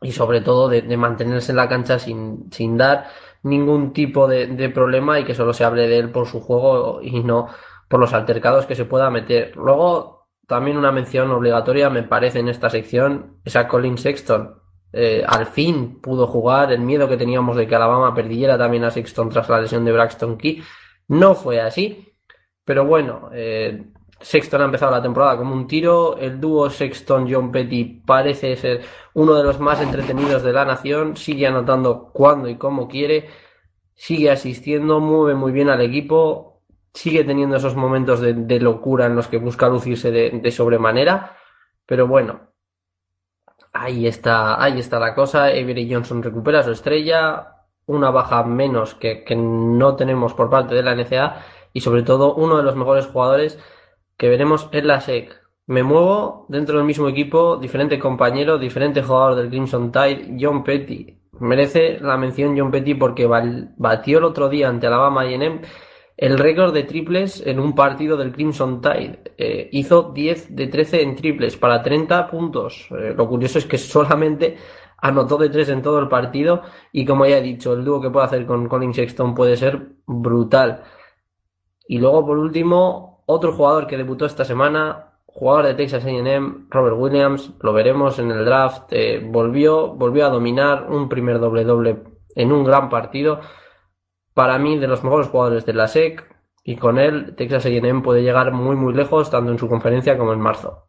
[0.00, 3.08] y sobre todo de, de mantenerse en la cancha sin, sin dar
[3.42, 7.00] ningún tipo de, de problema y que solo se hable de él por su juego
[7.02, 7.48] y no
[7.88, 9.56] por los altercados que se pueda meter.
[9.56, 14.60] Luego, también una mención obligatoria, me parece, en esta sección, es a Colin Sexton.
[14.92, 18.90] Eh, al fin pudo jugar, el miedo que teníamos de que Alabama perdiera también a
[18.90, 20.62] Sexton tras la lesión de Braxton Key.
[21.08, 22.14] No fue así,
[22.64, 23.82] pero bueno, eh,
[24.20, 26.16] Sexton ha empezado la temporada como un tiro.
[26.18, 28.82] El dúo Sexton-John Petty parece ser
[29.14, 31.16] uno de los más entretenidos de la nación.
[31.16, 33.28] Sigue anotando cuando y como quiere.
[33.94, 36.62] Sigue asistiendo, mueve muy bien al equipo.
[36.92, 41.36] Sigue teniendo esos momentos de, de locura en los que busca lucirse de, de, sobremanera.
[41.86, 42.47] Pero bueno,
[43.82, 45.46] ahí está, ahí está la cosa.
[45.46, 47.54] Avery Johnson recupera su estrella.
[47.86, 51.42] Una baja menos que, que no tenemos por parte de la NCA.
[51.72, 53.58] Y sobre todo, uno de los mejores jugadores
[54.16, 55.40] que veremos en la SEC.
[55.66, 61.20] Me muevo dentro del mismo equipo, diferente compañero, diferente jugador del Crimson Tide, John Petty.
[61.40, 63.26] Merece la mención John Petty porque
[63.76, 65.60] batió el otro día ante Alabama A&M
[66.18, 69.20] el récord de triples en un partido del Crimson Tide.
[69.38, 72.88] Eh, hizo 10 de 13 en triples para 30 puntos.
[72.90, 74.56] Eh, lo curioso es que solamente
[74.98, 78.10] anotó de 3 en todo el partido y como ya he dicho, el dúo que
[78.10, 80.82] puede hacer con Colin Sexton puede ser brutal.
[81.86, 86.96] Y luego por último, otro jugador que debutó esta semana, jugador de Texas A&M, Robert
[86.98, 92.02] Williams, lo veremos en el draft, eh, volvió, volvió a dominar un primer doble doble
[92.34, 93.38] en un gran partido.
[94.38, 96.24] Para mí, de los mejores jugadores de la SEC,
[96.62, 100.32] y con él Texas A&M puede llegar muy muy lejos, tanto en su conferencia como
[100.32, 100.86] en marzo.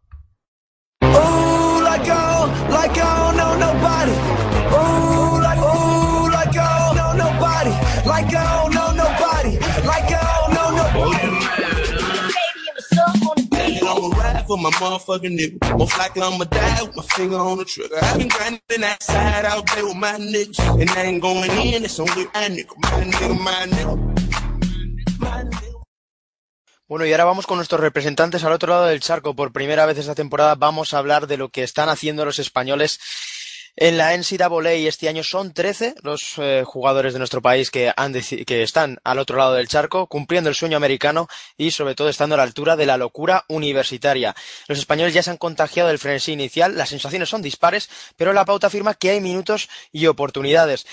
[26.87, 29.35] Bueno, y ahora vamos con nuestros representantes al otro lado del charco.
[29.35, 32.99] Por primera vez esta temporada vamos a hablar de lo que están haciendo los españoles
[33.75, 38.13] en la NCAA este año son 13 los eh, jugadores de nuestro país que, han
[38.13, 41.27] que están al otro lado del charco, cumpliendo el sueño americano
[41.57, 44.35] y sobre todo estando a la altura de la locura universitaria.
[44.67, 48.45] Los españoles ya se han contagiado del frenesí inicial, las sensaciones son dispares, pero la
[48.45, 50.85] pauta afirma que hay minutos y oportunidades.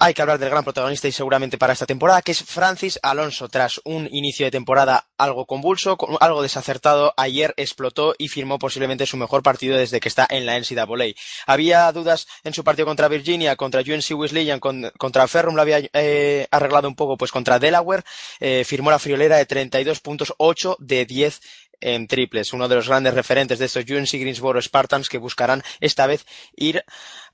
[0.00, 3.48] Hay que hablar del gran protagonista y seguramente para esta temporada, que es Francis Alonso.
[3.48, 9.16] Tras un inicio de temporada algo convulso, algo desacertado, ayer explotó y firmó posiblemente su
[9.16, 11.14] mejor partido desde que está en la NCAA.
[11.46, 15.78] Había dudas en su partido contra Virginia, contra UNC Wesleyan, con, contra Ferrum lo había
[15.92, 18.02] eh, arreglado un poco, pues contra Delaware,
[18.40, 21.40] eh, firmó la friolera de 32 puntos, 8 de 10
[21.80, 26.06] en triples, uno de los grandes referentes de estos UNC Greensboro Spartans que buscarán esta
[26.06, 26.26] vez
[26.56, 26.84] ir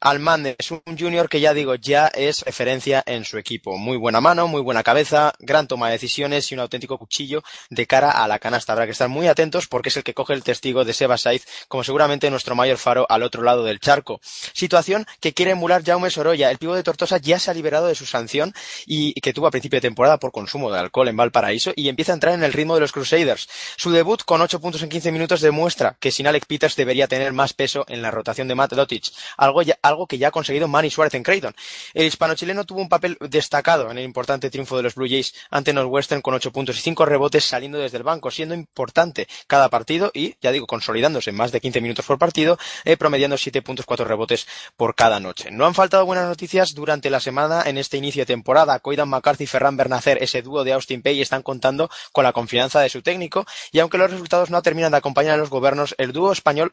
[0.00, 3.76] al Madness, un junior que ya digo, ya es referencia en su equipo.
[3.76, 7.86] Muy buena mano, muy buena cabeza, gran toma de decisiones y un auténtico cuchillo de
[7.86, 8.72] cara a la canasta.
[8.72, 11.46] Habrá que estar muy atentos porque es el que coge el testigo de Seba Saiz
[11.68, 14.20] como seguramente nuestro mayor faro al otro lado del charco.
[14.52, 16.50] Situación que quiere emular Jaume Sorolla.
[16.50, 18.54] El pivo de Tortosa ya se ha liberado de su sanción
[18.86, 22.12] y que tuvo a principio de temporada por consumo de alcohol en Valparaíso y empieza
[22.12, 23.48] a entrar en el ritmo de los Crusaders.
[23.76, 27.32] Su debut con 8 puntos en 15 minutos demuestra que sin Alec Peters debería tener
[27.32, 29.04] más peso en la rotación de Matt Dotic,
[29.36, 31.54] algo, algo que ya ha conseguido Manny Suárez en Creighton.
[31.94, 35.72] El hispano-chileno tuvo un papel destacado en el importante triunfo de los Blue Jays ante
[35.72, 40.10] Northwestern con 8 puntos y 5 rebotes saliendo desde el banco, siendo importante cada partido
[40.14, 43.86] y, ya digo, consolidándose en más de 15 minutos por partido, eh, promediando 7 puntos,
[43.86, 44.46] 4 rebotes
[44.76, 45.50] por cada noche.
[45.50, 48.78] No han faltado buenas noticias durante la semana en este inicio de temporada.
[48.78, 52.80] Coidan McCarthy y Ferran Bernacer, ese dúo de Austin Pay, están contando con la confianza
[52.80, 56.12] de su técnico y aunque los resultados no terminan de acompañar a los gobiernos, el
[56.12, 56.72] dúo español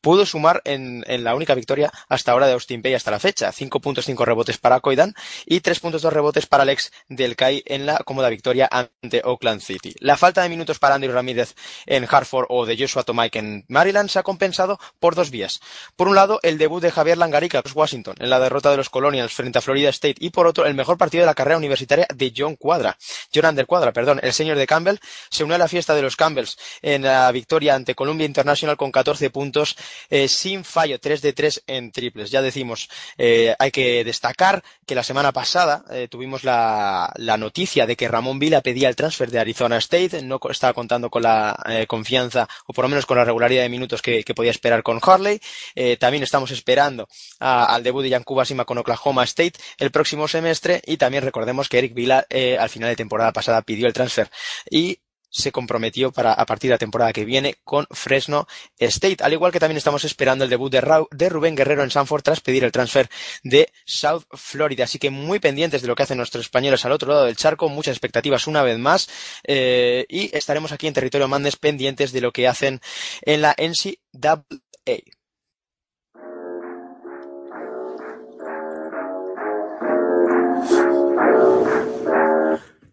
[0.00, 3.52] pudo sumar en, en la única victoria hasta ahora de Austin Pay hasta la fecha.
[3.52, 5.14] 5 puntos, 5 rebotes para Coidan
[5.46, 9.94] y 3 puntos, 2 rebotes para Alex del en la cómoda victoria ante Oakland City.
[9.98, 11.54] La falta de minutos para Andrew Ramírez
[11.86, 15.60] en Hartford o de Joshua Tomike en Maryland se ha compensado por dos vías.
[15.96, 19.32] Por un lado, el debut de Javier Langarica, Washington, en la derrota de los Colonials
[19.32, 22.32] frente a Florida State y por otro, el mejor partido de la carrera universitaria de
[22.36, 22.96] John Cuadra.
[23.34, 24.98] John Under Cuadra, perdón, el señor de Campbell,
[25.30, 28.92] se unió a la fiesta de los Campbells en la victoria ante Columbia International con
[28.92, 29.76] 14 puntos
[30.10, 32.30] eh, sin fallo, 3 de 3 en triples.
[32.30, 32.88] Ya decimos,
[33.18, 38.08] eh, hay que destacar que la semana pasada eh, tuvimos la, la, noticia de que
[38.08, 42.48] Ramón Vila pedía el transfer de Arizona State, no estaba contando con la eh, confianza
[42.66, 45.40] o por lo menos con la regularidad de minutos que, que podía esperar con Harley.
[45.74, 47.08] Eh, también estamos esperando
[47.40, 51.78] al debut de Yankuba Sima con Oklahoma State el próximo semestre y también recordemos que
[51.78, 52.26] Eric Vila
[52.58, 54.30] al final de temporada pasada pidió el transfer
[54.70, 54.98] y
[55.34, 58.46] se comprometió para a partir de la temporada que viene con Fresno
[58.78, 59.16] State.
[59.24, 62.40] Al igual que también estamos esperando el debut de, de Rubén Guerrero en Sanford tras
[62.40, 63.10] pedir el transfer
[63.42, 64.84] de South Florida.
[64.84, 67.68] Así que muy pendientes de lo que hacen nuestros españoles al otro lado del charco,
[67.68, 69.08] muchas expectativas una vez más
[69.42, 72.80] eh, y estaremos aquí en territorio Mandes pendientes de lo que hacen
[73.22, 74.44] en la NCAA.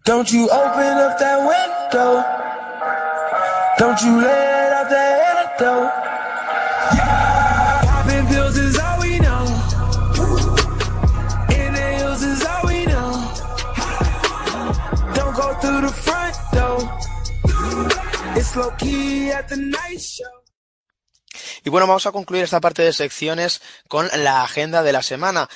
[0.03, 1.80] Don't you open up that.
[1.91, 2.23] Don't
[4.01, 5.91] you let out that antidote.
[7.83, 9.43] Popping pills is all we know.
[11.49, 13.11] Inhales is all we know.
[15.15, 16.79] Don't go through the front door.
[18.37, 20.41] It's low key at the night show.
[21.63, 25.49] Y bueno, vamos a concluir esta parte de secciones con la agenda de la semana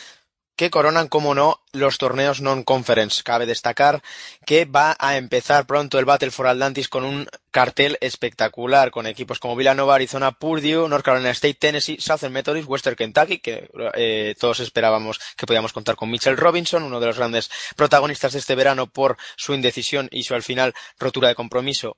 [0.56, 3.24] que coronan, como no, los torneos non-conference.
[3.24, 4.02] Cabe destacar
[4.46, 9.40] que va a empezar pronto el Battle for Atlantis con un cartel espectacular, con equipos
[9.40, 14.60] como Villanova, Arizona, Purdue, North Carolina State, Tennessee, Southern Methodist, Western Kentucky, que eh, todos
[14.60, 18.88] esperábamos que podíamos contar con Mitchell Robinson, uno de los grandes protagonistas de este verano
[18.88, 21.98] por su indecisión y su al final rotura de compromiso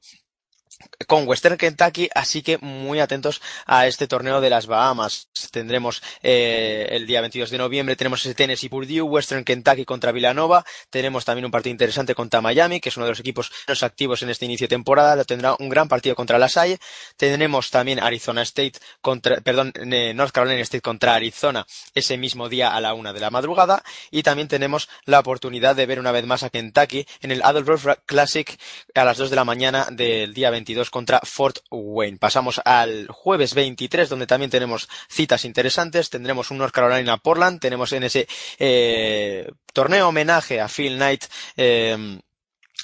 [1.07, 5.29] con Western Kentucky, así que muy atentos a este torneo de las Bahamas.
[5.51, 10.65] Tendremos eh, el día 22 de noviembre, tenemos ese Tennessee Purdue, Western Kentucky contra Villanova,
[10.89, 14.21] tenemos también un partido interesante contra Miami, que es uno de los equipos menos activos
[14.21, 16.79] en este inicio de temporada, tendrá un gran partido contra La Salle,
[17.15, 19.73] tenemos también Arizona State contra, perdón,
[20.15, 24.23] North Carolina State contra Arizona ese mismo día a la una de la madrugada, y
[24.23, 28.59] también tenemos la oportunidad de ver una vez más a Kentucky en el Adult Classic
[28.93, 32.17] a las 2 de la mañana del día 22 contra Fort Wayne.
[32.17, 36.09] Pasamos al jueves 23, donde también tenemos citas interesantes.
[36.09, 38.27] Tendremos un North Carolina Portland, tenemos en ese
[38.59, 41.25] eh, torneo homenaje a Phil Knight.
[41.55, 42.19] Eh,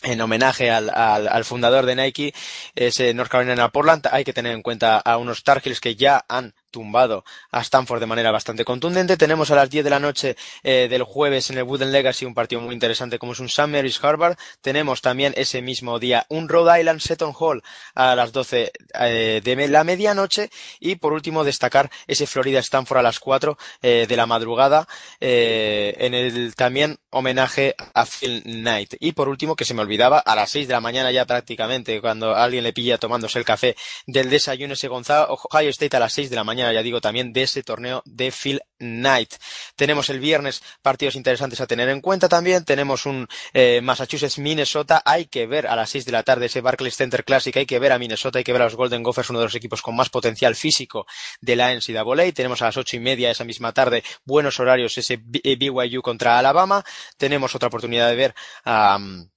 [0.01, 2.33] en homenaje al, al, al, fundador de Nike,
[2.75, 6.25] ese North Carolina Portland, hay que tener en cuenta a unos Tar Heels que ya
[6.27, 9.15] han tumbado a Stanford de manera bastante contundente.
[9.15, 12.33] Tenemos a las 10 de la noche eh, del jueves en el Wooden Legacy un
[12.33, 13.67] partido muy interesante como es un St.
[13.67, 14.35] Mary's Harvard.
[14.61, 17.63] Tenemos también ese mismo día un Rhode Island Seton Hall
[17.93, 20.49] a las 12 eh, de la medianoche.
[20.79, 24.87] Y por último destacar ese Florida Stanford a las 4 eh, de la madrugada
[25.19, 28.95] en el también homenaje a Phil Knight.
[28.99, 32.01] Y por último, que se me olvidaba, a las 6 de la mañana ya prácticamente
[32.01, 33.75] cuando alguien le pilla tomándose el café
[34.07, 37.33] del desayuno ese Gonzalo, Ohio State a las 6 de la mañana ya digo, también
[37.33, 39.33] de ese torneo de Phil Knight.
[39.75, 42.65] Tenemos el viernes partidos interesantes a tener en cuenta también.
[42.65, 45.01] Tenemos un eh, Massachusetts-Minnesota.
[45.05, 47.55] Hay que ver a las 6 de la tarde ese Barclays Center Classic.
[47.57, 48.37] Hay que ver a Minnesota.
[48.37, 51.05] Hay que ver a los Golden Gophers, uno de los equipos con más potencial físico
[51.41, 52.31] de la NCAA.
[52.33, 56.83] Tenemos a las ocho y media esa misma tarde buenos horarios ese BYU contra Alabama.
[57.17, 58.35] Tenemos otra oportunidad de ver
[58.65, 58.97] a.
[58.97, 59.32] Um,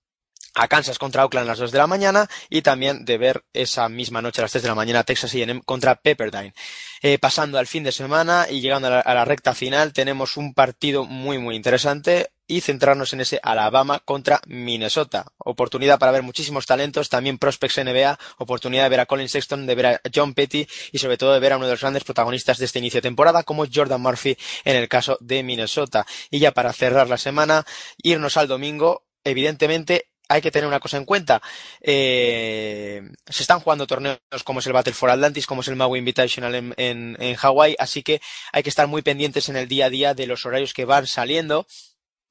[0.57, 3.89] a Kansas contra Oakland a las 2 de la mañana y también de ver esa
[3.89, 6.55] misma noche a las 3 de la mañana Texas A&M contra Pepperdine.
[7.03, 10.37] Eh, pasando al fin de semana y llegando a la, a la, recta final tenemos
[10.37, 15.27] un partido muy muy interesante y centrarnos en ese Alabama contra Minnesota.
[15.39, 19.75] Oportunidad para ver muchísimos talentos, también prospects NBA, oportunidad de ver a Colin Sexton, de
[19.75, 22.59] ver a John Petty y sobre todo de ver a uno de los grandes protagonistas
[22.59, 26.07] de este inicio de temporada como Jordan Murphy en el caso de Minnesota.
[26.31, 27.67] Y ya para cerrar la semana,
[28.03, 31.43] irnos al domingo, evidentemente hay que tener una cosa en cuenta.
[31.81, 35.99] Eh, se están jugando torneos como es el Battle for Atlantis, como es el Maui
[35.99, 38.21] Invitational en, en, en Hawái, así que
[38.53, 41.07] hay que estar muy pendientes en el día a día de los horarios que van
[41.07, 41.67] saliendo.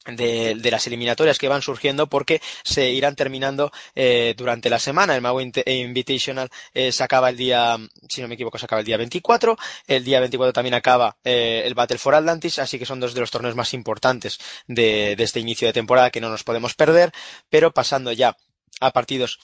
[0.05, 5.15] De, de, las eliminatorias que van surgiendo porque se irán terminando eh, durante la semana.
[5.15, 7.77] El Maui Invitational eh, se acaba el día,
[8.07, 9.57] si no me equivoco, se acaba el día 24.
[9.87, 13.21] El día 24 también acaba eh, el Battle for Atlantis, así que son dos de
[13.21, 17.11] los torneos más importantes de, de este inicio de temporada que no nos podemos perder.
[17.49, 18.37] Pero pasando ya
[18.79, 19.39] a partidos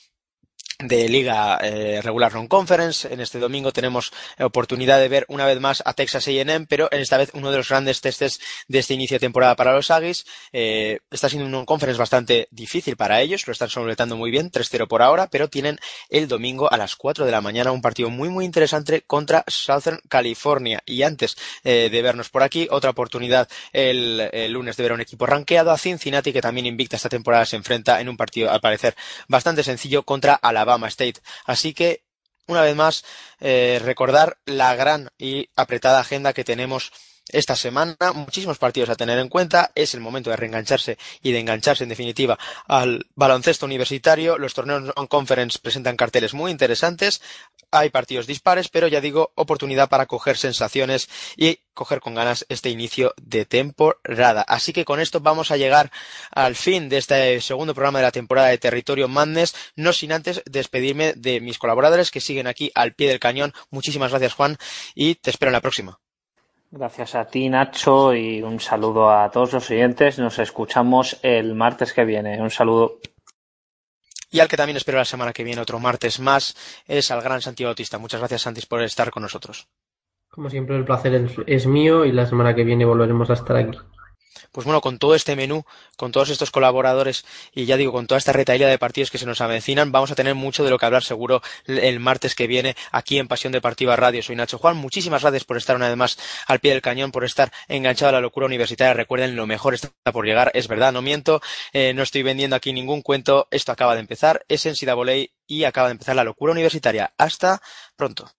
[0.84, 3.08] de liga eh, regular non conference.
[3.12, 7.02] En este domingo tenemos oportunidad de ver una vez más a Texas A&M pero en
[7.02, 10.26] esta vez uno de los grandes testes de este inicio de temporada para los Aggies.
[10.52, 14.50] Eh, está siendo un non conference bastante difícil para ellos lo están solventando muy bien
[14.52, 15.78] 3-0 por ahora pero tienen
[16.10, 20.00] el domingo a las 4 de la mañana un partido muy muy interesante contra Southern
[20.10, 20.82] California.
[20.86, 23.48] Y antes eh, de vernos por aquí otra oportunidad.
[23.74, 27.10] El, el lunes de ver a un equipo rankeado a Cincinnati que también invicta esta
[27.10, 28.96] temporada se enfrenta en un partido al parecer
[29.28, 31.22] bastante sencillo contra Alabama Alabama State.
[31.46, 32.04] Así que,
[32.48, 33.04] una vez más,
[33.40, 36.92] eh, recordar la gran y apretada agenda que tenemos
[37.32, 37.96] esta semana.
[38.14, 39.72] Muchísimos partidos a tener en cuenta.
[39.76, 42.38] Es el momento de reengancharse y de engancharse, en definitiva,
[42.68, 44.38] al baloncesto universitario.
[44.38, 47.22] Los torneos on conference presentan carteles muy interesantes.
[47.72, 52.70] Hay partidos dispares, pero ya digo, oportunidad para coger sensaciones y coger con ganas este
[52.70, 54.42] inicio de temporada.
[54.42, 55.92] Así que con esto vamos a llegar
[56.32, 60.42] al fin de este segundo programa de la temporada de Territorio Madness, no sin antes
[60.46, 63.54] despedirme de mis colaboradores que siguen aquí al pie del cañón.
[63.70, 64.58] Muchísimas gracias, Juan,
[64.96, 66.00] y te espero en la próxima.
[66.74, 70.18] Gracias a ti, Nacho, y un saludo a todos los siguientes.
[70.20, 72.42] Nos escuchamos el martes que viene.
[72.42, 73.00] Un saludo.
[74.32, 76.56] Y al que también espero la semana que viene, otro martes más,
[76.88, 77.98] es al gran Santiago Bautista.
[77.98, 79.68] Muchas gracias, Santis, por estar con nosotros.
[80.30, 83.58] Como siempre, el placer es, es mío y la semana que viene volveremos a estar
[83.58, 83.78] aquí
[84.52, 85.66] pues bueno, con todo este menú,
[85.98, 89.26] con todos estos colaboradores y ya digo, con toda esta retaíla de partidos que se
[89.26, 92.76] nos avecinan, vamos a tener mucho de lo que hablar seguro el martes que viene
[92.92, 94.24] aquí en Pasión Deportiva Radio.
[94.24, 96.18] Soy Nacho Juan, muchísimas gracias por estar una vez más
[96.48, 98.94] al pie del cañón, por estar enganchado a la locura universitaria.
[98.94, 101.42] Recuerden, lo mejor está por llegar, es verdad, no miento,
[101.74, 105.64] eh, no estoy vendiendo aquí ningún cuento, esto acaba de empezar, es en NCAA y
[105.66, 107.14] acaba de empezar la locura universitaria.
[107.18, 107.62] Hasta
[107.96, 108.32] pronto.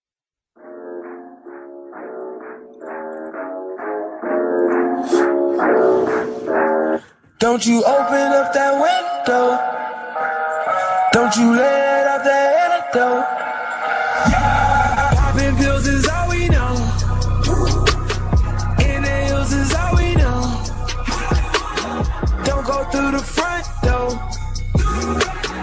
[7.43, 9.59] Don't you open up that window.
[11.13, 12.31] Don't you let out the
[12.63, 13.27] antidote.
[15.19, 16.77] Popping pills is all we know.
[18.79, 20.63] Inhales is all we know.
[22.45, 24.17] Don't go through the front door.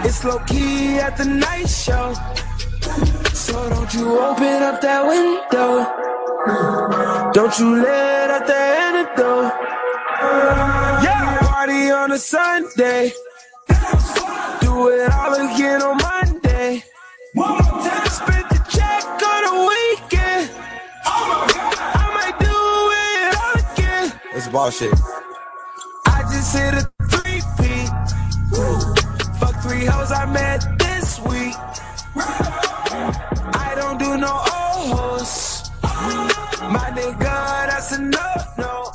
[0.04, 2.12] It's low key at the night show.
[3.32, 5.86] So don't you open up that window.
[7.32, 10.69] Don't you let out the antidote.
[12.00, 13.12] On a Sunday.
[14.62, 16.82] Do it all again on Monday.
[18.08, 20.50] Spent the check on a weekend.
[21.04, 22.56] I might do
[23.04, 24.20] it all again.
[24.34, 24.94] It's bullshit.
[26.06, 27.90] I just hit a three peat.
[29.38, 31.54] Fuck three hoes I met this week.
[32.16, 35.70] I don't do no old hoes.
[35.82, 38.89] My nigga, that's a no no.